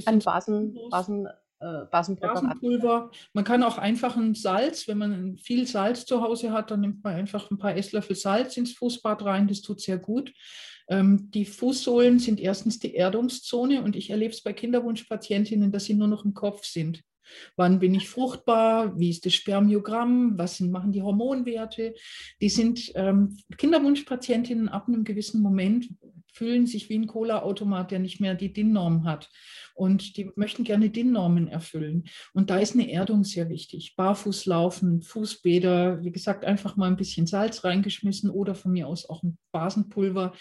Ein 0.06 0.20
Basen, 0.20 0.78
Basen, 0.90 1.28
äh, 1.60 1.86
Basenpulver. 1.92 3.12
Man 3.34 3.44
kann 3.44 3.64
auch 3.64 3.78
einfach 3.78 4.16
ein 4.18 4.36
Salz, 4.36 4.88
wenn 4.88 4.98
man 4.98 5.38
viel 5.38 5.68
Salz 5.68 6.06
zu 6.06 6.22
Hause 6.22 6.52
hat, 6.52 6.72
dann 6.72 6.82
nimmt 6.82 7.04
man 7.04 7.16
einfach 7.16 7.52
ein 7.52 7.58
paar 7.58 7.76
Esslöffel 7.76 8.16
Salz 8.16 8.58
ins 8.58 8.74
Fußbad 8.74 9.26
rein. 9.26 9.48
Das 9.48 9.62
tut 9.62 9.82
sehr 9.82 9.98
gut. 9.98 10.34
Ähm, 10.90 11.30
die 11.32 11.46
Fußsohlen 11.46 12.20
sind 12.20 12.40
erstens 12.40 12.80
die 12.80 12.96
Erdungszone 12.96 13.84
und 13.84 13.96
ich 13.96 14.10
erlebe 14.10 14.34
es 14.34 14.42
bei 14.42 14.54
Kinderwunschpatientinnen, 14.54 15.72
dass 15.72 15.86
sie 15.86 15.94
nur 15.94 16.08
noch 16.08 16.26
im 16.26 16.34
Kopf 16.34 16.66
sind. 16.66 17.04
Wann 17.56 17.80
bin 17.80 17.94
ich 17.94 18.10
fruchtbar? 18.10 18.98
Wie 18.98 19.12
ist 19.12 19.26
das 19.26 19.36
Spermiogramm? 19.36 20.38
Was 20.38 20.58
sind, 20.58 20.72
machen 20.72 20.92
die 20.92 21.04
Hormonwerte? 21.04 21.94
Die 22.42 22.50
sind 22.50 22.92
ähm, 22.96 23.38
Kinderwunschpatientinnen 23.58 24.68
ab 24.68 24.88
einem 24.88 25.04
gewissen 25.04 25.42
Moment 25.42 25.90
fühlen 26.34 26.68
sich 26.68 26.90
wie 26.90 26.98
ein 26.98 27.08
Cola-Automat, 27.08 27.92
der 27.92 28.00
nicht 28.00 28.20
mehr 28.20 28.36
die 28.36 28.54
DIN-Norm 28.54 29.06
hat. 29.06 29.30
Und 29.76 30.18
die 30.18 30.32
möchten 30.36 30.64
gerne 30.64 30.90
DIN-Normen 30.90 31.48
erfüllen. 31.48 32.06
Und 32.34 32.50
da 32.50 32.58
ist 32.58 32.74
eine 32.74 32.92
Erdung 32.92 33.24
sehr 33.24 33.50
wichtig. 33.50 33.96
Barfuß 33.96 34.46
laufen, 34.46 35.02
Fußbäder, 35.02 36.04
wie 36.04 36.12
gesagt, 36.12 36.46
einfach 36.46 36.76
mal 36.76 36.88
ein 36.88 36.98
bisschen 36.98 37.28
Salz 37.28 37.64
reingeschmissen 37.64 38.30
oder 38.30 38.56
von 38.56 38.72
mir 38.72 38.88
aus 38.88 39.10
auch 39.10 39.24
ein 39.24 39.38
Basenpulver. 39.52 40.34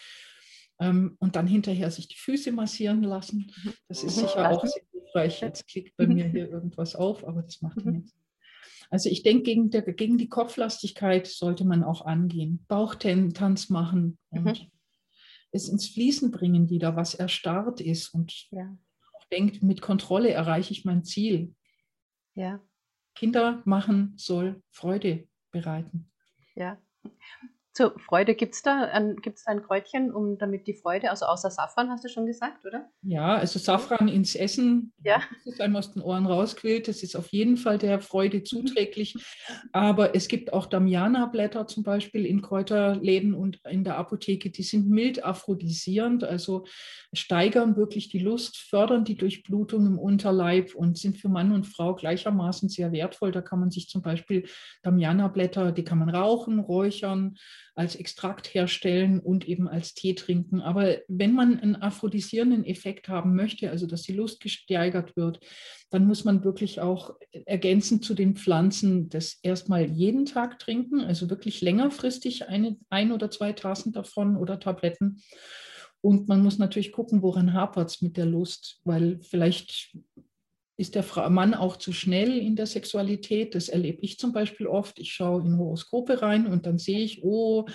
Ähm, 0.81 1.16
und 1.18 1.37
dann 1.37 1.46
hinterher 1.46 1.90
sich 1.90 2.09
die 2.09 2.18
Füße 2.18 2.53
massieren 2.53 3.03
lassen. 3.03 3.53
Das 3.88 4.05
ist 4.05 4.16
sicher 4.16 4.51
auch 4.51 4.64
sehr 4.64 4.83
hilfreich. 4.92 5.40
Jetzt 5.40 5.66
klickt 5.66 5.96
bei 5.96 6.07
mir 6.07 6.27
hier 6.27 6.48
irgendwas 6.48 6.94
auf, 6.94 7.27
aber 7.27 7.42
das 7.42 7.61
macht 7.62 7.85
mhm. 7.85 7.92
nichts. 7.92 8.14
Also 8.90 9.11
ich 9.11 9.22
denke, 9.22 9.42
gegen, 9.42 9.70
gegen 9.70 10.18
die 10.18 10.29
Kopflastigkeit 10.29 11.27
sollte 11.27 11.64
man 11.64 11.85
auch 11.85 12.07
angehen. 12.07 12.64
Bauchtanz 12.68 13.68
machen 13.68 14.18
und 14.31 14.44
mhm 14.44 14.57
es 15.50 15.68
ins 15.68 15.88
Fließen 15.88 16.30
bringen 16.30 16.68
wieder, 16.70 16.96
was 16.96 17.14
erstarrt 17.14 17.80
ist 17.80 18.14
und 18.14 18.48
ja. 18.50 18.76
denkt, 19.30 19.62
mit 19.62 19.80
Kontrolle 19.80 20.30
erreiche 20.30 20.72
ich 20.72 20.84
mein 20.84 21.04
Ziel. 21.04 21.54
Ja. 22.34 22.61
Kinder 23.14 23.62
machen 23.64 24.14
soll 24.16 24.62
Freude 24.70 25.26
bereiten. 25.50 26.11
Ja. 26.54 26.80
Zur 27.78 27.96
Freude 28.00 28.34
gibt 28.34 28.56
es 28.56 28.62
da 28.62 28.86
ein, 28.86 29.14
gibt's 29.22 29.46
ein 29.46 29.62
Kräutchen, 29.62 30.10
um 30.12 30.36
damit 30.36 30.66
die 30.66 30.74
Freude, 30.74 31.10
also 31.10 31.26
außer 31.26 31.48
Safran 31.48 31.90
hast 31.90 32.02
du 32.02 32.08
schon 32.08 32.26
gesagt, 32.26 32.66
oder? 32.66 32.88
Ja, 33.02 33.36
also 33.36 33.60
Safran 33.60 34.08
ins 34.08 34.34
Essen, 34.34 34.92
ja. 35.04 35.22
das 35.44 35.54
ist 35.54 35.60
einem 35.60 35.76
aus 35.76 35.92
den 35.92 36.02
Ohren 36.02 36.26
rausquillt, 36.26 36.88
das 36.88 37.04
ist 37.04 37.14
auf 37.14 37.28
jeden 37.28 37.56
Fall 37.56 37.78
der 37.78 38.00
Freude 38.00 38.42
zuträglich. 38.42 39.14
Aber 39.70 40.16
es 40.16 40.26
gibt 40.26 40.52
auch 40.52 40.66
Damiana-Blätter 40.66 41.68
zum 41.68 41.84
Beispiel 41.84 42.26
in 42.26 42.42
Kräuterläden 42.42 43.32
und 43.32 43.60
in 43.70 43.84
der 43.84 43.96
Apotheke, 43.96 44.50
die 44.50 44.64
sind 44.64 44.90
mild 44.90 45.24
aphrodisierend, 45.24 46.24
also 46.24 46.66
steigern 47.12 47.76
wirklich 47.76 48.08
die 48.08 48.18
Lust, 48.18 48.56
fördern 48.56 49.04
die 49.04 49.16
Durchblutung 49.16 49.86
im 49.86 50.00
Unterleib 50.00 50.74
und 50.74 50.98
sind 50.98 51.16
für 51.16 51.28
Mann 51.28 51.52
und 51.52 51.68
Frau 51.68 51.94
gleichermaßen 51.94 52.68
sehr 52.68 52.90
wertvoll. 52.90 53.30
Da 53.30 53.40
kann 53.40 53.60
man 53.60 53.70
sich 53.70 53.88
zum 53.88 54.02
Beispiel 54.02 54.48
Damiana-Blätter, 54.82 55.70
die 55.70 55.84
kann 55.84 55.98
man 55.98 56.10
rauchen, 56.10 56.58
räuchern, 56.58 57.36
als 57.78 57.94
Extrakt 57.94 58.52
herstellen 58.54 59.20
und 59.20 59.46
eben 59.46 59.68
als 59.68 59.94
Tee 59.94 60.14
trinken. 60.14 60.60
Aber 60.60 60.96
wenn 61.06 61.32
man 61.32 61.60
einen 61.60 61.76
aphrodisierenden 61.76 62.64
Effekt 62.64 63.08
haben 63.08 63.36
möchte, 63.36 63.70
also 63.70 63.86
dass 63.86 64.02
die 64.02 64.14
Lust 64.14 64.40
gesteigert 64.40 65.16
wird, 65.16 65.38
dann 65.90 66.04
muss 66.04 66.24
man 66.24 66.42
wirklich 66.42 66.80
auch 66.80 67.14
ergänzend 67.46 68.04
zu 68.04 68.14
den 68.14 68.34
Pflanzen 68.34 69.08
das 69.08 69.38
erstmal 69.42 69.84
jeden 69.84 70.26
Tag 70.26 70.58
trinken, 70.58 71.02
also 71.02 71.30
wirklich 71.30 71.60
längerfristig 71.60 72.48
eine, 72.48 72.76
ein 72.90 73.12
oder 73.12 73.30
zwei 73.30 73.52
Tassen 73.52 73.92
davon 73.92 74.36
oder 74.36 74.58
Tabletten. 74.58 75.22
Und 76.00 76.26
man 76.26 76.42
muss 76.42 76.58
natürlich 76.58 76.90
gucken, 76.90 77.22
woran 77.22 77.52
hapert 77.52 77.90
es 77.90 78.02
mit 78.02 78.16
der 78.16 78.26
Lust, 78.26 78.80
weil 78.82 79.20
vielleicht 79.22 79.96
ist 80.78 80.94
der 80.94 81.04
Mann 81.28 81.54
auch 81.54 81.76
zu 81.76 81.92
schnell 81.92 82.38
in 82.38 82.54
der 82.54 82.66
Sexualität. 82.66 83.56
Das 83.56 83.68
erlebe 83.68 83.98
ich 84.00 84.16
zum 84.16 84.32
Beispiel 84.32 84.68
oft. 84.68 85.00
Ich 85.00 85.12
schaue 85.12 85.42
in 85.42 85.58
Horoskope 85.58 86.22
rein 86.22 86.46
und 86.46 86.66
dann 86.66 86.78
sehe 86.78 87.00
ich, 87.00 87.24
oh, 87.24 87.66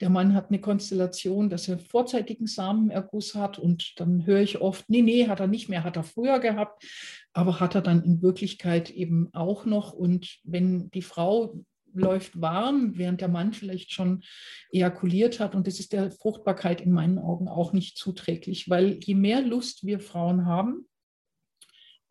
der 0.00 0.10
Mann 0.10 0.32
hat 0.32 0.48
eine 0.48 0.60
Konstellation, 0.60 1.50
dass 1.50 1.66
er 1.66 1.80
vorzeitigen 1.80 2.46
Samenerguss 2.46 3.34
hat. 3.34 3.58
Und 3.58 3.98
dann 3.98 4.26
höre 4.26 4.42
ich 4.42 4.60
oft, 4.60 4.88
nee, 4.88 5.02
nee, 5.02 5.26
hat 5.26 5.40
er 5.40 5.48
nicht 5.48 5.68
mehr, 5.68 5.82
hat 5.82 5.96
er 5.96 6.04
früher 6.04 6.38
gehabt, 6.38 6.84
aber 7.32 7.58
hat 7.58 7.74
er 7.74 7.82
dann 7.82 8.04
in 8.04 8.22
Wirklichkeit 8.22 8.90
eben 8.90 9.30
auch 9.32 9.64
noch. 9.64 9.92
Und 9.92 10.38
wenn 10.44 10.88
die 10.92 11.02
Frau 11.02 11.64
läuft 11.94 12.40
warm, 12.40 12.96
während 12.96 13.20
der 13.20 13.28
Mann 13.28 13.52
vielleicht 13.52 13.92
schon 13.92 14.22
ejakuliert 14.70 15.40
hat. 15.40 15.56
Und 15.56 15.66
das 15.66 15.80
ist 15.80 15.92
der 15.92 16.12
Fruchtbarkeit 16.12 16.80
in 16.80 16.92
meinen 16.92 17.18
Augen 17.18 17.48
auch 17.48 17.72
nicht 17.72 17.98
zuträglich, 17.98 18.70
weil 18.70 19.00
je 19.02 19.14
mehr 19.14 19.42
Lust 19.42 19.84
wir 19.84 19.98
Frauen 19.98 20.46
haben, 20.46 20.86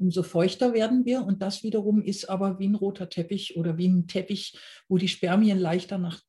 umso 0.01 0.23
feuchter 0.23 0.73
werden 0.73 1.05
wir. 1.05 1.23
Und 1.23 1.41
das 1.41 1.63
wiederum 1.63 2.01
ist 2.01 2.29
aber 2.29 2.59
wie 2.59 2.67
ein 2.67 2.75
roter 2.75 3.07
Teppich 3.07 3.55
oder 3.55 3.77
wie 3.77 3.87
ein 3.87 4.07
Teppich, 4.07 4.57
wo 4.89 4.97
die 4.97 5.07
Spermien 5.07 5.59
leichter 5.59 5.97
nach, 5.97 6.21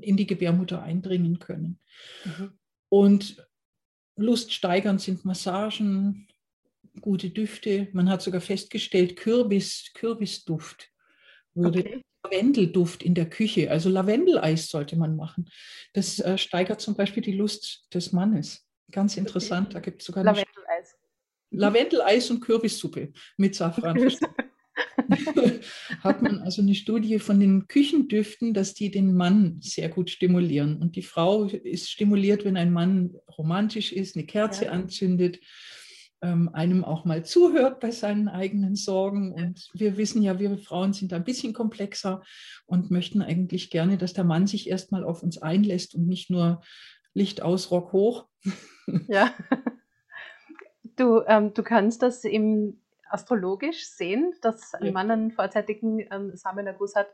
in 0.00 0.16
die 0.16 0.26
Gebärmutter 0.26 0.82
eindringen 0.82 1.38
können. 1.38 1.80
Mhm. 2.24 2.52
Und 2.88 3.48
luststeigernd 4.16 5.00
sind 5.00 5.24
Massagen, 5.24 6.28
gute 7.00 7.30
Düfte. 7.30 7.88
Man 7.92 8.08
hat 8.08 8.22
sogar 8.22 8.40
festgestellt, 8.40 9.16
Kürbis, 9.16 9.90
Kürbisduft 9.94 10.90
würde 11.54 11.80
okay. 11.80 12.02
Lavendelduft 12.24 13.02
in 13.02 13.14
der 13.14 13.30
Küche, 13.30 13.70
also 13.70 13.88
Lavendeleis 13.88 14.68
sollte 14.68 14.96
man 14.96 15.16
machen. 15.16 15.48
Das 15.94 16.18
äh, 16.18 16.36
steigert 16.38 16.80
zum 16.80 16.94
Beispiel 16.94 17.22
die 17.22 17.32
Lust 17.32 17.86
des 17.94 18.12
Mannes. 18.12 18.66
Ganz 18.92 19.16
interessant, 19.16 19.74
da 19.74 19.80
gibt 19.80 20.02
es 20.02 20.06
sogar 20.06 20.22
Lavendeleis. 20.22 20.55
Lavendeleis 21.50 22.30
und 22.30 22.40
Kürbissuppe 22.40 23.12
mit 23.36 23.54
Safran. 23.54 24.10
Hat 26.00 26.22
man 26.22 26.40
also 26.40 26.62
eine 26.62 26.74
Studie 26.74 27.18
von 27.18 27.40
den 27.40 27.66
Küchendüften, 27.66 28.52
dass 28.52 28.74
die 28.74 28.90
den 28.90 29.14
Mann 29.14 29.58
sehr 29.60 29.88
gut 29.88 30.10
stimulieren. 30.10 30.76
Und 30.76 30.96
die 30.96 31.02
Frau 31.02 31.44
ist 31.44 31.90
stimuliert, 31.90 32.44
wenn 32.44 32.56
ein 32.56 32.72
Mann 32.72 33.14
romantisch 33.38 33.92
ist, 33.92 34.16
eine 34.16 34.26
Kerze 34.26 34.66
ja. 34.66 34.72
anzündet, 34.72 35.40
ähm, 36.22 36.50
einem 36.52 36.84
auch 36.84 37.04
mal 37.04 37.24
zuhört 37.24 37.80
bei 37.80 37.90
seinen 37.90 38.28
eigenen 38.28 38.74
Sorgen. 38.74 39.32
Und 39.32 39.68
wir 39.74 39.96
wissen 39.96 40.22
ja, 40.22 40.38
wir 40.38 40.58
Frauen 40.58 40.92
sind 40.92 41.12
ein 41.12 41.24
bisschen 41.24 41.52
komplexer 41.52 42.22
und 42.66 42.90
möchten 42.90 43.22
eigentlich 43.22 43.70
gerne, 43.70 43.96
dass 43.96 44.12
der 44.12 44.24
Mann 44.24 44.46
sich 44.46 44.68
erstmal 44.68 45.04
auf 45.04 45.22
uns 45.22 45.38
einlässt 45.38 45.94
und 45.94 46.06
nicht 46.06 46.30
nur 46.30 46.62
Licht 47.14 47.42
aus, 47.42 47.70
Rock 47.70 47.92
hoch. 47.92 48.26
Ja. 49.08 49.34
Du, 50.96 51.22
ähm, 51.26 51.52
du 51.54 51.62
kannst 51.62 52.02
das 52.02 52.24
im 52.24 52.80
astrologisch 53.08 53.86
sehen, 53.88 54.32
dass 54.42 54.74
ein 54.74 54.86
ja. 54.86 54.92
Mann 54.92 55.10
einen 55.10 55.30
vorzeitigen 55.30 56.00
ähm, 56.10 56.34
Samenerguss 56.34 56.94
hat. 56.94 57.08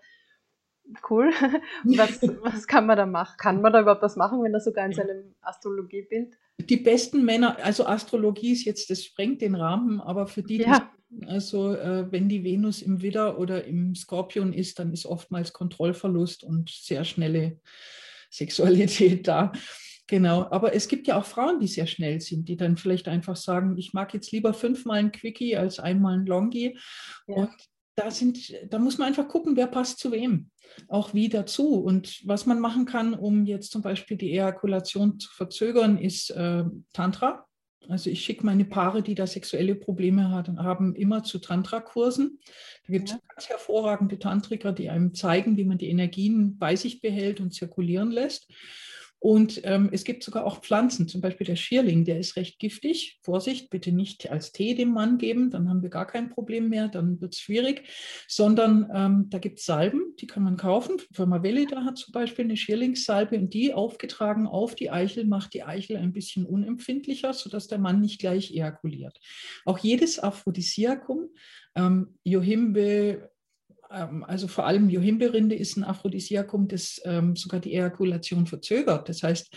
Cool. 1.09 1.31
Was, 1.85 2.21
was 2.43 2.67
kann 2.67 2.87
man 2.87 2.97
da 2.97 3.07
machen? 3.07 3.37
Kann 3.39 3.61
man 3.61 3.73
da 3.73 3.81
überhaupt 3.83 4.03
was 4.03 4.17
machen, 4.17 4.43
wenn 4.43 4.53
er 4.53 4.61
sogar 4.61 4.85
in 4.85 4.93
seinem 4.93 5.35
Astrologiebild? 5.41 6.37
Die 6.59 6.77
besten 6.77 7.25
Männer, 7.25 7.57
also 7.63 7.87
Astrologie 7.87 8.53
ist 8.53 8.65
jetzt, 8.65 8.91
das 8.91 9.05
sprengt 9.05 9.43
den 9.43 9.55
Rahmen, 9.55 10.01
aber 10.01 10.27
für 10.27 10.43
die, 10.43 10.59
ja. 10.59 10.91
also 11.27 11.73
äh, 11.75 12.11
wenn 12.11 12.29
die 12.29 12.43
Venus 12.43 12.83
im 12.83 13.01
Widder 13.01 13.39
oder 13.39 13.65
im 13.65 13.95
Skorpion 13.95 14.53
ist, 14.53 14.81
dann 14.81 14.93
ist 14.93 15.07
oftmals 15.07 15.53
Kontrollverlust 15.53 16.43
und 16.43 16.69
sehr 16.69 17.05
schnelle 17.05 17.61
Sexualität 18.31 19.29
da. 19.29 19.53
Genau, 20.13 20.47
aber 20.51 20.75
es 20.75 20.89
gibt 20.89 21.07
ja 21.07 21.19
auch 21.19 21.25
Frauen, 21.25 21.59
die 21.59 21.67
sehr 21.67 21.87
schnell 21.87 22.21
sind, 22.21 22.47
die 22.47 22.59
dann 22.59 22.77
vielleicht 22.77 23.09
einfach 23.09 23.35
sagen, 23.35 23.79
ich 23.79 23.95
mag 23.95 24.13
jetzt 24.13 24.31
lieber 24.31 24.53
fünfmal 24.53 24.99
ein 24.99 25.11
Quickie 25.11 25.57
als 25.57 25.79
einmal 25.79 26.19
ein 26.19 26.27
Longi. 26.27 26.77
Ja. 27.27 27.35
Und 27.37 27.51
da, 27.95 28.11
sind, 28.11 28.53
da 28.71 28.79
muss 28.79 28.99
man 28.99 29.09
einfach 29.09 29.27
gucken, 29.27 29.57
wer 29.57 29.69
passt 29.69 30.01
zu 30.01 30.13
wem, 30.13 30.51
auch 30.87 31.15
wie 31.15 31.31
dazu. 31.31 31.77
Und 31.77 32.21
was 32.29 32.45
man 32.45 32.61
machen 32.61 32.85
kann, 32.85 33.15
um 33.15 33.47
jetzt 33.47 33.73
zum 33.73 33.81
Beispiel 33.81 34.19
die 34.19 34.33
Ejakulation 34.33 35.19
zu 35.19 35.31
verzögern, 35.33 35.97
ist 35.97 36.29
äh, 36.29 36.65
Tantra. 36.93 37.47
Also 37.89 38.11
ich 38.11 38.23
schicke 38.23 38.45
meine 38.45 38.67
Paare, 38.67 39.03
die 39.03 39.15
da 39.15 39.27
sexuelle 39.27 39.77
Probleme 39.77 40.29
haben, 40.29 40.95
immer 40.95 41.25
zu 41.25 41.39
Tantra-Kursen. 41.39 42.39
Da 42.87 42.93
gibt 42.93 43.09
es 43.09 43.15
ja. 43.15 43.21
ganz 43.35 43.49
hervorragende 43.49 44.19
Tantriker, 44.19 44.73
die 44.73 44.91
einem 44.91 45.15
zeigen, 45.15 45.57
wie 45.57 45.65
man 45.65 45.79
die 45.79 45.89
Energien 45.89 46.59
bei 46.59 46.77
sich 46.77 47.01
behält 47.01 47.41
und 47.41 47.55
zirkulieren 47.55 48.11
lässt. 48.11 48.53
Und 49.23 49.61
ähm, 49.63 49.89
es 49.93 50.03
gibt 50.03 50.25
sogar 50.25 50.45
auch 50.45 50.63
Pflanzen, 50.63 51.07
zum 51.07 51.21
Beispiel 51.21 51.47
der 51.47 51.55
Schierling, 51.55 52.05
der 52.05 52.19
ist 52.19 52.35
recht 52.35 52.59
giftig. 52.59 53.21
Vorsicht, 53.23 53.71
bitte 53.71 53.93
nicht 53.93 54.29
als 54.33 54.51
Tee 54.51 54.75
dem 54.75 54.91
Mann 54.91 55.17
geben, 55.17 55.49
dann 55.49 55.69
haben 55.69 55.81
wir 55.81 55.91
gar 55.91 56.09
kein 56.09 56.29
Problem 56.29 56.69
mehr, 56.69 56.89
dann 56.89 57.21
wird 57.21 57.35
es 57.35 57.41
schwierig. 57.41 57.85
Sondern 58.27 58.91
ähm, 58.93 59.27
da 59.31 59.39
gibt 59.39 59.61
es 59.61 59.65
Salben, 59.65 60.17
die 60.19 60.27
kann 60.27 60.43
man 60.43 60.57
kaufen. 60.57 60.97
Firma 61.13 61.41
Veleda 61.41 61.85
hat 61.85 61.99
zum 61.99 62.11
Beispiel 62.11 62.47
eine 62.47 62.57
Schierlingssalbe 62.57 63.39
und 63.39 63.55
die 63.55 63.73
aufgetragen 63.73 64.49
auf 64.49 64.75
die 64.75 64.91
Eichel 64.91 65.25
macht 65.25 65.55
die 65.55 65.63
Eichel 65.63 65.99
ein 65.99 66.13
bisschen 66.13 66.45
unempfindlicher, 66.45 67.33
sodass 67.33 67.69
der 67.69 67.79
Mann 67.79 68.01
nicht 68.01 68.19
gleich 68.19 68.51
ejakuliert. 68.51 69.21
Auch 69.65 69.79
jedes 69.79 70.19
Aphrodisiakum, 70.19 71.29
ähm, 71.77 72.19
Johimbe, 72.25 73.31
also 73.93 74.49
vor 74.49 74.67
allem 74.67 74.89
Johimbeerinde 74.89 75.55
ist 75.55 75.77
ein 75.77 75.85
Aphrodisiakum, 75.85 76.69
das 76.69 77.01
ähm, 77.05 77.37
sogar 77.37 77.61
die 77.61 77.75
Ejakulation 77.75 78.47
verzögert. 78.47 79.09
Das 79.09 79.23
heißt, 79.23 79.55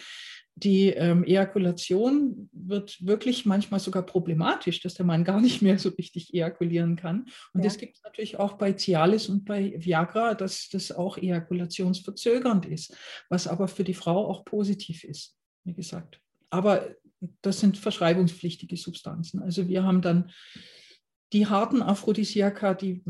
die 0.57 0.87
ähm, 0.87 1.25
Ejakulation 1.25 2.49
wird 2.53 3.05
wirklich 3.05 3.45
manchmal 3.45 3.81
sogar 3.81 4.03
problematisch, 4.03 4.79
dass 4.81 4.93
der 4.93 5.05
Mann 5.05 5.25
gar 5.25 5.41
nicht 5.41 5.61
mehr 5.61 5.77
so 5.77 5.89
richtig 5.89 6.33
ejakulieren 6.33 6.95
kann. 6.95 7.25
Und 7.53 7.61
ja. 7.61 7.63
das 7.63 7.77
gibt 7.77 7.97
es 7.97 8.03
natürlich 8.03 8.39
auch 8.39 8.53
bei 8.53 8.71
Cialis 8.71 9.27
und 9.27 9.43
bei 9.43 9.75
Viagra, 9.77 10.33
dass 10.33 10.69
das 10.69 10.93
auch 10.93 11.17
ejakulationsverzögernd 11.17 12.65
ist, 12.65 12.95
was 13.29 13.47
aber 13.47 13.67
für 13.67 13.83
die 13.83 13.93
Frau 13.93 14.27
auch 14.27 14.45
positiv 14.45 15.03
ist, 15.03 15.35
wie 15.65 15.73
gesagt. 15.73 16.21
Aber 16.49 16.87
das 17.41 17.59
sind 17.59 17.77
verschreibungspflichtige 17.77 18.77
Substanzen. 18.77 19.41
Also 19.41 19.67
wir 19.67 19.83
haben 19.83 20.01
dann 20.01 20.31
die 21.33 21.47
harten 21.47 21.81
Aphrodisiaka, 21.81 22.75
die 22.75 23.03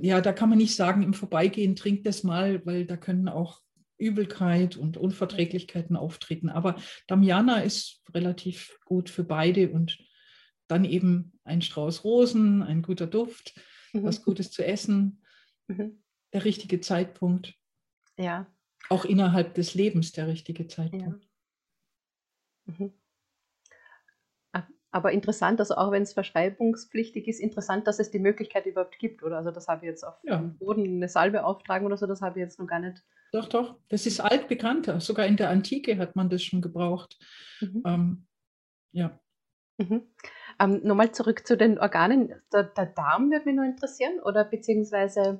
ja, 0.00 0.20
da 0.20 0.32
kann 0.32 0.48
man 0.48 0.58
nicht 0.58 0.76
sagen, 0.76 1.02
im 1.02 1.14
Vorbeigehen 1.14 1.76
trinkt 1.76 2.06
das 2.06 2.22
mal, 2.22 2.64
weil 2.66 2.86
da 2.86 2.96
können 2.96 3.28
auch 3.28 3.62
Übelkeit 3.98 4.76
und 4.76 4.96
Unverträglichkeiten 4.96 5.96
auftreten. 5.96 6.48
Aber 6.48 6.76
Damiana 7.06 7.60
ist 7.60 8.02
relativ 8.14 8.78
gut 8.84 9.10
für 9.10 9.24
beide 9.24 9.70
und 9.70 9.98
dann 10.68 10.84
eben 10.84 11.38
ein 11.44 11.62
Strauß 11.62 12.04
Rosen, 12.04 12.62
ein 12.62 12.82
guter 12.82 13.06
Duft, 13.06 13.58
mhm. 13.92 14.04
was 14.04 14.22
Gutes 14.22 14.50
zu 14.50 14.64
essen, 14.64 15.22
mhm. 15.66 16.02
der 16.32 16.44
richtige 16.44 16.80
Zeitpunkt. 16.80 17.54
Ja. 18.16 18.46
Auch 18.88 19.04
innerhalb 19.04 19.54
des 19.54 19.74
Lebens 19.74 20.12
der 20.12 20.28
richtige 20.28 20.66
Zeitpunkt. 20.68 21.28
Ja. 22.66 22.74
Mhm. 22.74 22.92
Aber 24.90 25.12
interessant, 25.12 25.60
also 25.60 25.74
auch 25.76 25.90
wenn 25.90 26.02
es 26.02 26.14
verschreibungspflichtig 26.14 27.28
ist, 27.28 27.40
interessant, 27.40 27.86
dass 27.86 27.98
es 27.98 28.10
die 28.10 28.18
Möglichkeit 28.18 28.64
überhaupt 28.64 28.98
gibt, 28.98 29.22
oder? 29.22 29.36
Also 29.36 29.50
das 29.50 29.68
habe 29.68 29.84
ich 29.84 29.90
jetzt 29.90 30.02
auf 30.02 30.14
ja. 30.22 30.38
dem 30.38 30.56
Boden 30.56 30.96
eine 30.96 31.08
Salbe 31.08 31.44
auftragen 31.44 31.86
oder 31.86 31.98
so, 31.98 32.06
das 32.06 32.22
habe 32.22 32.38
ich 32.38 32.44
jetzt 32.44 32.58
noch 32.58 32.66
gar 32.66 32.80
nicht. 32.80 33.04
Doch, 33.32 33.48
doch, 33.48 33.76
das 33.90 34.06
ist 34.06 34.20
altbekannter. 34.20 35.00
Sogar 35.00 35.26
in 35.26 35.36
der 35.36 35.50
Antike 35.50 35.98
hat 35.98 36.16
man 36.16 36.30
das 36.30 36.42
schon 36.42 36.62
gebraucht. 36.62 37.18
Mhm. 37.60 37.82
Ähm, 37.84 38.26
ja. 38.92 39.20
Mhm. 39.76 40.08
Ähm, 40.58 40.80
Nochmal 40.82 41.12
zurück 41.12 41.46
zu 41.46 41.58
den 41.58 41.78
Organen. 41.78 42.34
Der, 42.52 42.64
der, 42.64 42.86
Darm 42.86 43.30
würde 43.30 43.44
mich 43.44 43.54
nur 43.54 43.66
interessieren 43.66 44.20
oder 44.20 44.44
beziehungsweise 44.44 45.38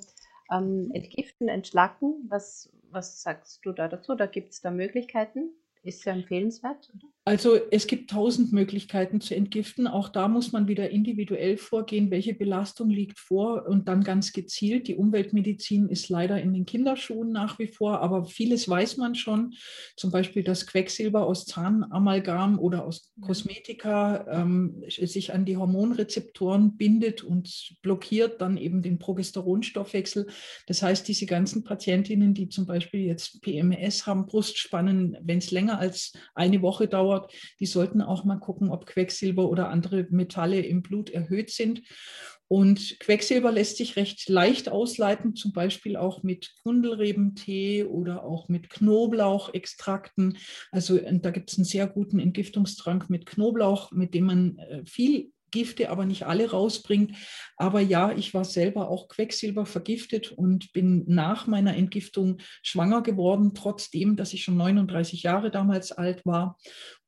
ähm, 0.53 0.90
entgiften, 0.92 1.49
entschlacken. 1.49 2.26
Was, 2.28 2.70
was 2.90 3.22
sagst 3.22 3.64
du 3.64 3.72
da 3.72 3.88
dazu? 3.88 4.14
Da 4.14 4.26
gibt 4.26 4.53
es 4.53 4.61
da 4.61 4.70
Möglichkeiten? 4.70 5.55
Ist 5.82 6.05
ja 6.05 6.12
empfehlenswert, 6.12 6.92
oder? 6.94 7.09
Also 7.28 7.58
es 7.70 7.86
gibt 7.86 8.08
tausend 8.08 8.54
Möglichkeiten 8.54 9.20
zu 9.20 9.34
entgiften. 9.34 9.86
Auch 9.86 10.08
da 10.08 10.28
muss 10.28 10.52
man 10.52 10.66
wieder 10.66 10.88
individuell 10.88 11.58
vorgehen, 11.58 12.10
welche 12.10 12.32
Belastung 12.32 12.88
liegt 12.88 13.18
vor 13.18 13.66
und 13.68 13.86
dann 13.86 14.02
ganz 14.02 14.32
gezielt. 14.32 14.88
Die 14.88 14.94
Umweltmedizin 14.94 15.90
ist 15.90 16.08
leider 16.08 16.40
in 16.40 16.54
den 16.54 16.64
Kinderschuhen 16.64 17.30
nach 17.30 17.58
wie 17.58 17.66
vor, 17.66 18.00
aber 18.00 18.24
vieles 18.24 18.66
weiß 18.66 18.96
man 18.96 19.14
schon. 19.14 19.52
Zum 19.94 20.10
Beispiel, 20.10 20.42
dass 20.42 20.66
Quecksilber 20.66 21.26
aus 21.26 21.44
Zahnamalgam 21.44 22.58
oder 22.58 22.86
aus 22.86 23.12
Kosmetika 23.20 24.24
ähm, 24.30 24.82
sich 24.88 25.34
an 25.34 25.44
die 25.44 25.58
Hormonrezeptoren 25.58 26.78
bindet 26.78 27.22
und 27.22 27.76
blockiert 27.82 28.40
dann 28.40 28.56
eben 28.56 28.80
den 28.80 28.98
Progesteronstoffwechsel. 28.98 30.28
Das 30.66 30.82
heißt, 30.82 31.06
diese 31.06 31.26
ganzen 31.26 31.62
Patientinnen, 31.62 32.32
die 32.32 32.48
zum 32.48 32.64
Beispiel 32.64 33.00
jetzt 33.00 33.42
PMS 33.42 34.06
haben, 34.06 34.24
Brustspannen, 34.24 35.18
wenn 35.20 35.36
es 35.36 35.50
länger 35.50 35.78
als 35.78 36.14
eine 36.34 36.62
Woche 36.62 36.88
dauert, 36.88 37.17
dort, 37.18 37.32
die 37.60 37.66
sollten 37.66 38.02
auch 38.02 38.24
mal 38.24 38.38
gucken, 38.38 38.70
ob 38.70 38.86
Quecksilber 38.86 39.48
oder 39.48 39.68
andere 39.68 40.06
Metalle 40.10 40.60
im 40.60 40.82
Blut 40.82 41.10
erhöht 41.10 41.50
sind. 41.50 41.82
Und 42.50 42.98
Quecksilber 43.00 43.52
lässt 43.52 43.76
sich 43.76 43.96
recht 43.96 44.26
leicht 44.30 44.70
ausleiten, 44.70 45.36
zum 45.36 45.52
Beispiel 45.52 45.96
auch 45.96 46.22
mit 46.22 46.54
Kundelrebentee 46.62 47.84
oder 47.84 48.24
auch 48.24 48.48
mit 48.48 48.70
Knoblauchextrakten. 48.70 50.38
Also 50.72 50.98
da 50.98 51.30
gibt 51.30 51.50
es 51.50 51.58
einen 51.58 51.66
sehr 51.66 51.86
guten 51.86 52.18
Entgiftungstrank 52.18 53.10
mit 53.10 53.26
Knoblauch, 53.26 53.92
mit 53.92 54.14
dem 54.14 54.24
man 54.24 54.58
äh, 54.58 54.82
viel 54.86 55.30
Gifte, 55.50 55.90
aber 55.90 56.04
nicht 56.04 56.26
alle 56.26 56.50
rausbringt. 56.50 57.16
Aber 57.56 57.80
ja, 57.80 58.12
ich 58.12 58.34
war 58.34 58.44
selber 58.44 58.88
auch 58.88 59.08
Quecksilber 59.08 59.66
vergiftet 59.66 60.32
und 60.32 60.72
bin 60.72 61.04
nach 61.06 61.46
meiner 61.46 61.76
Entgiftung 61.76 62.38
schwanger 62.62 63.02
geworden, 63.02 63.52
trotzdem, 63.54 64.16
dass 64.16 64.32
ich 64.32 64.44
schon 64.44 64.56
39 64.56 65.22
Jahre 65.22 65.50
damals 65.50 65.92
alt 65.92 66.24
war. 66.26 66.58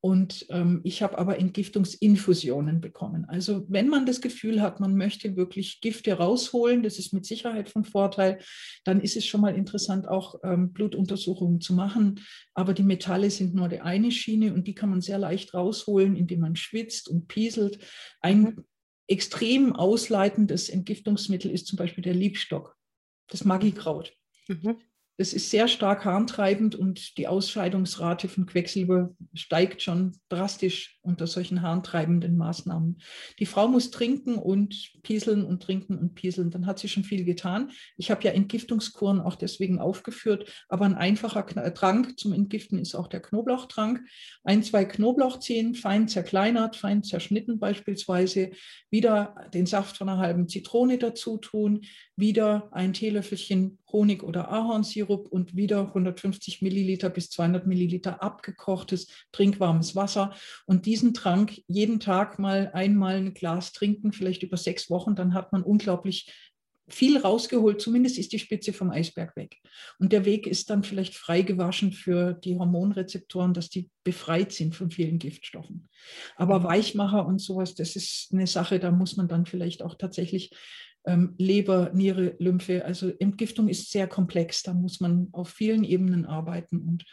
Und 0.02 0.46
ähm, 0.48 0.80
ich 0.82 1.02
habe 1.02 1.18
aber 1.18 1.38
Entgiftungsinfusionen 1.38 2.80
bekommen. 2.80 3.26
Also 3.26 3.66
wenn 3.68 3.88
man 3.88 4.06
das 4.06 4.22
Gefühl 4.22 4.62
hat, 4.62 4.80
man 4.80 4.96
möchte 4.96 5.36
wirklich 5.36 5.82
Gifte 5.82 6.14
rausholen, 6.14 6.82
das 6.82 6.98
ist 6.98 7.12
mit 7.12 7.26
Sicherheit 7.26 7.68
von 7.68 7.84
Vorteil, 7.84 8.38
dann 8.84 9.02
ist 9.02 9.16
es 9.16 9.26
schon 9.26 9.42
mal 9.42 9.54
interessant, 9.54 10.08
auch 10.08 10.36
ähm, 10.42 10.72
Blutuntersuchungen 10.72 11.60
zu 11.60 11.74
machen. 11.74 12.20
Aber 12.54 12.72
die 12.72 12.82
Metalle 12.82 13.30
sind 13.30 13.54
nur 13.54 13.68
die 13.68 13.82
eine 13.82 14.10
Schiene 14.10 14.54
und 14.54 14.66
die 14.66 14.74
kann 14.74 14.88
man 14.88 15.02
sehr 15.02 15.18
leicht 15.18 15.52
rausholen, 15.52 16.16
indem 16.16 16.40
man 16.40 16.56
schwitzt 16.56 17.06
und 17.08 17.28
pieselt. 17.28 17.78
Ein 18.22 18.42
mhm. 18.42 18.64
extrem 19.06 19.76
ausleitendes 19.76 20.70
Entgiftungsmittel 20.70 21.50
ist 21.50 21.66
zum 21.66 21.76
Beispiel 21.76 22.02
der 22.02 22.14
Liebstock, 22.14 22.74
das 23.28 23.44
Magikraut. 23.44 24.14
Mhm. 24.48 24.78
Das 25.20 25.34
ist 25.34 25.50
sehr 25.50 25.68
stark 25.68 26.06
harntreibend 26.06 26.74
und 26.74 27.18
die 27.18 27.28
Ausscheidungsrate 27.28 28.26
von 28.26 28.46
Quecksilber 28.46 29.14
steigt 29.34 29.82
schon 29.82 30.16
drastisch 30.30 30.98
unter 31.02 31.26
solchen 31.26 31.60
harntreibenden 31.60 32.38
Maßnahmen. 32.38 33.02
Die 33.38 33.44
Frau 33.44 33.68
muss 33.68 33.90
trinken 33.90 34.36
und 34.36 34.94
pieseln 35.02 35.44
und 35.44 35.62
trinken 35.62 35.98
und 35.98 36.14
pieseln. 36.14 36.50
Dann 36.50 36.64
hat 36.64 36.78
sie 36.78 36.88
schon 36.88 37.04
viel 37.04 37.26
getan. 37.26 37.70
Ich 37.98 38.10
habe 38.10 38.24
ja 38.24 38.30
Entgiftungskuren 38.30 39.20
auch 39.20 39.34
deswegen 39.34 39.78
aufgeführt, 39.78 40.50
aber 40.70 40.86
ein 40.86 40.94
einfacher 40.94 41.44
Trank 41.74 42.18
zum 42.18 42.32
Entgiften 42.32 42.78
ist 42.78 42.94
auch 42.94 43.06
der 43.06 43.20
Knoblauchtrank. 43.20 44.00
Ein, 44.42 44.62
zwei 44.62 44.86
Knoblauchzehen, 44.86 45.74
fein 45.74 46.08
zerkleinert, 46.08 46.76
fein 46.76 47.02
zerschnitten 47.02 47.58
beispielsweise. 47.58 48.52
Wieder 48.88 49.34
den 49.52 49.66
Saft 49.66 49.98
von 49.98 50.08
einer 50.08 50.16
halben 50.16 50.48
Zitrone 50.48 50.96
dazu 50.96 51.36
tun. 51.36 51.82
Wieder 52.16 52.70
ein 52.72 52.94
Teelöffelchen 52.94 53.79
Honig 53.92 54.22
oder 54.22 54.50
Ahornsirup 54.50 55.28
und 55.28 55.56
wieder 55.56 55.88
150 55.88 56.62
Milliliter 56.62 57.10
bis 57.10 57.30
200 57.30 57.66
Milliliter 57.66 58.22
abgekochtes, 58.22 59.08
trinkwarmes 59.32 59.96
Wasser. 59.96 60.34
Und 60.66 60.86
diesen 60.86 61.14
Trank 61.14 61.60
jeden 61.66 62.00
Tag 62.00 62.38
mal 62.38 62.70
einmal 62.72 63.16
ein 63.16 63.34
Glas 63.34 63.72
trinken, 63.72 64.12
vielleicht 64.12 64.42
über 64.42 64.56
sechs 64.56 64.90
Wochen, 64.90 65.14
dann 65.14 65.34
hat 65.34 65.52
man 65.52 65.62
unglaublich 65.62 66.32
viel 66.92 67.18
rausgeholt, 67.18 67.80
zumindest 67.80 68.18
ist 68.18 68.32
die 68.32 68.38
Spitze 68.38 68.72
vom 68.72 68.90
Eisberg 68.90 69.36
weg. 69.36 69.56
Und 69.98 70.12
der 70.12 70.24
Weg 70.24 70.46
ist 70.46 70.70
dann 70.70 70.82
vielleicht 70.82 71.14
frei 71.14 71.42
gewaschen 71.42 71.92
für 71.92 72.34
die 72.34 72.56
Hormonrezeptoren, 72.56 73.54
dass 73.54 73.70
die 73.70 73.90
befreit 74.04 74.52
sind 74.52 74.74
von 74.74 74.90
vielen 74.90 75.18
Giftstoffen. 75.18 75.88
Aber 76.36 76.60
mhm. 76.60 76.64
Weichmacher 76.64 77.26
und 77.26 77.40
sowas, 77.40 77.74
das 77.74 77.96
ist 77.96 78.30
eine 78.32 78.46
Sache, 78.46 78.78
da 78.78 78.90
muss 78.90 79.16
man 79.16 79.28
dann 79.28 79.46
vielleicht 79.46 79.82
auch 79.82 79.94
tatsächlich 79.94 80.50
ähm, 81.10 81.34
Leber, 81.38 81.90
Niere, 81.92 82.36
Lymphe. 82.38 82.84
Also 82.84 83.10
Entgiftung 83.18 83.68
ist 83.68 83.90
sehr 83.90 84.06
komplex. 84.06 84.62
Da 84.62 84.72
muss 84.72 85.00
man 85.00 85.28
auf 85.32 85.48
vielen 85.48 85.84
Ebenen 85.84 86.24
arbeiten 86.24 86.80
und 86.80 87.04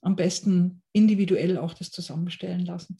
am 0.00 0.16
besten 0.16 0.82
individuell 0.92 1.58
auch 1.58 1.74
das 1.74 1.90
zusammenstellen 1.90 2.64
lassen. 2.64 2.96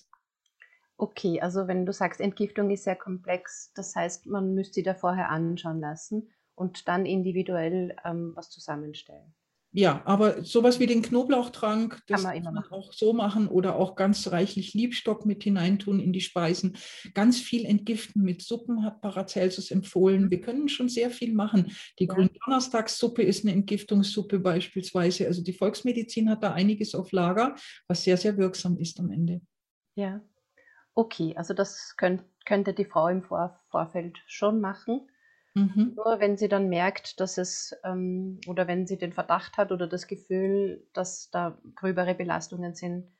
Okay, 0.98 1.40
also 1.40 1.68
wenn 1.68 1.86
du 1.86 1.92
sagst, 1.92 2.20
Entgiftung 2.20 2.70
ist 2.70 2.84
sehr 2.84 2.96
komplex, 2.96 3.70
das 3.74 3.94
heißt, 3.94 4.26
man 4.26 4.54
müsste 4.54 4.82
da 4.82 4.94
vorher 4.94 5.30
anschauen 5.30 5.80
lassen 5.80 6.30
und 6.54 6.88
dann 6.88 7.04
individuell 7.04 7.94
ähm, 8.04 8.32
was 8.34 8.50
zusammenstellen. 8.50 9.34
Ja, 9.78 10.00
aber 10.06 10.42
sowas 10.42 10.80
wie 10.80 10.86
den 10.86 11.02
Knoblauchtrank, 11.02 12.00
das 12.06 12.22
kann 12.22 12.32
man, 12.32 12.42
kann 12.42 12.54
man 12.54 12.64
auch 12.70 12.94
so 12.94 13.12
machen 13.12 13.46
oder 13.46 13.76
auch 13.76 13.94
ganz 13.94 14.32
reichlich 14.32 14.72
Liebstock 14.72 15.26
mit 15.26 15.44
hineintun 15.44 16.00
in 16.00 16.14
die 16.14 16.22
Speisen. 16.22 16.78
Ganz 17.12 17.38
viel 17.38 17.66
entgiften 17.66 18.22
mit 18.22 18.40
Suppen 18.40 18.84
hat 18.84 19.02
Paracelsus 19.02 19.70
empfohlen. 19.70 20.30
Wir 20.30 20.40
können 20.40 20.70
schon 20.70 20.88
sehr 20.88 21.10
viel 21.10 21.34
machen. 21.34 21.76
Die 21.98 22.06
ja. 22.06 22.14
Gründonnerstagssuppe 22.14 23.22
ist 23.22 23.44
eine 23.44 23.52
Entgiftungssuppe 23.52 24.38
beispielsweise. 24.38 25.26
Also 25.26 25.42
die 25.42 25.52
Volksmedizin 25.52 26.30
hat 26.30 26.42
da 26.42 26.54
einiges 26.54 26.94
auf 26.94 27.12
Lager, 27.12 27.54
was 27.86 28.02
sehr, 28.02 28.16
sehr 28.16 28.38
wirksam 28.38 28.78
ist 28.78 28.98
am 28.98 29.10
Ende. 29.10 29.42
Ja. 29.94 30.22
Okay, 30.94 31.34
also 31.36 31.52
das 31.52 31.96
könnt, 31.98 32.24
könnte 32.46 32.72
die 32.72 32.86
Frau 32.86 33.08
im 33.08 33.22
Vor 33.22 33.60
Vorfeld 33.68 34.16
schon 34.26 34.58
machen. 34.58 35.06
Mhm. 35.56 35.96
Nur 35.96 36.20
wenn 36.20 36.36
sie 36.36 36.48
dann 36.48 36.68
merkt, 36.68 37.20
dass 37.20 37.38
es, 37.38 37.74
ähm, 37.84 38.40
oder 38.46 38.66
wenn 38.68 38.86
sie 38.86 38.98
den 38.98 39.12
Verdacht 39.12 39.56
hat 39.56 39.72
oder 39.72 39.86
das 39.88 40.06
Gefühl, 40.06 40.86
dass 40.92 41.30
da 41.30 41.58
gröbere 41.74 42.14
Belastungen 42.14 42.74
sind, 42.74 43.10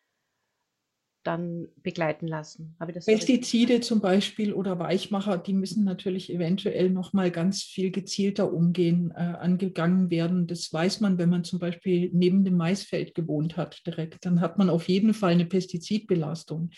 dann 1.27 1.69
begleiten 1.83 2.27
lassen. 2.27 2.77
Pestizide 2.79 3.81
zum 3.81 4.01
Beispiel 4.01 4.53
oder 4.53 4.79
Weichmacher, 4.79 5.39
die 5.39 5.53
müssen 5.53 5.85
natürlich 5.85 6.33
eventuell 6.33 6.91
noch 6.91 7.13
mal 7.13 7.31
ganz 7.31 7.63
viel 7.63 7.91
gezielter 7.91 8.53
umgehen, 8.53 9.13
äh, 9.17 9.21
angegangen 9.21 10.11
werden. 10.11 10.47
Das 10.47 10.73
weiß 10.73 11.01
man, 11.01 11.19
wenn 11.19 11.29
man 11.29 11.45
zum 11.45 11.59
Beispiel 11.59 12.11
neben 12.13 12.45
dem 12.45 12.57
Maisfeld 12.57 13.15
gewohnt 13.15 13.57
hat 13.57 13.85
direkt. 13.87 14.25
Dann 14.25 14.41
hat 14.41 14.59
man 14.59 14.71
auf 14.71 14.89
jeden 14.89 15.15
Fall 15.15 15.33
eine 15.33 15.47
Pestizidbelastung. 15.47 16.71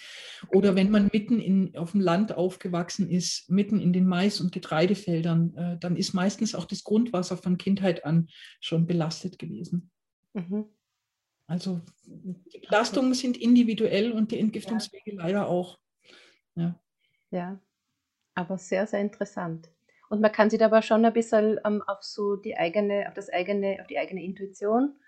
Oder 0.55 0.75
wenn 0.75 0.91
man 0.91 1.11
mitten 1.13 1.41
in, 1.41 1.77
auf 1.77 1.93
dem 1.93 2.01
Land 2.01 2.33
aufgewachsen 2.33 3.11
ist, 3.11 3.51
mitten 3.51 3.81
in 3.81 3.93
den 3.93 4.07
Mais- 4.07 4.41
und 4.41 4.53
Getreidefeldern, 4.53 5.55
äh, 5.57 5.79
dann 5.79 5.97
ist 5.97 6.15
meistens 6.15 6.55
auch 6.55 6.65
das 6.65 6.85
Grundwasser 6.85 7.37
von 7.37 7.59
Kindheit 7.59 8.05
an 8.05 8.29
schon 8.61 8.87
belastet 8.87 9.39
gewesen. 9.39 9.91
Mhm. 10.35 10.67
Also 11.49 11.81
die 12.05 12.61
Belastungen 12.61 13.15
sind 13.15 13.39
individuell 13.39 14.13
und 14.13 14.31
die 14.31 14.39
Entgiftungswege 14.39 15.15
ja. 15.15 15.23
leider 15.23 15.49
auch. 15.49 15.79
Ja. 16.55 16.79
ja, 17.31 17.61
aber 18.35 18.59
sehr, 18.59 18.87
sehr 18.87 19.01
interessant. 19.01 19.71
Und 20.11 20.21
man 20.21 20.31
kann 20.31 20.51
sich 20.51 20.63
aber 20.63 20.83
schon 20.83 21.05
ein 21.05 21.13
bisschen 21.13 21.59
ähm, 21.65 21.83
auf 21.87 22.03
so 22.03 22.37
die 22.37 22.57
eigene, 22.57 23.09
auf 23.09 23.15
das 23.15 23.31
eigene, 23.31 23.79
auf 23.81 23.87
die 23.87 23.99
eigene 23.99 24.23
Intuition 24.23 24.99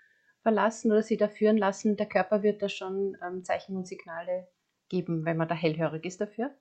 verlassen 0.41 0.91
oder 0.91 1.03
sich 1.03 1.19
da 1.19 1.27
führen 1.27 1.57
lassen. 1.57 1.95
Der 1.95 2.07
Körper 2.07 2.41
wird 2.41 2.61
da 2.61 2.69
schon 2.69 3.17
ähm, 3.25 3.43
Zeichen 3.43 3.77
und 3.77 3.87
Signale 3.87 4.47
geben, 4.89 5.25
wenn 5.25 5.37
man 5.37 5.47
da 5.47 5.55
hellhörig 5.55 6.05
ist 6.05 6.21
dafür. 6.21 6.55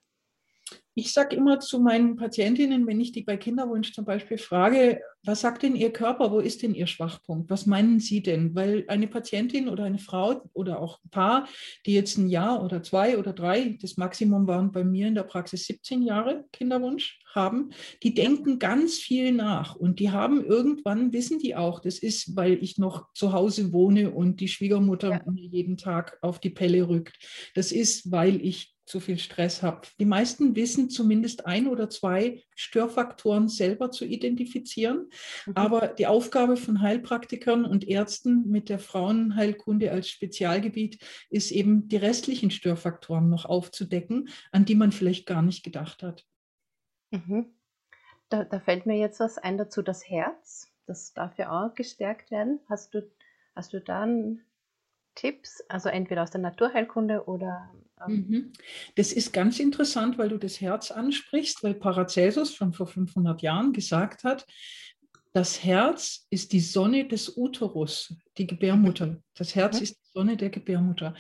Ich 0.95 1.13
sage 1.13 1.37
immer 1.37 1.61
zu 1.61 1.81
meinen 1.81 2.17
Patientinnen, 2.17 2.87
wenn 2.87 3.01
ich 3.01 3.13
die 3.13 3.23
bei 3.23 3.37
Kinderwunsch 3.37 3.93
zum 3.93 4.05
Beispiel 4.05 4.39
frage, 4.39 5.01
was 5.23 5.41
sagt 5.41 5.63
denn 5.63 5.77
Ihr 5.77 5.93
Körper, 5.93 6.33
wo 6.33 6.41
ist 6.41 6.63
denn 6.63 6.75
Ihr 6.75 6.87
Schwachpunkt? 6.87 7.49
Was 7.49 7.67
meinen 7.67 8.01
Sie 8.01 8.23
denn? 8.23 8.55
Weil 8.55 8.85
eine 8.89 9.07
Patientin 9.07 9.69
oder 9.69 9.85
eine 9.85 9.99
Frau 9.99 10.43
oder 10.53 10.81
auch 10.81 10.99
ein 11.05 11.11
Paar, 11.11 11.49
die 11.87 11.95
jetzt 11.95 12.19
ein 12.19 12.29
Jahr 12.29 12.63
oder 12.65 12.83
zwei 12.83 13.19
oder 13.19 13.33
drei, 13.33 13.79
das 13.81 13.97
Maximum 13.97 14.47
waren 14.47 14.73
bei 14.73 14.83
mir 14.83 15.09
in 15.09 15.15
der 15.15 15.23
Praxis 15.23 15.67
17 15.67 16.03
Jahre 16.03 16.45
Kinderwunsch 16.53 17.21
haben, 17.35 17.71
die 18.03 18.15
denken 18.15 18.59
ganz 18.59 18.95
viel 18.95 19.33
nach 19.33 19.77
und 19.77 20.01
die 20.01 20.11
haben 20.11 20.45
irgendwann, 20.45 21.13
wissen 21.13 21.39
die 21.39 21.55
auch, 21.55 21.81
das 21.81 21.99
ist, 21.99 22.35
weil 22.37 22.63
ich 22.63 22.79
noch 22.79 23.13
zu 23.15 23.33
Hause 23.33 23.73
wohne 23.73 24.11
und 24.11 24.41
die 24.41 24.49
Schwiegermutter 24.49 25.11
ja. 25.11 25.23
mir 25.31 25.47
jeden 25.47 25.77
Tag 25.77 26.19
auf 26.23 26.41
die 26.41 26.51
Pelle 26.51 26.89
rückt. 26.89 27.17
Das 27.55 27.73
ist, 27.73 28.11
weil 28.11 28.45
ich 28.45 28.75
zu 28.91 29.01
viel 29.01 29.19
Stress 29.19 29.63
habe. 29.63 29.83
Die 30.01 30.05
meisten 30.05 30.57
wissen 30.57 30.91
zumindest 30.91 31.47
ein 31.47 31.69
oder 31.69 31.89
zwei 31.89 32.43
Störfaktoren 32.57 33.49
selber 33.49 33.91
zu 33.91 34.05
identifizieren. 34.05 35.09
Mhm. 35.47 35.53
Aber 35.55 35.89
die 35.89 36.09
Aufgabe 36.09 36.57
von 36.57 36.81
Heilpraktikern 36.81 37.65
und 37.65 37.87
Ärzten 37.87 38.49
mit 38.49 38.69
der 38.69 38.81
Frauenheilkunde 38.81 39.93
als 39.93 40.09
Spezialgebiet 40.09 40.99
ist 41.31 41.53
eben, 41.53 41.89
die 41.89 41.97
restlichen 41.97 42.51
Störfaktoren 42.51 43.31
noch 43.31 43.45
aufzudecken, 43.45 44.29
an 44.51 44.65
die 44.65 44.75
man 44.75 44.91
vielleicht 44.91 45.27
gar 45.27 45.43
nicht 45.43 45.63
gedacht 45.63 46.03
hat. 46.03 46.27
Mhm. 47.11 47.55
Da, 48.29 48.45
da 48.45 48.61
fällt 48.61 48.87
mir 48.87 48.99
jetzt 48.99 49.21
was 49.21 49.39
ein 49.39 49.57
dazu, 49.57 49.83
das 49.83 50.09
Herz. 50.09 50.69
Das 50.87 51.15
darf 51.15 51.39
ja 51.39 51.51
auch 51.51 51.75
gestärkt 51.75 52.33
werden. 52.33 52.59
Hast 52.69 52.95
du, 52.95 53.09
hast 53.55 53.73
du 53.73 53.81
da 53.81 54.03
einen 54.03 54.45
Tipps, 55.15 55.63
also 55.69 55.89
entweder 55.89 56.25
aus 56.25 56.31
der 56.31 56.41
Naturheilkunde 56.41 57.27
oder. 57.27 57.71
Mhm. 58.07 58.53
das 58.97 59.13
ist 59.13 59.33
ganz 59.33 59.59
interessant, 59.59 60.19
weil 60.19 60.29
du 60.29 60.39
das 60.39 60.61
Herz 60.61 60.91
ansprichst, 60.91 61.63
weil 61.63 61.75
Paracelsus 61.75 62.55
schon 62.55 62.73
vor 62.73 62.87
500 62.87 63.43
Jahren 63.43 63.73
gesagt 63.73 64.25
hat, 64.25 64.47
das 65.33 65.63
Herz 65.63 66.27
ist 66.31 66.53
die 66.53 66.61
Sonne 66.61 67.07
des 67.07 67.37
Uterus, 67.37 68.17
die 68.37 68.49
Gebärmutter. 68.49 69.23
Das 69.35 69.55
Herz 69.55 69.81
ist 69.81 69.95
die 69.95 70.11
Sonne 70.13 70.37
der 70.37 70.51
Gebärmutter. 70.51 71.15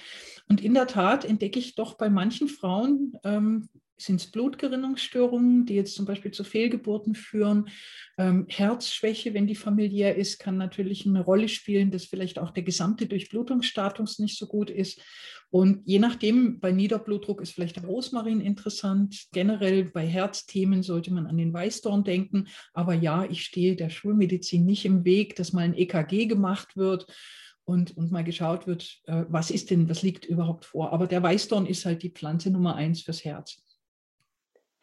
Und 0.48 0.60
in 0.60 0.74
der 0.74 0.88
Tat 0.88 1.24
entdecke 1.24 1.60
ich 1.60 1.76
doch 1.76 1.94
bei 1.94 2.10
manchen 2.10 2.48
Frauen 2.48 3.12
ähm, 3.22 3.68
sind 4.00 4.20
es 4.20 4.30
Blutgerinnungsstörungen, 4.30 5.66
die 5.66 5.74
jetzt 5.74 5.94
zum 5.94 6.06
Beispiel 6.06 6.30
zu 6.30 6.44
Fehlgeburten 6.44 7.14
führen. 7.14 7.68
Ähm, 8.18 8.46
Herzschwäche, 8.48 9.34
wenn 9.34 9.46
die 9.46 9.54
familiär 9.54 10.16
ist, 10.16 10.38
kann 10.38 10.56
natürlich 10.56 11.06
eine 11.06 11.22
Rolle 11.22 11.48
spielen, 11.48 11.90
dass 11.90 12.04
vielleicht 12.04 12.38
auch 12.38 12.50
der 12.50 12.62
gesamte 12.62 13.06
Durchblutungsstatus 13.06 14.18
nicht 14.18 14.38
so 14.38 14.46
gut 14.46 14.70
ist. 14.70 15.00
Und 15.50 15.82
je 15.84 15.98
nachdem, 15.98 16.60
bei 16.60 16.70
Niederblutdruck 16.70 17.40
ist 17.40 17.52
vielleicht 17.52 17.76
der 17.76 17.84
Rosmarin 17.84 18.40
interessant. 18.40 19.26
Generell 19.32 19.84
bei 19.84 20.06
Herzthemen 20.06 20.84
sollte 20.84 21.12
man 21.12 21.26
an 21.26 21.36
den 21.36 21.52
Weißdorn 21.52 22.04
denken. 22.04 22.46
Aber 22.72 22.94
ja, 22.94 23.24
ich 23.24 23.42
stehe 23.42 23.74
der 23.74 23.90
Schulmedizin 23.90 24.64
nicht 24.64 24.84
im 24.84 25.04
Weg, 25.04 25.34
dass 25.34 25.52
mal 25.52 25.62
ein 25.62 25.76
EKG 25.76 26.26
gemacht 26.26 26.76
wird 26.76 27.06
und, 27.64 27.96
und 27.96 28.12
mal 28.12 28.24
geschaut 28.24 28.68
wird, 28.68 29.00
äh, 29.06 29.24
was 29.28 29.50
ist 29.50 29.70
denn, 29.70 29.88
was 29.88 30.02
liegt 30.02 30.24
überhaupt 30.24 30.66
vor. 30.66 30.92
Aber 30.92 31.08
der 31.08 31.22
Weißdorn 31.22 31.66
ist 31.66 31.84
halt 31.84 32.02
die 32.02 32.10
Pflanze 32.10 32.50
Nummer 32.50 32.76
eins 32.76 33.02
fürs 33.02 33.24
Herz 33.24 33.62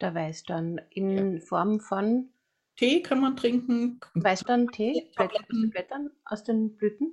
der 0.00 0.14
Weißdorn 0.14 0.80
in 0.90 1.34
ja. 1.34 1.40
Form 1.40 1.80
von 1.80 2.30
Tee 2.76 3.02
kann 3.02 3.20
man 3.20 3.36
trinken. 3.36 3.98
Weißdorn, 4.14 4.68
Tee, 4.68 5.10
Blättern, 5.16 5.70
Blättern 5.70 6.10
aus 6.24 6.44
den 6.44 6.76
Blüten, 6.76 7.12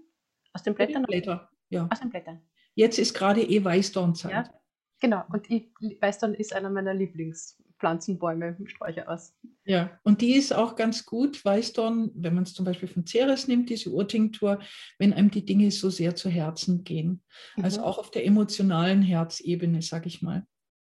aus 0.54 0.62
den 0.62 0.76
Blättern? 0.76 1.04
Blätter, 1.04 1.50
ja. 1.70 1.88
Aus 1.92 2.00
den 2.00 2.12
Blättern. 2.12 2.42
Jetzt 2.76 3.00
ist 3.00 3.16
gerade 3.16 3.42
eh 3.42 3.64
Weißdornzeit. 3.64 4.32
Ja, 4.32 4.54
genau. 5.00 5.24
Und 5.30 5.50
ich, 5.50 5.70
Weißdorn 6.00 6.36
ist 6.36 6.54
einer 6.54 6.70
meiner 6.70 6.94
Lieblingspflanzenbäume, 6.94 8.58
Sträucher 8.66 9.10
aus. 9.10 9.34
Ja, 9.64 10.00
und 10.04 10.22
die 10.22 10.36
ist 10.36 10.54
auch 10.54 10.76
ganz 10.76 11.04
gut, 11.04 11.44
Weißdorn, 11.44 12.12
wenn 12.14 12.36
man 12.36 12.44
es 12.44 12.54
zum 12.54 12.66
Beispiel 12.66 12.88
von 12.88 13.08
Ceres 13.08 13.48
nimmt, 13.48 13.72
diese 13.72 13.90
Urtinktur, 13.90 14.60
wenn 15.00 15.14
einem 15.14 15.32
die 15.32 15.46
Dinge 15.46 15.72
so 15.72 15.90
sehr 15.90 16.16
zu 16.16 16.30
Herzen 16.30 16.84
gehen. 16.84 17.24
Also 17.56 17.58
mhm. 17.58 17.66
Also 17.66 17.84
auch 17.84 17.98
auf 17.98 18.12
der 18.12 18.26
emotionalen 18.26 19.02
Herzebene, 19.02 19.82
sag 19.82 20.06
ich 20.06 20.22
mal. 20.22 20.46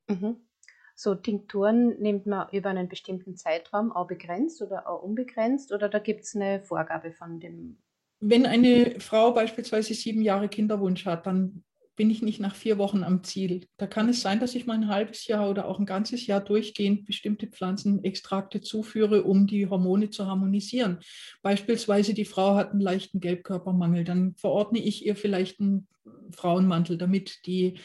Mhm. 0.07 0.37
So 1.01 1.15
Tinkturen 1.15 1.99
nimmt 1.99 2.27
man 2.27 2.47
über 2.51 2.69
einen 2.69 2.87
bestimmten 2.87 3.35
Zeitraum 3.35 3.91
auch 3.91 4.05
begrenzt 4.05 4.61
oder 4.61 4.87
auch 4.87 5.01
unbegrenzt 5.01 5.71
oder 5.71 5.89
da 5.89 5.97
gibt 5.97 6.25
es 6.25 6.35
eine 6.35 6.61
Vorgabe 6.61 7.11
von 7.11 7.39
dem? 7.39 7.79
Wenn 8.19 8.45
eine 8.45 8.99
Frau 8.99 9.31
beispielsweise 9.31 9.95
sieben 9.95 10.21
Jahre 10.21 10.47
Kinderwunsch 10.47 11.07
hat, 11.07 11.25
dann 11.25 11.63
bin 11.95 12.11
ich 12.11 12.21
nicht 12.21 12.39
nach 12.39 12.53
vier 12.53 12.77
Wochen 12.77 13.03
am 13.03 13.23
Ziel. 13.23 13.65
Da 13.77 13.87
kann 13.87 14.09
es 14.09 14.21
sein, 14.21 14.39
dass 14.39 14.53
ich 14.53 14.67
mal 14.67 14.75
ein 14.75 14.89
halbes 14.89 15.25
Jahr 15.25 15.49
oder 15.49 15.67
auch 15.67 15.79
ein 15.79 15.87
ganzes 15.87 16.27
Jahr 16.27 16.39
durchgehend 16.39 17.07
bestimmte 17.07 17.47
Pflanzenextrakte 17.47 18.61
zuführe, 18.61 19.23
um 19.23 19.47
die 19.47 19.65
Hormone 19.65 20.11
zu 20.11 20.27
harmonisieren. 20.27 20.99
Beispielsweise 21.41 22.13
die 22.13 22.25
Frau 22.25 22.53
hat 22.53 22.73
einen 22.73 22.79
leichten 22.79 23.19
Gelbkörpermangel, 23.19 24.03
dann 24.03 24.35
verordne 24.35 24.77
ich 24.77 25.03
ihr 25.03 25.15
vielleicht 25.15 25.61
einen 25.61 25.87
Frauenmantel, 26.29 26.99
damit 26.99 27.47
die 27.47 27.79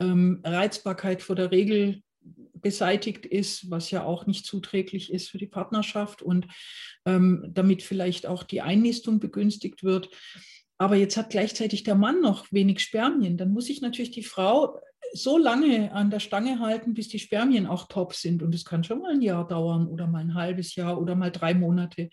ähm, 0.00 0.40
Reizbarkeit 0.42 1.20
vor 1.20 1.36
der 1.36 1.50
Regel 1.50 2.00
beseitigt 2.62 3.26
ist, 3.26 3.70
was 3.70 3.90
ja 3.90 4.04
auch 4.04 4.26
nicht 4.26 4.46
zuträglich 4.46 5.12
ist 5.12 5.28
für 5.30 5.38
die 5.38 5.46
Partnerschaft 5.46 6.22
und 6.22 6.46
ähm, 7.04 7.50
damit 7.52 7.82
vielleicht 7.82 8.26
auch 8.26 8.42
die 8.42 8.62
Einnistung 8.62 9.20
begünstigt 9.20 9.82
wird. 9.82 10.08
Aber 10.78 10.96
jetzt 10.96 11.16
hat 11.16 11.30
gleichzeitig 11.30 11.84
der 11.84 11.94
Mann 11.94 12.20
noch 12.20 12.50
wenig 12.50 12.80
Spermien. 12.80 13.36
Dann 13.36 13.52
muss 13.52 13.68
ich 13.68 13.80
natürlich 13.80 14.10
die 14.10 14.24
Frau 14.24 14.80
so 15.12 15.38
lange 15.38 15.92
an 15.92 16.10
der 16.10 16.20
Stange 16.20 16.58
halten, 16.58 16.94
bis 16.94 17.08
die 17.08 17.18
Spermien 17.18 17.66
auch 17.66 17.86
top 17.88 18.14
sind. 18.14 18.42
Und 18.42 18.54
es 18.54 18.64
kann 18.64 18.82
schon 18.82 19.00
mal 19.00 19.12
ein 19.12 19.22
Jahr 19.22 19.46
dauern 19.46 19.86
oder 19.86 20.06
mal 20.06 20.20
ein 20.20 20.34
halbes 20.34 20.74
Jahr 20.74 21.00
oder 21.00 21.14
mal 21.14 21.30
drei 21.30 21.54
Monate. 21.54 22.10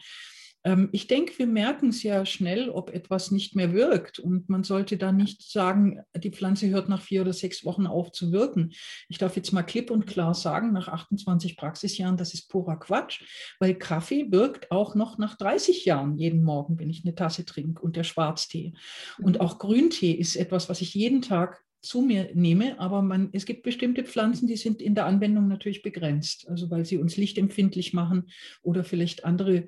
Ähm, 0.64 0.89
ich 0.91 1.07
denke, 1.07 1.38
wir 1.38 1.47
merken 1.47 1.91
sehr 1.91 2.26
schnell, 2.26 2.70
ob 2.70 2.89
etwas 2.89 3.32
nicht 3.32 3.55
mehr 3.55 3.74
wirkt. 3.74 4.20
Und 4.20 4.49
man 4.49 4.64
sollte 4.64 4.97
da 4.97 5.12
nicht 5.12 5.41
sagen, 5.49 6.01
die 6.16 6.32
Pflanze 6.32 6.70
hört 6.70 6.89
nach 6.89 7.01
vier 7.01 7.22
oder 7.22 7.34
sechs 7.34 7.64
Wochen 7.66 7.88
auf 7.88 8.12
zu 8.12 8.32
wirken. 8.32 8.72
Ich 9.07 9.18
darf 9.18 9.36
jetzt 9.36 9.51
mal 9.51 9.64
klipp 9.64 9.91
und 9.91 10.05
klar 10.05 10.34
sagen, 10.34 10.74
nach 10.74 10.88
28 10.88 11.57
Praxisjahren, 11.57 12.18
das 12.18 12.34
ist 12.34 12.49
purer 12.49 12.78
Quatsch, 12.78 13.24
weil 13.60 13.76
Kaffee 13.76 14.32
wirkt 14.32 14.72
auch 14.72 14.95
noch 14.95 15.18
nach 15.18 15.38
30 15.38 15.86
Jahren 15.86 16.18
jeden 16.18 16.43
Morgen, 16.43 16.80
wenn 16.80 16.89
ich 16.89 17.03
eine 17.05 17.16
Tasse 17.16 17.45
trinke 17.45 17.82
und 17.82 17.95
der 17.95 18.03
Schwarztee. 18.03 18.74
Und 19.20 19.36
mhm. 19.36 19.41
auch 19.41 19.60
Grüntee 19.60 20.12
ist 20.12 20.36
etwas, 20.36 20.70
was 20.70 20.82
ich 20.82 20.93
jeden 20.93 21.22
Tag 21.22 21.64
zu 21.82 22.01
mir 22.01 22.30
nehme, 22.34 22.78
aber 22.80 23.01
man, 23.01 23.30
es 23.32 23.45
gibt 23.45 23.64
bestimmte 23.64 24.03
Pflanzen, 24.03 24.47
die 24.47 24.57
sind 24.57 24.82
in 24.82 24.95
der 24.95 25.05
Anwendung 25.05 25.47
natürlich 25.47 25.82
begrenzt, 25.82 26.47
also 26.49 26.70
weil 26.70 26.86
sie 26.86 26.97
uns 26.97 27.16
lichtempfindlich 27.16 27.93
machen 27.93 28.30
oder 28.62 28.84
vielleicht 28.84 29.24
andere 29.24 29.68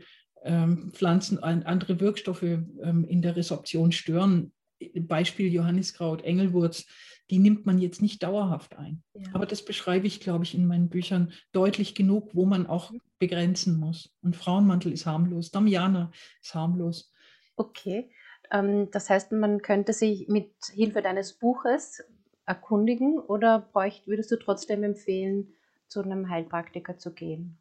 Pflanzen 0.92 1.44
andere 1.44 2.00
Wirkstoffe 2.00 2.44
ähm, 2.44 3.06
in 3.08 3.22
der 3.22 3.36
Resorption 3.36 3.92
stören. 3.92 4.52
Beispiel 4.96 5.54
Johanniskraut, 5.54 6.24
Engelwurz, 6.24 6.88
die 7.30 7.39
nimmt 7.39 7.66
man 7.66 7.78
jetzt 7.78 8.02
nicht 8.02 8.24
dauerhaft 8.24 8.78
ein. 8.78 9.04
Ja. 9.14 9.30
Aber 9.34 9.46
das 9.46 9.64
beschreibe 9.64 10.08
ich, 10.08 10.20
glaube 10.20 10.44
ich, 10.44 10.56
in 10.56 10.66
meinen 10.66 10.89
Büchern 10.89 11.32
deutlich 11.52 11.96
genug, 11.96 12.34
wo 12.34 12.46
man 12.46 12.66
auch 12.66 12.92
begrenzen 13.20 13.80
muss. 13.80 14.14
Und 14.22 14.36
Frauenmantel 14.36 14.92
ist 14.92 15.06
harmlos, 15.06 15.52
Damiana 15.52 16.12
ist 16.42 16.56
harmlos. 16.56 17.14
Okay, 17.56 18.12
ähm, 18.52 18.89
das 18.92 19.10
heißt, 19.10 19.32
man 19.32 19.62
könnte 19.62 19.94
sich 19.94 20.28
mit 20.28 20.52
Hilfe 20.74 21.02
deines 21.02 21.34
Buches 21.34 22.04
erkundigen 22.46 23.20
oder 23.20 23.60
bräucht, 23.60 24.08
würdest 24.08 24.32
du 24.32 24.38
trotzdem 24.38 24.84
empfehlen, 24.84 25.54
zu 25.88 26.02
einem 26.02 26.30
Heilpraktiker 26.30 26.98
zu 26.98 27.14
gehen? 27.14 27.58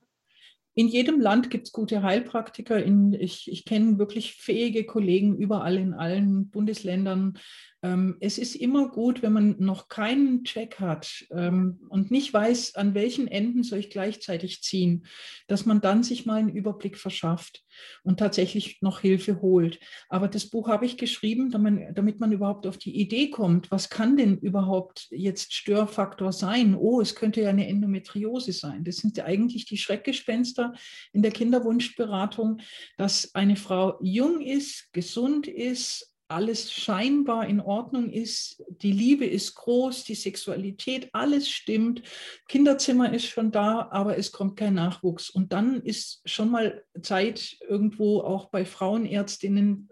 In 0.81 0.89
jedem 0.89 1.20
Land 1.20 1.51
gibt 1.51 1.66
es 1.66 1.74
gute 1.74 2.03
Heilpraktiker. 2.03 2.83
In, 2.83 3.12
ich 3.12 3.53
ich 3.53 3.66
kenne 3.66 3.99
wirklich 3.99 4.37
fähige 4.37 4.87
Kollegen 4.87 5.37
überall 5.37 5.76
in 5.76 5.93
allen 5.93 6.49
Bundesländern. 6.49 7.37
Ähm, 7.83 8.16
es 8.20 8.37
ist 8.37 8.57
immer 8.57 8.89
gut, 8.89 9.22
wenn 9.22 9.33
man 9.33 9.57
noch 9.59 9.89
keinen 9.89 10.45
Check 10.45 10.81
hat 10.81 11.24
ähm, 11.31 11.81
und 11.89 12.11
nicht 12.11 12.33
weiß, 12.33 12.74
an 12.74 12.95
welchen 12.95 13.26
Enden 13.26 13.62
soll 13.62 13.78
ich 13.78 13.91
gleichzeitig 13.91 14.62
ziehen, 14.62 15.07
dass 15.47 15.64
man 15.64 15.81
dann 15.81 16.03
sich 16.03 16.26
mal 16.26 16.35
einen 16.35 16.51
Überblick 16.51 16.99
verschafft 16.99 17.64
und 18.03 18.18
tatsächlich 18.18 18.83
noch 18.83 19.01
Hilfe 19.01 19.41
holt. 19.41 19.81
Aber 20.11 20.28
das 20.28 20.51
Buch 20.51 20.68
habe 20.68 20.85
ich 20.85 20.99
geschrieben, 20.99 21.51
damit, 21.51 21.97
damit 21.97 22.20
man 22.20 22.33
überhaupt 22.33 22.66
auf 22.66 22.76
die 22.76 23.01
Idee 23.01 23.31
kommt, 23.31 23.70
was 23.70 23.89
kann 23.89 24.16
denn 24.16 24.37
überhaupt 24.37 25.07
jetzt 25.11 25.55
Störfaktor 25.55 26.33
sein? 26.33 26.74
Oh, 26.74 27.01
es 27.01 27.14
könnte 27.14 27.41
ja 27.41 27.49
eine 27.49 27.66
Endometriose 27.66 28.53
sein. 28.53 28.85
Das 28.85 28.97
sind 28.97 29.16
ja 29.16 29.24
eigentlich 29.24 29.64
die 29.64 29.78
Schreckgespenster 29.78 30.74
in 31.12 31.22
der 31.22 31.33
Kinderwunschberatung, 31.33 32.61
dass 32.99 33.35
eine 33.35 33.57
Frau 33.57 33.99
jung 34.03 34.43
ist, 34.43 34.93
gesund 34.93 35.47
ist, 35.47 36.10
alles 36.31 36.72
scheinbar 36.72 37.47
in 37.47 37.61
Ordnung 37.61 38.11
ist, 38.11 38.62
die 38.68 38.93
Liebe 38.93 39.26
ist 39.26 39.55
groß, 39.55 40.05
die 40.05 40.14
Sexualität, 40.14 41.09
alles 41.12 41.49
stimmt, 41.49 42.03
Kinderzimmer 42.49 43.12
ist 43.12 43.26
schon 43.26 43.51
da, 43.51 43.89
aber 43.91 44.16
es 44.16 44.31
kommt 44.31 44.57
kein 44.57 44.74
Nachwuchs. 44.74 45.31
Und 45.31 45.53
dann 45.53 45.83
ist 45.83 46.22
schon 46.24 46.51
mal 46.51 46.85
Zeit, 47.03 47.57
irgendwo 47.68 48.20
auch 48.20 48.51
bei 48.51 48.64
Frauenärztinnen 48.64 49.89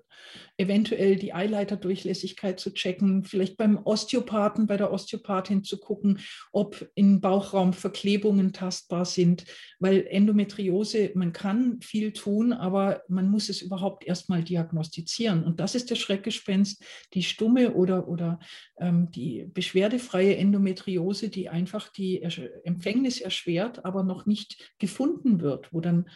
eventuell 0.59 1.17
die 1.17 1.33
Eileiterdurchlässigkeit 1.33 2.59
zu 2.59 2.75
checken, 2.75 3.25
vielleicht 3.25 3.57
beim 3.57 3.79
Osteopathen, 3.79 4.67
bei 4.67 4.77
der 4.77 4.93
Osteopathin 4.93 5.63
zu 5.63 5.79
gucken, 5.79 6.19
ob 6.53 6.91
im 6.97 7.21
Bauchraum 7.21 7.73
Verklebungen 7.73 8.53
tastbar 8.53 9.05
sind, 9.05 9.45
weil 9.79 10.05
Endometriose, 10.09 11.13
man 11.15 11.33
kann 11.33 11.81
viel 11.81 12.13
tun, 12.13 12.53
aber 12.53 13.03
man 13.09 13.31
muss 13.31 13.49
es 13.49 13.63
überhaupt 13.63 14.05
erstmal 14.05 14.43
diagnostizieren. 14.43 15.45
Und 15.45 15.61
das 15.61 15.77
ist 15.77 15.91
der 15.91 15.97
Schreckgespenst, 15.97 16.85
die 17.15 17.23
stumme 17.23 17.75
oder, 17.75 18.09
oder 18.09 18.41
ähm, 18.79 19.13
die 19.13 19.47
beschwerdefreie 19.55 20.37
Endometriose, 20.37 21.29
die 21.29 21.49
einfach 21.49 21.89
die 21.89 22.23
Empfängnis 22.65 23.21
erschwert, 23.21 23.85
aber 23.85 24.03
noch 24.03 24.27
nicht 24.27 24.75
gefunden 24.79 25.41
wird, 25.41 25.73
wo 25.73 25.81
dann 25.81 26.07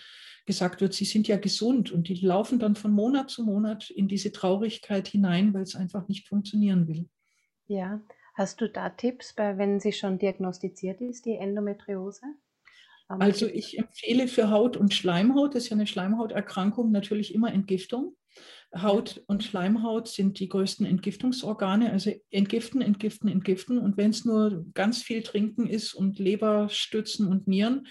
gesagt 0.44 0.80
wird, 0.80 0.92
sie 0.92 1.04
sind 1.04 1.28
ja 1.28 1.36
gesund 1.36 1.92
und 1.92 2.08
die 2.08 2.14
laufen 2.14 2.58
dann 2.58 2.74
von 2.74 2.92
Monat 2.92 3.30
zu 3.30 3.44
Monat 3.44 3.90
in 3.90 4.08
diese 4.08 4.31
Traurigkeit 4.32 5.08
hinein, 5.08 5.54
weil 5.54 5.62
es 5.62 5.76
einfach 5.76 6.08
nicht 6.08 6.28
funktionieren 6.28 6.88
will. 6.88 7.08
Ja, 7.66 8.00
hast 8.34 8.60
du 8.60 8.68
da 8.68 8.90
Tipps, 8.90 9.34
bei, 9.34 9.58
wenn 9.58 9.80
sie 9.80 9.92
schon 9.92 10.18
diagnostiziert 10.18 11.00
ist, 11.00 11.26
die 11.26 11.36
Endometriose? 11.36 12.22
Also 13.08 13.46
ich 13.46 13.78
empfehle 13.78 14.26
für 14.26 14.50
Haut 14.50 14.76
und 14.76 14.94
Schleimhaut, 14.94 15.54
das 15.54 15.64
ist 15.64 15.70
ja 15.70 15.76
eine 15.76 15.86
Schleimhauterkrankung, 15.86 16.90
natürlich 16.90 17.34
immer 17.34 17.52
Entgiftung. 17.52 18.16
Haut 18.74 19.22
und 19.26 19.44
Schleimhaut 19.44 20.08
sind 20.08 20.38
die 20.38 20.48
größten 20.48 20.86
Entgiftungsorgane, 20.86 21.92
also 21.92 22.10
entgiften, 22.30 22.80
entgiften, 22.80 23.28
entgiften. 23.28 23.78
Und 23.78 23.98
wenn 23.98 24.10
es 24.10 24.24
nur 24.24 24.64
ganz 24.72 25.02
viel 25.02 25.22
Trinken 25.22 25.66
ist 25.66 25.92
und 25.92 26.18
Leber 26.18 26.70
stützen 26.70 27.28
und 27.28 27.46
Nieren, 27.46 27.86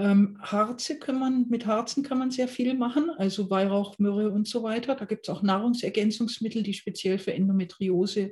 ähm, 0.00 0.38
Harze 0.40 0.98
kann 0.98 1.18
man, 1.18 1.48
mit 1.48 1.66
Harzen 1.66 2.04
kann 2.04 2.18
man 2.18 2.30
sehr 2.30 2.46
viel 2.46 2.74
machen, 2.74 3.10
also 3.16 3.50
Weihrauch, 3.50 3.98
Myrrhe 3.98 4.30
und 4.30 4.46
so 4.46 4.62
weiter. 4.62 4.94
Da 4.94 5.04
gibt 5.06 5.28
es 5.28 5.34
auch 5.34 5.42
Nahrungsergänzungsmittel, 5.42 6.62
die 6.62 6.74
speziell 6.74 7.18
für 7.18 7.34
Endometriose 7.34 8.30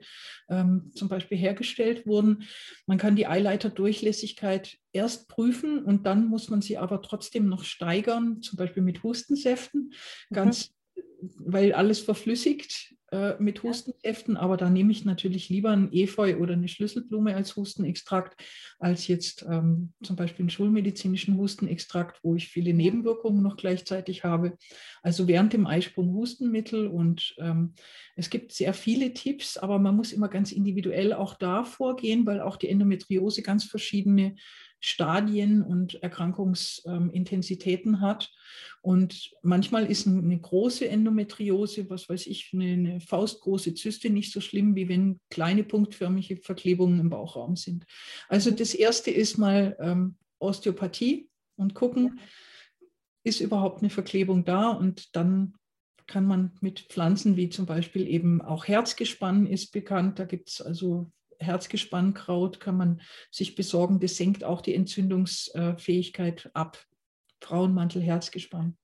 ähm, 0.49 0.93
zum 0.95 1.09
Beispiel 1.09 1.39
hergestellt 1.39 2.07
wurden. 2.07 2.45
Man 2.87 2.99
kann 2.99 3.17
die 3.17 3.27
Eileiterdurchlässigkeit 3.27 4.79
erst 4.93 5.29
prüfen 5.29 5.85
und 5.85 6.07
dann 6.07 6.29
muss 6.29 6.51
man 6.51 6.63
sie 6.63 6.79
aber 6.79 7.03
trotzdem 7.03 7.49
noch 7.49 7.65
steigern, 7.65 8.43
zum 8.43 8.57
Beispiel 8.57 8.85
mit 8.85 9.03
Hustensäften, 9.03 9.93
mhm. 10.31 10.35
ganz. 10.35 10.76
Weil 11.21 11.73
alles 11.73 12.01
verflüssigt 12.01 12.97
äh, 13.13 13.35
mit 13.39 13.63
Hustensäften, 13.63 14.37
aber 14.37 14.57
da 14.57 14.69
nehme 14.69 14.91
ich 14.91 15.05
natürlich 15.05 15.49
lieber 15.49 15.71
ein 15.71 15.93
Efeu 15.93 16.39
oder 16.39 16.55
eine 16.55 16.67
Schlüsselblume 16.67 17.37
als 17.37 17.55
Hustenextrakt, 17.55 18.43
als 18.81 19.07
jetzt 19.07 19.47
ähm, 19.49 19.93
zum 20.03 20.17
Beispiel 20.17 20.43
einen 20.43 20.51
schulmedizinischen 20.51 21.37
Hustenextrakt, 21.37 22.19
wo 22.25 22.35
ich 22.35 22.49
viele 22.49 22.75
Nebenwirkungen 22.75 23.43
noch 23.43 23.57
gleichzeitig 23.57 24.25
habe. 24.25 24.59
Also 25.03 25.29
während 25.29 25.53
dem 25.53 25.67
Eisprung 25.67 26.13
Hustenmittel 26.15 26.89
und 26.89 27.37
ähm, 27.39 27.75
es 28.17 28.29
gibt 28.29 28.53
sehr 28.53 28.75
viele 28.75 29.15
Tipps, 29.15 29.57
aber 29.57 29.79
man 29.79 29.95
muss 29.95 30.13
immer 30.13 30.29
ganz 30.29 30.51
individuell 30.51 31.13
auch 31.13 31.35
da 31.35 31.63
vorgehen, 31.63 32.27
weil 32.27 32.41
auch 32.41 32.57
die 32.57 32.69
Endometriose 32.69 33.43
ganz 33.43 33.65
verschiedene 33.65 34.35
Stadien 34.81 35.63
und 35.63 36.03
Erkrankungsintensitäten 36.03 38.01
hat. 38.01 38.31
Und 38.83 39.31
manchmal 39.43 39.87
ist 39.87 40.07
eine 40.07 40.39
große 40.39 40.89
Endometriose, 40.89 41.91
was 41.91 42.09
weiß 42.09 42.27
ich, 42.27 42.51
eine, 42.53 43.01
faustgroße 43.01 43.75
Zyste 43.75 44.11
nicht 44.11 44.33
so 44.33 44.41
schlimm, 44.41 44.77
wie 44.77 44.89
wenn 44.89 45.19
kleine 45.31 45.65
punktförmige 45.65 46.37
Verklebungen 46.37 47.01
im 47.01 47.11
Bauchraum 47.11 47.57
sind. 47.57 47.85
Also 48.29 48.51
das 48.51 48.75
erste 48.75 49.11
ist 49.11 49.39
mal 49.39 49.77
ähm, 49.81 50.17
Osteopathie 50.39 51.29
und 51.57 51.75
gucken, 51.75 52.21
ist 53.25 53.41
überhaupt 53.41 53.81
eine 53.81 53.91
Verklebung 53.91 54.45
da 54.45 54.71
und 54.71 55.17
dann 55.17 55.55
kann 56.07 56.25
man 56.25 56.53
mit 56.61 56.81
Pflanzen 56.81 57.37
wie 57.37 57.49
zum 57.49 57.67
Beispiel 57.67 58.07
eben 58.07 58.41
auch 58.41 58.69
Herzgespann 58.69 59.47
ist 59.47 59.73
bekannt. 59.73 60.21
Da 60.21 60.25
gibt 60.25 60.49
es 60.49 60.61
also 60.61 61.11
Herzgespannkraut 61.39 62.61
kann 62.61 62.77
man 62.77 63.01
sich 63.31 63.55
besorgen. 63.55 64.01
Das 64.01 64.17
senkt 64.17 64.45
auch 64.45 64.61
die 64.61 64.75
Entzündungsfähigkeit 64.75 66.51
ab. 66.55 66.85
Frauenmantel, 67.41 68.03
Herzgespann. 68.03 68.77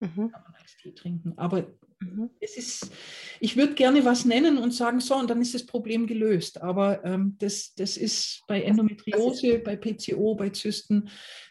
Mhm. 0.00 0.32
Kann 0.32 0.42
man 0.42 0.54
als 0.60 0.76
Tee 0.76 0.92
trinken. 0.92 1.34
Aber 1.36 1.68
mhm. 2.00 2.30
es 2.40 2.56
ist, 2.56 2.90
ich 3.38 3.56
würde 3.56 3.74
gerne 3.74 4.04
was 4.04 4.24
nennen 4.24 4.58
und 4.58 4.72
sagen, 4.72 5.00
so, 5.00 5.14
und 5.14 5.30
dann 5.30 5.40
ist 5.40 5.54
das 5.54 5.64
Problem 5.64 6.06
gelöst. 6.06 6.60
Aber 6.60 7.04
ähm, 7.04 7.36
das, 7.38 7.74
das 7.74 7.96
ist 7.96 8.42
bei 8.48 8.62
Endometriose, 8.62 9.60
bei 9.60 9.76
PCO, 9.76 10.34
bei 10.34 10.50
Zysten, 10.50 11.08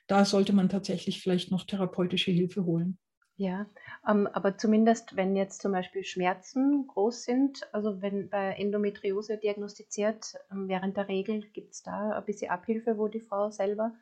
da 0.08 0.26
sollte 0.26 0.52
man 0.52 0.68
tatsächlich 0.68 1.22
vielleicht 1.22 1.52
noch 1.52 1.66
therapeutische 1.66 2.32
Hilfe 2.32 2.66
holen. 2.66 2.98
Ja, 3.42 3.66
ähm, 4.08 4.28
aber 4.28 4.56
zumindest 4.60 5.16
wenn 5.16 5.36
jetzt 5.36 5.64
zum 5.64 5.72
Beispiel 5.72 6.04
Schmerzen 6.04 6.86
groß 6.86 7.24
sind, 7.24 7.68
also 7.74 8.00
wenn 8.00 8.30
bei 8.30 8.52
Endometriose 8.52 9.40
diagnostiziert, 9.40 10.36
ähm, 10.52 10.68
während 10.68 10.96
der 10.96 11.08
Regel 11.08 11.42
gibt 11.52 11.74
es 11.74 11.82
da 11.82 12.12
ein 12.12 12.26
bisschen 12.26 12.52
Abhilfe, 12.52 13.00
wo 13.00 13.08
die 13.08 13.20
Frau 13.20 13.50
selber 13.50 13.96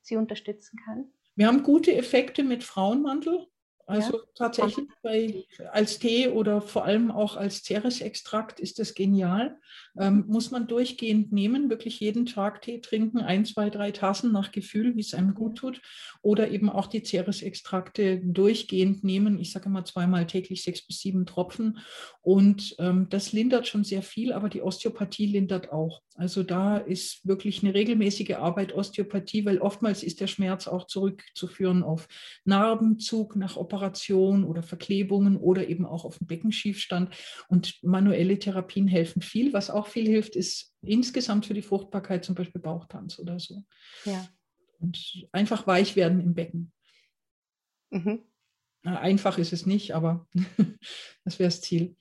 sie 0.00 0.16
unterstützen 0.16 0.80
kann? 0.84 1.04
Wir 1.36 1.46
haben 1.46 1.62
gute 1.62 1.94
Effekte 1.94 2.42
mit 2.42 2.64
Frauenmantel. 2.64 3.46
Also 3.86 4.18
ja. 4.18 4.22
tatsächlich 4.34 4.86
bei, 5.02 5.44
als 5.72 5.98
Tee 5.98 6.28
oder 6.28 6.60
vor 6.62 6.84
allem 6.84 7.10
auch 7.10 7.36
als 7.36 7.62
Ceres-Extrakt 7.64 8.60
ist 8.60 8.78
das 8.78 8.94
genial. 8.94 9.58
Ähm, 9.98 10.24
muss 10.28 10.50
man 10.50 10.66
durchgehend 10.66 11.32
nehmen, 11.32 11.68
wirklich 11.68 12.00
jeden 12.00 12.26
Tag 12.26 12.62
Tee 12.62 12.80
trinken, 12.80 13.18
ein, 13.18 13.44
zwei, 13.44 13.70
drei 13.70 13.90
Tassen 13.90 14.32
nach 14.32 14.52
Gefühl, 14.52 14.96
wie 14.96 15.00
es 15.00 15.14
einem 15.14 15.34
gut 15.34 15.58
tut. 15.58 15.82
Oder 16.22 16.50
eben 16.50 16.70
auch 16.70 16.86
die 16.86 17.04
Ceres-Extrakte 17.04 18.20
durchgehend 18.24 19.04
nehmen. 19.04 19.38
Ich 19.38 19.52
sage 19.52 19.66
immer 19.66 19.84
zweimal 19.84 20.26
täglich 20.26 20.62
sechs 20.62 20.86
bis 20.86 21.00
sieben 21.00 21.26
Tropfen. 21.26 21.78
Und 22.20 22.76
ähm, 22.78 23.08
das 23.10 23.32
lindert 23.32 23.66
schon 23.66 23.84
sehr 23.84 24.02
viel, 24.02 24.32
aber 24.32 24.48
die 24.48 24.62
Osteopathie 24.62 25.26
lindert 25.26 25.72
auch. 25.72 26.02
Also 26.14 26.42
da 26.42 26.76
ist 26.76 27.26
wirklich 27.26 27.62
eine 27.62 27.74
regelmäßige 27.74 28.32
Arbeit 28.32 28.74
Osteopathie, 28.74 29.44
weil 29.46 29.58
oftmals 29.58 30.02
ist 30.02 30.20
der 30.20 30.26
Schmerz 30.26 30.68
auch 30.68 30.86
zurückzuführen 30.86 31.82
auf 31.82 32.06
Narbenzug 32.44 33.34
nach 33.36 33.56
Operation 33.72 34.44
oder 34.44 34.62
Verklebungen 34.62 35.36
oder 35.36 35.66
eben 35.68 35.86
auch 35.86 36.04
auf 36.04 36.18
den 36.18 36.26
Beckenschiefstand. 36.26 37.14
Und 37.48 37.82
manuelle 37.82 38.38
Therapien 38.38 38.86
helfen 38.86 39.22
viel. 39.22 39.52
Was 39.52 39.70
auch 39.70 39.86
viel 39.86 40.06
hilft, 40.06 40.36
ist 40.36 40.74
insgesamt 40.82 41.46
für 41.46 41.54
die 41.54 41.62
Fruchtbarkeit 41.62 42.24
zum 42.24 42.34
Beispiel 42.34 42.60
Bauchtanz 42.60 43.18
oder 43.18 43.38
so. 43.38 43.64
Ja. 44.04 44.28
Und 44.78 45.26
einfach 45.32 45.66
weich 45.66 45.96
werden 45.96 46.20
im 46.20 46.34
Becken. 46.34 46.72
Mhm. 47.90 48.22
Einfach 48.84 49.38
ist 49.38 49.52
es 49.52 49.64
nicht, 49.64 49.94
aber 49.94 50.26
das 51.24 51.38
wäre 51.38 51.48
das 51.48 51.62
Ziel. 51.62 51.96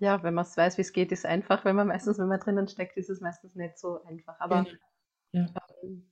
Ja, 0.00 0.22
wenn 0.22 0.34
man 0.34 0.44
es 0.44 0.56
weiß, 0.56 0.76
wie 0.76 0.82
es 0.82 0.92
geht, 0.92 1.12
ist 1.12 1.20
es 1.20 1.24
einfach. 1.24 1.64
Wenn 1.64 1.76
man 1.76 1.88
meistens, 1.88 2.18
wenn 2.18 2.28
man 2.28 2.40
drinnen 2.40 2.68
steckt, 2.68 2.96
ist 2.96 3.08
es 3.08 3.20
meistens 3.20 3.54
nicht 3.54 3.78
so 3.78 4.02
einfach. 4.02 4.38
Aber 4.40 4.66
ja, 5.32 5.46
ähm, 5.82 6.10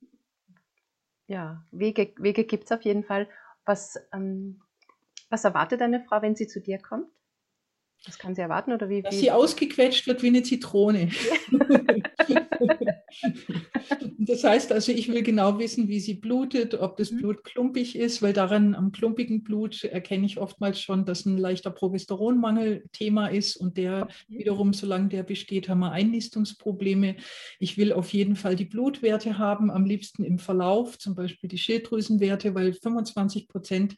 ja 1.26 1.66
Wege, 1.72 2.14
Wege 2.16 2.44
gibt 2.44 2.64
es 2.64 2.72
auf 2.72 2.82
jeden 2.82 3.04
Fall. 3.04 3.28
Was, 3.64 3.98
ähm, 4.12 4.60
was 5.30 5.44
erwartet 5.44 5.82
eine 5.82 6.00
Frau, 6.00 6.22
wenn 6.22 6.36
sie 6.36 6.46
zu 6.46 6.60
dir 6.60 6.78
kommt? 6.78 7.06
Was 8.06 8.18
kann 8.18 8.34
sie 8.34 8.40
erwarten 8.40 8.72
oder 8.72 8.88
wie? 8.88 9.02
Dass 9.02 9.14
wie? 9.14 9.20
sie 9.20 9.30
ausgequetscht 9.30 10.06
wird 10.06 10.22
wie 10.22 10.28
eine 10.28 10.42
Zitrone. 10.42 11.10
Das 14.18 14.44
heißt 14.44 14.72
also, 14.72 14.92
ich 14.92 15.08
will 15.08 15.22
genau 15.22 15.58
wissen, 15.58 15.88
wie 15.88 16.00
sie 16.00 16.14
blutet, 16.14 16.74
ob 16.74 16.96
das 16.96 17.10
mhm. 17.10 17.18
Blut 17.18 17.44
klumpig 17.44 17.96
ist, 17.96 18.22
weil 18.22 18.32
daran 18.32 18.74
am 18.74 18.92
klumpigen 18.92 19.42
Blut 19.42 19.84
erkenne 19.84 20.26
ich 20.26 20.38
oftmals 20.38 20.80
schon, 20.80 21.04
dass 21.04 21.26
ein 21.26 21.38
leichter 21.38 21.70
Progesteronmangel 21.70 22.84
Thema 22.92 23.28
ist 23.28 23.56
und 23.56 23.76
der 23.76 24.08
wiederum, 24.28 24.72
solange 24.72 25.08
der 25.08 25.24
besteht, 25.24 25.68
haben 25.68 25.80
wir 25.80 25.92
Einnistungsprobleme. 25.92 27.16
Ich 27.58 27.76
will 27.76 27.92
auf 27.92 28.12
jeden 28.12 28.36
Fall 28.36 28.56
die 28.56 28.64
Blutwerte 28.64 29.38
haben, 29.38 29.70
am 29.70 29.84
liebsten 29.84 30.24
im 30.24 30.38
Verlauf, 30.38 30.98
zum 30.98 31.14
Beispiel 31.14 31.48
die 31.48 31.58
Schilddrüsenwerte, 31.58 32.54
weil 32.54 32.72
25 32.72 33.48
Prozent 33.48 33.96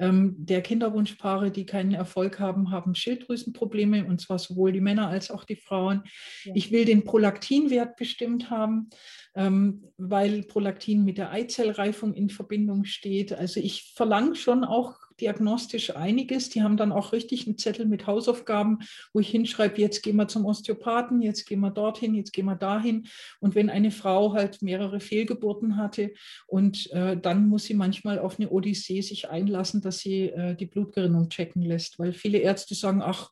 der 0.00 0.62
Kinderwunschpaare, 0.62 1.50
die 1.50 1.66
keinen 1.66 1.92
Erfolg 1.92 2.40
haben, 2.40 2.70
haben 2.70 2.94
Schilddrüsenprobleme 2.94 4.04
und 4.04 4.20
zwar 4.20 4.38
sowohl 4.38 4.72
die 4.72 4.80
Männer 4.80 5.08
als 5.08 5.30
auch 5.30 5.44
die 5.44 5.56
Frauen. 5.56 6.02
Ja. 6.44 6.52
Ich 6.54 6.72
will 6.72 6.84
den 6.84 7.04
Prolaktinwert 7.04 7.96
bestimmt 7.96 8.50
haben, 8.50 8.90
ähm, 9.34 9.84
weil 9.98 10.42
Prolaktin 10.42 11.04
mit 11.04 11.18
der 11.18 11.30
Eizellreifung 11.30 12.14
in 12.14 12.30
Verbindung 12.30 12.84
steht. 12.84 13.32
Also 13.32 13.60
ich 13.60 13.92
verlange 13.94 14.34
schon 14.34 14.64
auch 14.64 14.96
diagnostisch 15.20 15.94
einiges. 15.96 16.48
Die 16.48 16.62
haben 16.62 16.76
dann 16.76 16.92
auch 16.92 17.12
richtig 17.12 17.46
einen 17.46 17.58
Zettel 17.58 17.86
mit 17.86 18.06
Hausaufgaben, 18.06 18.80
wo 19.12 19.20
ich 19.20 19.28
hinschreibe, 19.28 19.80
jetzt 19.80 20.02
gehen 20.02 20.16
wir 20.16 20.28
zum 20.28 20.44
Osteopathen, 20.44 21.22
jetzt 21.22 21.46
gehen 21.46 21.60
wir 21.60 21.70
dorthin, 21.70 22.14
jetzt 22.14 22.32
gehen 22.32 22.46
wir 22.46 22.56
dahin. 22.56 23.06
Und 23.40 23.54
wenn 23.54 23.70
eine 23.70 23.90
Frau 23.90 24.32
halt 24.32 24.62
mehrere 24.62 25.00
Fehlgeburten 25.00 25.76
hatte 25.76 26.12
und 26.46 26.90
äh, 26.92 27.16
dann 27.16 27.48
muss 27.48 27.64
sie 27.64 27.74
manchmal 27.74 28.18
auf 28.18 28.38
eine 28.38 28.50
Odyssee 28.50 29.00
sich 29.00 29.28
einlassen, 29.28 29.80
dass 29.80 29.98
sie 29.98 30.30
äh, 30.30 30.54
die 30.54 30.66
Blutgerinnung 30.66 31.28
checken 31.28 31.62
lässt, 31.62 31.98
weil 31.98 32.12
viele 32.12 32.38
Ärzte 32.38 32.74
sagen, 32.74 33.02
ach, 33.02 33.30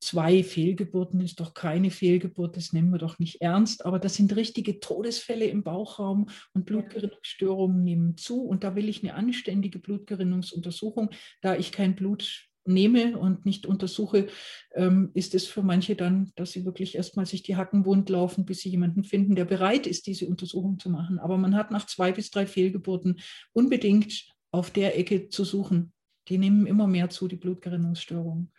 zwei 0.00 0.42
Fehlgeburten 0.42 1.20
ist 1.20 1.40
doch 1.40 1.54
keine 1.54 1.90
Fehlgeburt, 1.90 2.56
das 2.56 2.72
nehmen 2.72 2.90
wir 2.90 2.98
doch 2.98 3.18
nicht 3.18 3.40
ernst. 3.40 3.84
Aber 3.84 3.98
das 3.98 4.14
sind 4.14 4.36
richtige 4.36 4.80
Todesfälle 4.80 5.46
im 5.46 5.62
Bauchraum 5.62 6.28
und 6.52 6.66
Blutgerinnungsstörungen 6.66 7.82
nehmen 7.82 8.16
zu. 8.16 8.42
Und 8.42 8.64
da 8.64 8.74
will 8.74 8.88
ich 8.88 9.02
eine 9.02 9.14
anständige 9.14 9.78
Blutgerinnungsuntersuchung. 9.78 11.10
Da 11.40 11.56
ich 11.56 11.72
kein 11.72 11.96
Blut 11.96 12.48
nehme 12.66 13.18
und 13.18 13.46
nicht 13.46 13.66
untersuche, 13.66 14.26
ähm, 14.74 15.10
ist 15.14 15.34
es 15.34 15.46
für 15.46 15.62
manche 15.62 15.96
dann, 15.96 16.32
dass 16.36 16.52
sie 16.52 16.64
wirklich 16.64 16.96
erstmal 16.96 17.26
sich 17.26 17.42
die 17.42 17.56
Hacken 17.56 17.84
wund 17.84 18.08
laufen, 18.08 18.44
bis 18.44 18.60
sie 18.60 18.70
jemanden 18.70 19.04
finden, 19.04 19.34
der 19.34 19.44
bereit 19.44 19.86
ist, 19.86 20.06
diese 20.06 20.26
Untersuchung 20.26 20.78
zu 20.78 20.90
machen. 20.90 21.18
Aber 21.18 21.38
man 21.38 21.54
hat 21.54 21.70
nach 21.70 21.86
zwei 21.86 22.12
bis 22.12 22.30
drei 22.30 22.46
Fehlgeburten 22.46 23.20
unbedingt 23.52 24.26
auf 24.50 24.70
der 24.70 24.98
Ecke 24.98 25.28
zu 25.28 25.44
suchen. 25.44 25.92
Die 26.28 26.38
nehmen 26.38 26.66
immer 26.66 26.86
mehr 26.86 27.08
zu, 27.08 27.28
die 27.28 27.36
Blutgerinnungsstörungen. 27.36 28.52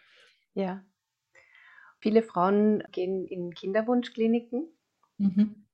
Ja, 0.54 0.84
Viele 2.08 2.24
Frauen 2.24 2.82
gehen 2.94 3.28
in 3.28 3.54
Kinderwunschkliniken. 3.54 4.70
Mhm. 5.20 5.68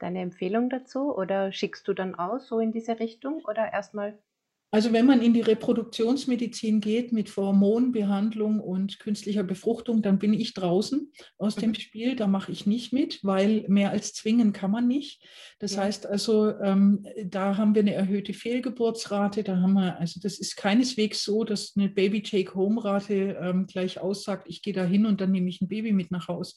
Deine 0.00 0.22
Empfehlung 0.22 0.70
dazu 0.70 1.16
oder 1.16 1.52
schickst 1.52 1.86
du 1.86 1.94
dann 1.94 2.16
aus 2.16 2.48
so 2.48 2.58
in 2.58 2.72
diese 2.72 2.98
Richtung 2.98 3.44
oder 3.44 3.72
erstmal 3.72 4.18
also 4.70 4.92
wenn 4.92 5.06
man 5.06 5.22
in 5.22 5.32
die 5.32 5.40
Reproduktionsmedizin 5.40 6.80
geht 6.80 7.10
mit 7.10 7.34
Hormonbehandlung 7.34 8.60
und 8.60 8.98
künstlicher 8.98 9.42
Befruchtung, 9.42 10.02
dann 10.02 10.18
bin 10.18 10.34
ich 10.34 10.52
draußen 10.52 11.10
aus 11.38 11.56
dem 11.56 11.70
mhm. 11.70 11.74
Spiel. 11.74 12.16
Da 12.16 12.26
mache 12.26 12.52
ich 12.52 12.66
nicht 12.66 12.92
mit, 12.92 13.24
weil 13.24 13.64
mehr 13.68 13.90
als 13.90 14.12
zwingen 14.12 14.52
kann 14.52 14.70
man 14.70 14.86
nicht. 14.86 15.24
Das 15.58 15.76
ja. 15.76 15.84
heißt 15.84 16.06
also, 16.06 16.50
ähm, 16.60 17.06
da 17.24 17.56
haben 17.56 17.74
wir 17.74 17.80
eine 17.80 17.94
erhöhte 17.94 18.34
Fehlgeburtsrate. 18.34 19.42
Da 19.42 19.56
haben 19.56 19.72
wir, 19.72 19.98
also 19.98 20.20
das 20.22 20.38
ist 20.38 20.56
keineswegs 20.56 21.24
so, 21.24 21.44
dass 21.44 21.72
eine 21.74 21.88
Baby-Take-Home-Rate 21.88 23.38
ähm, 23.40 23.66
gleich 23.66 24.00
aussagt, 24.00 24.48
ich 24.50 24.60
gehe 24.60 24.74
da 24.74 24.84
hin 24.84 25.06
und 25.06 25.22
dann 25.22 25.32
nehme 25.32 25.48
ich 25.48 25.62
ein 25.62 25.68
Baby 25.68 25.92
mit 25.92 26.10
nach 26.10 26.28
Haus. 26.28 26.56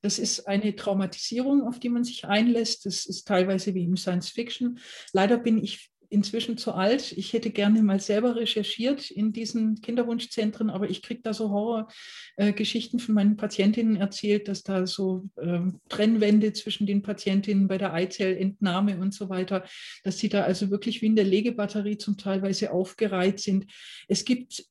Das 0.00 0.18
ist 0.18 0.48
eine 0.48 0.74
Traumatisierung, 0.74 1.62
auf 1.62 1.78
die 1.78 1.88
man 1.88 2.02
sich 2.02 2.24
einlässt. 2.24 2.86
Das 2.86 3.06
ist 3.06 3.28
teilweise 3.28 3.72
wie 3.74 3.84
im 3.84 3.96
Science 3.96 4.30
Fiction. 4.30 4.80
Leider 5.12 5.38
bin 5.38 5.62
ich 5.62 5.91
inzwischen 6.12 6.58
zu 6.58 6.72
alt. 6.72 7.12
Ich 7.12 7.32
hätte 7.32 7.50
gerne 7.50 7.82
mal 7.82 7.98
selber 7.98 8.36
recherchiert 8.36 9.10
in 9.10 9.32
diesen 9.32 9.80
Kinderwunschzentren, 9.80 10.68
aber 10.68 10.90
ich 10.90 11.02
kriege 11.02 11.22
da 11.22 11.32
so 11.32 11.50
Horrorgeschichten 11.50 12.98
äh, 12.98 13.02
von 13.02 13.14
meinen 13.14 13.36
Patientinnen 13.36 13.96
erzählt, 13.96 14.46
dass 14.48 14.62
da 14.62 14.86
so 14.86 15.28
äh, 15.36 15.60
Trennwände 15.88 16.52
zwischen 16.52 16.86
den 16.86 17.02
Patientinnen 17.02 17.66
bei 17.66 17.78
der 17.78 17.94
Eizellentnahme 17.94 18.98
und 18.98 19.14
so 19.14 19.30
weiter, 19.30 19.64
dass 20.04 20.18
sie 20.18 20.28
da 20.28 20.42
also 20.42 20.70
wirklich 20.70 21.00
wie 21.00 21.06
in 21.06 21.16
der 21.16 21.24
Legebatterie 21.24 21.96
zum 21.96 22.18
Teilweise 22.18 22.72
aufgereiht 22.72 23.40
sind. 23.40 23.66
Es 24.06 24.24
gibt 24.24 24.66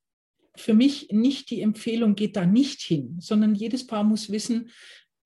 für 0.56 0.74
mich 0.74 1.08
nicht 1.12 1.50
die 1.50 1.62
Empfehlung, 1.62 2.16
geht 2.16 2.36
da 2.36 2.46
nicht 2.46 2.82
hin, 2.82 3.18
sondern 3.20 3.56
jedes 3.56 3.88
Paar 3.88 4.04
muss 4.04 4.32
wissen, 4.32 4.70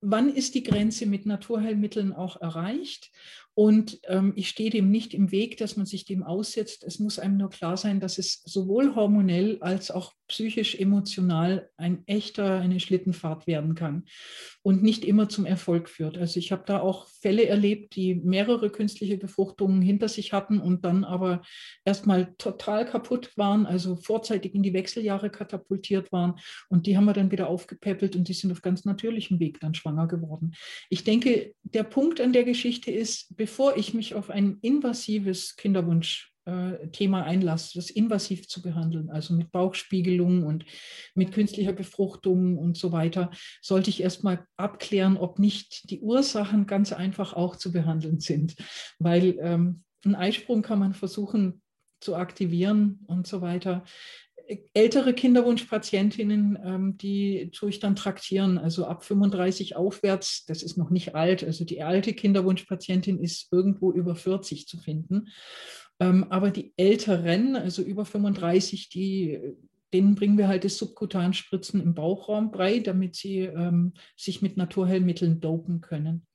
wann 0.08 0.32
ist 0.32 0.54
die 0.54 0.62
Grenze 0.62 1.04
mit 1.04 1.26
Naturheilmitteln 1.26 2.12
auch 2.12 2.40
erreicht 2.40 3.10
und 3.54 4.00
ähm, 4.04 4.34
ich 4.36 4.48
stehe 4.48 4.70
dem 4.70 4.90
nicht 4.90 5.14
im 5.14 5.32
Weg, 5.32 5.56
dass 5.56 5.76
man 5.76 5.86
sich 5.86 6.04
dem 6.04 6.22
aussetzt. 6.22 6.84
Es 6.84 6.98
muss 6.98 7.18
einem 7.18 7.38
nur 7.38 7.50
klar 7.50 7.76
sein, 7.76 8.00
dass 8.00 8.18
es 8.18 8.42
sowohl 8.44 8.94
hormonell 8.94 9.58
als 9.60 9.90
auch 9.90 10.12
psychisch, 10.28 10.74
emotional 10.74 11.70
ein 11.76 12.02
echter, 12.06 12.60
eine 12.60 12.80
Schlittenfahrt 12.80 13.46
werden 13.46 13.74
kann 13.74 14.04
und 14.62 14.82
nicht 14.82 15.04
immer 15.04 15.28
zum 15.28 15.46
Erfolg 15.46 15.88
führt. 15.88 16.18
Also 16.18 16.38
ich 16.38 16.52
habe 16.52 16.64
da 16.66 16.80
auch 16.80 17.08
Fälle 17.08 17.46
erlebt, 17.46 17.94
die 17.96 18.14
mehrere 18.14 18.70
künstliche 18.70 19.16
Befruchtungen 19.16 19.82
hinter 19.82 20.08
sich 20.08 20.32
hatten 20.32 20.60
und 20.60 20.84
dann 20.84 21.04
aber 21.04 21.42
erstmal 21.84 22.34
total 22.38 22.84
kaputt 22.84 23.36
waren, 23.36 23.66
also 23.66 23.96
vorzeitig 23.96 24.54
in 24.54 24.62
die 24.62 24.72
Wechseljahre 24.72 25.30
katapultiert 25.30 26.12
waren. 26.12 26.34
Und 26.68 26.86
die 26.86 26.96
haben 26.96 27.04
wir 27.04 27.12
dann 27.12 27.30
wieder 27.30 27.48
aufgepäppelt 27.48 28.16
und 28.16 28.28
die 28.28 28.34
sind 28.34 28.52
auf 28.52 28.62
ganz 28.62 28.84
natürlichem 28.84 29.40
Weg 29.40 29.60
dann 29.60 29.74
schwanger 29.74 30.06
geworden. 30.06 30.54
Ich 30.90 31.04
denke, 31.04 31.54
der 31.62 31.84
Punkt 31.84 32.20
an 32.20 32.32
der 32.32 32.44
Geschichte 32.44 32.90
ist, 32.90 33.36
bevor 33.36 33.76
ich 33.76 33.94
mich 33.94 34.14
auf 34.14 34.30
ein 34.30 34.58
invasives 34.62 35.56
Kinderwunsch 35.56 36.32
Thema 36.92 37.24
einlasse, 37.24 37.78
das 37.78 37.90
invasiv 37.90 38.48
zu 38.48 38.62
behandeln, 38.62 39.10
also 39.10 39.34
mit 39.34 39.50
Bauchspiegelung 39.50 40.44
und 40.44 40.64
mit 41.14 41.32
künstlicher 41.32 41.72
Befruchtung 41.72 42.56
und 42.56 42.76
so 42.76 42.92
weiter, 42.92 43.30
sollte 43.60 43.90
ich 43.90 44.02
erstmal 44.02 44.46
abklären, 44.56 45.16
ob 45.16 45.38
nicht 45.38 45.90
die 45.90 46.00
Ursachen 46.00 46.66
ganz 46.66 46.92
einfach 46.92 47.32
auch 47.32 47.56
zu 47.56 47.72
behandeln 47.72 48.20
sind. 48.20 48.54
Weil 48.98 49.36
ähm, 49.40 49.82
einen 50.04 50.14
Eisprung 50.14 50.62
kann 50.62 50.78
man 50.78 50.94
versuchen 50.94 51.62
zu 52.00 52.14
aktivieren 52.14 53.00
und 53.06 53.26
so 53.26 53.40
weiter 53.40 53.82
ältere 54.74 55.12
Kinderwunschpatientinnen, 55.14 56.58
ähm, 56.64 56.96
die 56.98 57.50
tue 57.52 57.70
ich 57.70 57.80
dann 57.80 57.96
traktieren, 57.96 58.58
also 58.58 58.86
ab 58.86 59.04
35 59.04 59.76
aufwärts, 59.76 60.44
das 60.46 60.62
ist 60.62 60.76
noch 60.76 60.90
nicht 60.90 61.14
alt, 61.14 61.42
also 61.42 61.64
die 61.64 61.82
alte 61.82 62.12
Kinderwunschpatientin 62.12 63.18
ist 63.18 63.52
irgendwo 63.52 63.92
über 63.92 64.14
40 64.14 64.66
zu 64.68 64.78
finden. 64.78 65.28
Ähm, 65.98 66.26
aber 66.30 66.50
die 66.50 66.72
Älteren, 66.76 67.56
also 67.56 67.82
über 67.82 68.04
35, 68.04 68.88
die, 68.90 69.40
denen 69.92 70.14
bringen 70.14 70.36
wir 70.36 70.48
halt 70.48 70.64
das 70.64 70.76
Subkutanspritzen 70.76 71.80
im 71.80 71.94
Bauchraum 71.94 72.50
bei, 72.50 72.80
damit 72.80 73.16
sie 73.16 73.40
ähm, 73.40 73.94
sich 74.16 74.42
mit 74.42 74.56
Naturheilmitteln 74.56 75.40
dopen 75.40 75.80
können. 75.80 76.26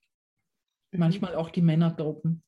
Mhm. 0.92 1.00
Manchmal 1.00 1.34
auch 1.36 1.50
die 1.50 1.62
Männer 1.62 1.90
dopen. 1.90 2.42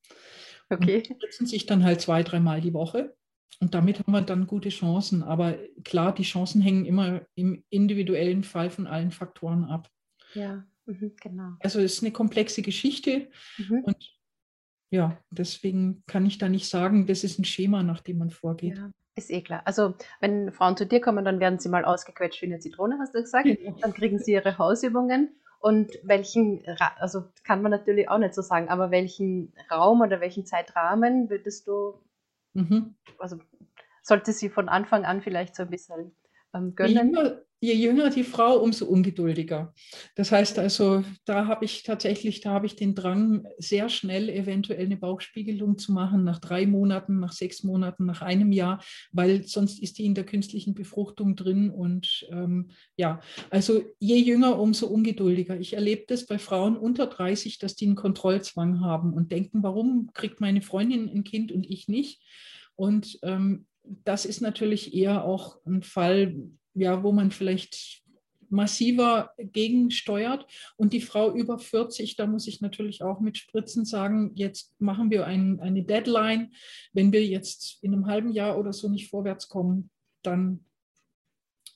Okay. 0.70 0.96
Und 0.96 1.06
spritzen 1.06 1.46
sich 1.46 1.66
dann 1.66 1.84
halt 1.84 2.00
zwei, 2.00 2.22
dreimal 2.22 2.60
die 2.60 2.74
Woche. 2.74 3.14
Und 3.60 3.74
damit 3.74 4.00
haben 4.00 4.12
wir 4.12 4.22
dann 4.22 4.46
gute 4.46 4.70
Chancen. 4.70 5.22
Aber 5.22 5.56
klar, 5.84 6.14
die 6.14 6.24
Chancen 6.24 6.60
hängen 6.60 6.84
immer 6.84 7.22
im 7.34 7.64
individuellen 7.70 8.42
Fall 8.42 8.70
von 8.70 8.86
allen 8.86 9.12
Faktoren 9.12 9.64
ab. 9.64 9.88
Ja, 10.34 10.66
mhm, 10.86 11.12
genau. 11.20 11.52
Also 11.60 11.80
es 11.80 11.94
ist 11.94 12.02
eine 12.02 12.12
komplexe 12.12 12.62
Geschichte 12.62 13.28
mhm. 13.58 13.84
und 13.84 14.13
ja, 14.91 15.16
deswegen 15.30 16.03
kann 16.07 16.26
ich 16.26 16.39
da 16.39 16.49
nicht 16.49 16.68
sagen, 16.68 17.07
das 17.07 17.24
ist 17.24 17.39
ein 17.39 17.45
Schema, 17.45 17.82
nach 17.82 18.01
dem 18.01 18.18
man 18.18 18.30
vorgeht. 18.30 18.78
Ja, 18.78 18.91
ist 19.16 19.30
eh 19.30 19.43
klar. 19.43 19.62
Also, 19.64 19.95
wenn 20.20 20.53
Frauen 20.53 20.76
zu 20.76 20.87
dir 20.87 21.01
kommen, 21.01 21.24
dann 21.24 21.41
werden 21.41 21.59
sie 21.59 21.68
mal 21.68 21.85
ausgequetscht 21.85 22.43
wie 22.43 22.47
eine 22.47 22.59
Zitrone, 22.59 22.99
hast 22.99 23.14
du 23.14 23.20
gesagt. 23.20 23.47
Genau. 23.47 23.76
Dann 23.80 23.93
kriegen 23.93 24.18
sie 24.18 24.32
ihre 24.32 24.59
Hausübungen. 24.59 25.37
Und 25.61 25.99
welchen, 26.03 26.62
also 26.99 27.24
kann 27.43 27.62
man 27.62 27.70
natürlich 27.70 28.11
auch 28.11 28.18
nicht 28.18 28.35
so 28.35 28.43
sagen, 28.43 28.68
aber 28.68 28.91
welchen 28.91 29.55
Raum 29.70 30.03
oder 30.03 30.20
welchen 30.20 30.45
Zeitrahmen 30.45 31.30
würdest 31.30 31.66
du, 31.66 31.95
mhm. 32.53 32.97
also 33.18 33.39
sollte 34.03 34.32
sie 34.32 34.51
von 34.51 34.68
Anfang 34.68 35.07
an 35.07 35.22
vielleicht 35.22 35.57
so 35.57 35.62
ein 35.62 35.70
bisschen 35.70 36.14
ähm, 36.53 36.74
gönnen? 36.74 37.16
Je 37.64 37.72
jünger 37.72 38.10
die 38.10 38.24
Frau, 38.24 38.58
umso 38.58 38.84
ungeduldiger. 38.84 39.72
Das 40.16 40.30
heißt 40.30 40.58
also, 40.58 41.02
da 41.24 41.46
habe 41.46 41.64
ich 41.64 41.82
tatsächlich, 41.82 42.42
da 42.42 42.50
habe 42.50 42.66
ich 42.66 42.76
den 42.76 42.94
Drang, 42.94 43.46
sehr 43.56 43.88
schnell 43.88 44.28
eventuell 44.28 44.84
eine 44.84 44.98
Bauchspiegelung 44.98 45.78
zu 45.78 45.92
machen, 45.92 46.24
nach 46.24 46.40
drei 46.40 46.66
Monaten, 46.66 47.20
nach 47.20 47.32
sechs 47.32 47.62
Monaten, 47.62 48.04
nach 48.04 48.20
einem 48.20 48.52
Jahr, 48.52 48.84
weil 49.12 49.44
sonst 49.44 49.82
ist 49.82 49.96
die 49.96 50.04
in 50.04 50.14
der 50.14 50.24
künstlichen 50.26 50.74
Befruchtung 50.74 51.36
drin. 51.36 51.70
Und 51.70 52.26
ähm, 52.30 52.68
ja, 52.96 53.20
also 53.48 53.80
je 53.98 54.18
jünger, 54.18 54.60
umso 54.60 54.86
ungeduldiger. 54.88 55.58
Ich 55.58 55.72
erlebe 55.72 56.04
das 56.06 56.26
bei 56.26 56.38
Frauen 56.38 56.76
unter 56.76 57.06
30, 57.06 57.60
dass 57.60 57.76
die 57.76 57.86
einen 57.86 57.96
Kontrollzwang 57.96 58.80
haben 58.80 59.14
und 59.14 59.32
denken, 59.32 59.62
warum 59.62 60.10
kriegt 60.12 60.38
meine 60.38 60.60
Freundin 60.60 61.08
ein 61.08 61.24
Kind 61.24 61.50
und 61.50 61.64
ich 61.70 61.88
nicht? 61.88 62.20
Und 62.76 63.18
ähm, 63.22 63.64
das 64.04 64.26
ist 64.26 64.42
natürlich 64.42 64.92
eher 64.92 65.24
auch 65.24 65.64
ein 65.64 65.82
Fall, 65.82 66.36
ja, 66.74 67.02
wo 67.02 67.12
man 67.12 67.30
vielleicht 67.30 68.04
massiver 68.50 69.32
gegensteuert. 69.38 70.46
Und 70.76 70.92
die 70.92 71.00
Frau 71.00 71.34
über 71.34 71.58
40, 71.58 72.16
da 72.16 72.26
muss 72.26 72.46
ich 72.46 72.60
natürlich 72.60 73.02
auch 73.02 73.20
mit 73.20 73.36
Spritzen 73.36 73.84
sagen, 73.84 74.32
jetzt 74.34 74.80
machen 74.80 75.10
wir 75.10 75.26
ein, 75.26 75.60
eine 75.60 75.82
Deadline. 75.82 76.52
Wenn 76.92 77.12
wir 77.12 77.24
jetzt 77.26 77.82
in 77.82 77.92
einem 77.92 78.06
halben 78.06 78.32
Jahr 78.32 78.58
oder 78.58 78.72
so 78.72 78.88
nicht 78.88 79.10
vorwärts 79.10 79.48
kommen, 79.48 79.90
dann 80.22 80.64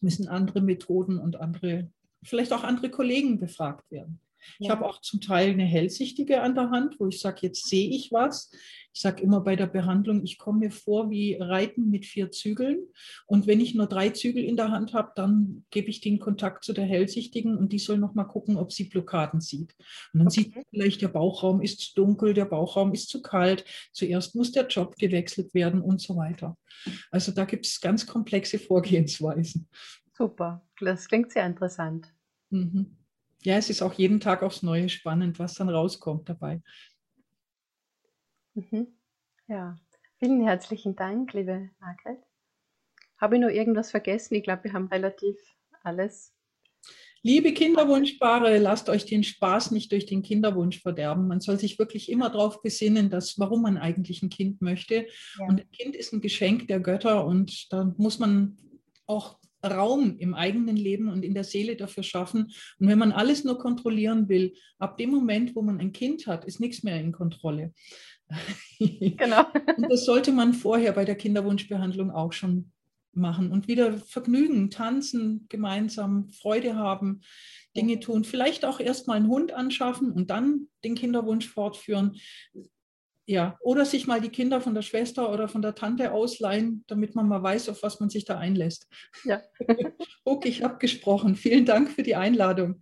müssen 0.01 0.29
andere 0.29 0.61
Methoden 0.61 1.19
und 1.19 1.37
andere, 1.37 1.91
vielleicht 2.23 2.53
auch 2.53 2.65
andere 2.65 2.91
Kollegen 2.91 3.39
befragt 3.39 3.91
werden. 3.91 4.21
Ich 4.61 4.71
habe 4.71 4.87
auch 4.87 5.01
zum 5.01 5.21
Teil 5.21 5.51
eine 5.51 5.65
Hellsichtige 5.65 6.43
an 6.43 6.55
der 6.55 6.71
Hand, 6.71 6.99
wo 7.01 7.09
ich 7.09 7.21
sage, 7.21 7.41
jetzt 7.43 7.67
sehe 7.67 7.91
ich 7.91 8.13
was. 8.13 8.51
Ich 8.99 9.03
sage 9.03 9.23
immer 9.23 9.43
bei 9.43 9.55
der 9.55 9.69
Behandlung, 9.69 10.25
ich 10.25 10.39
komme 10.39 10.59
mir 10.59 10.71
vor 10.73 11.09
wie 11.09 11.37
Reiten 11.37 11.89
mit 11.89 12.05
vier 12.05 12.33
Zügeln. 12.33 12.81
Und 13.27 13.47
wenn 13.47 13.61
ich 13.61 13.77
nur 13.77 13.87
drei 13.87 14.11
Zügel 14.11 14.43
in 14.43 14.57
der 14.57 14.73
Hand 14.73 14.93
habe, 14.93 15.13
dann 15.15 15.65
gebe 15.71 15.89
ich 15.89 16.01
den 16.01 16.19
Kontakt 16.19 16.65
zu 16.65 16.73
der 16.73 16.85
Hellsichtigen 16.85 17.57
und 17.57 17.73
die 17.73 17.79
soll 17.79 17.99
noch 17.99 18.15
mal 18.15 18.25
gucken, 18.25 18.57
ob 18.57 18.73
sie 18.73 18.89
Blockaden 18.89 19.41
sieht. 19.41 19.77
Und 20.13 20.19
dann 20.19 20.27
okay. 20.27 20.51
sieht 20.53 20.55
vielleicht, 20.71 21.01
der 21.01 21.09
Bauchraum 21.09 21.63
ist 21.63 21.79
zu 21.79 21.95
dunkel, 21.95 22.35
der 22.35 22.47
Bauchraum 22.47 22.93
ist 22.93 23.09
zu 23.09 23.23
kalt. 23.23 23.65
Zuerst 23.93 24.35
muss 24.35 24.51
der 24.51 24.67
Job 24.67 24.97
gewechselt 24.97 25.55
werden 25.55 25.81
und 25.81 26.01
so 26.01 26.17
weiter. 26.17 26.59
Also 27.13 27.31
da 27.31 27.45
gibt 27.45 27.67
es 27.67 27.81
ganz 27.81 28.05
komplexe 28.05 28.59
Vorgehensweisen. 28.59 29.69
Super, 30.13 30.67
das 30.81 31.07
klingt 31.07 31.31
sehr 31.31 31.47
interessant. 31.47 32.13
Mhm 32.51 32.99
ja, 33.43 33.57
es 33.57 33.71
ist 33.71 33.83
auch 33.83 33.93
jeden 33.93 34.21
Tag 34.21 34.43
aufs 34.43 34.63
Neue 34.63 34.89
spannend, 34.89 35.39
was 35.39 35.55
dann 35.55 35.69
rauskommt 35.69 36.29
dabei. 36.29 36.61
Mhm. 38.59 38.89
Ja, 39.47 39.77
vielen 40.19 40.43
herzlichen 40.43 40.97
Dank, 40.97 41.33
liebe 41.33 41.71
Margret. 41.79 42.19
Habe 43.17 43.37
ich 43.37 43.41
noch 43.41 43.51
irgendwas 43.51 43.93
vergessen? 43.93 44.35
Ich 44.35 44.43
glaube, 44.43 44.65
wir 44.65 44.73
haben 44.73 44.89
relativ 44.89 45.37
alles. 45.85 46.35
Liebe 47.23 47.53
Kinderwunschpaare, 47.53 48.59
lasst 48.59 48.89
euch 48.89 49.05
den 49.05 49.23
Spaß 49.23 49.71
nicht 49.71 49.93
durch 49.93 50.07
den 50.07 50.23
Kinderwunsch 50.23 50.83
verderben. 50.83 51.29
Man 51.29 51.41
soll 51.41 51.59
sich 51.59 51.79
wirklich 51.79 52.11
immer 52.11 52.31
darauf 52.31 52.61
besinnen, 52.61 53.11
dass, 53.11 53.39
warum 53.39 53.63
man 53.63 53.77
eigentlich 53.77 54.23
ein 54.23 54.29
Kind 54.29 54.61
möchte. 54.61 55.07
Ja. 55.39 55.47
Und 55.47 55.61
ein 55.61 55.71
Kind 55.71 55.95
ist 55.95 56.13
ein 56.13 56.21
Geschenk 56.21 56.67
der 56.67 56.81
Götter 56.81 57.27
und 57.27 57.73
da 57.73 57.95
muss 57.97 58.19
man 58.19 58.57
auch 59.07 59.39
Raum 59.65 60.19
im 60.19 60.35
eigenen 60.35 60.77
Leben 60.77 61.09
und 61.09 61.25
in 61.25 61.35
der 61.35 61.45
Seele 61.45 61.77
dafür 61.77 62.03
schaffen. 62.03 62.53
Und 62.79 62.89
wenn 62.89 62.99
man 62.99 63.13
alles 63.13 63.45
nur 63.45 63.59
kontrollieren 63.59 64.29
will, 64.29 64.55
ab 64.79 64.97
dem 64.99 65.11
Moment, 65.11 65.57
wo 65.57 65.63
man 65.63 65.81
ein 65.81 65.93
Kind 65.93 66.27
hat, 66.27 66.45
ist 66.45 66.61
nichts 66.61 66.83
mehr 66.83 67.01
in 67.01 67.13
Kontrolle. 67.13 67.73
Genau. 68.79 69.45
und 69.77 69.91
das 69.91 70.05
sollte 70.05 70.33
man 70.33 70.55
vorher 70.55 70.93
bei 70.93 71.05
der 71.05 71.17
Kinderwunschbehandlung 71.17 72.11
auch 72.11 72.33
schon 72.33 72.71
machen 73.13 73.51
und 73.51 73.69
wieder 73.69 73.99
Vergnügen, 73.99 74.71
tanzen, 74.71 75.47
gemeinsam 75.49 76.31
Freude 76.31 76.77
haben, 76.77 77.23
Dinge 77.77 78.01
tun, 78.01 78.25
vielleicht 78.25 78.65
auch 78.65 78.81
erst 78.81 79.07
mal 79.09 79.15
einen 79.15 79.29
Hund 79.29 79.53
anschaffen 79.53 80.13
und 80.13 80.31
dann 80.31 80.69
den 80.85 80.95
Kinderwunsch 80.95 81.49
fortführen. 81.49 82.17
Ja, 83.27 83.59
oder 83.61 83.85
sich 83.85 84.07
mal 84.07 84.23
die 84.23 84.31
Kinder 84.31 84.63
von 84.63 84.75
der 84.75 84.81
Schwester 84.81 85.31
oder 85.31 85.49
von 85.49 85.61
der 85.61 85.75
Tante 85.75 86.13
ausleihen, 86.13 86.85
damit 86.87 87.15
man 87.15 87.29
mal 87.29 87.43
weiß, 87.43 87.69
auf 87.69 87.83
was 87.83 88.01
man 88.01 88.09
sich 88.09 88.25
da 88.25 88.39
einlässt. 88.39 88.89
Ja. 89.25 89.43
okay, 90.25 90.49
ich 90.49 90.63
habe 90.63 90.79
gesprochen. 90.79 91.37
Vielen 91.37 91.67
Dank 91.67 91.91
für 91.91 92.03
die 92.03 92.17
Einladung. 92.17 92.81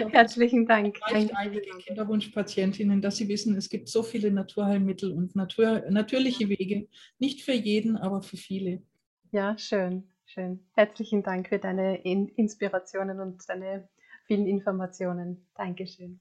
Hab, 0.00 0.12
Herzlichen 0.12 0.66
Dank. 0.66 0.98
einige 1.02 1.60
Kinderwunschpatientinnen, 1.60 3.00
dass 3.00 3.16
sie 3.16 3.28
wissen, 3.28 3.56
es 3.56 3.68
gibt 3.68 3.88
so 3.88 4.02
viele 4.02 4.30
Naturheilmittel 4.30 5.12
und 5.12 5.34
Natur, 5.34 5.82
natürliche 5.90 6.48
Wege. 6.48 6.88
Nicht 7.18 7.42
für 7.42 7.52
jeden, 7.52 7.96
aber 7.96 8.22
für 8.22 8.36
viele. 8.36 8.82
Ja, 9.30 9.56
schön, 9.58 10.04
schön. 10.26 10.60
Herzlichen 10.74 11.22
Dank 11.22 11.48
für 11.48 11.58
deine 11.58 12.02
Inspirationen 12.02 13.18
und 13.20 13.42
deine 13.48 13.88
vielen 14.26 14.46
Informationen. 14.46 15.46
Dankeschön. 15.56 16.20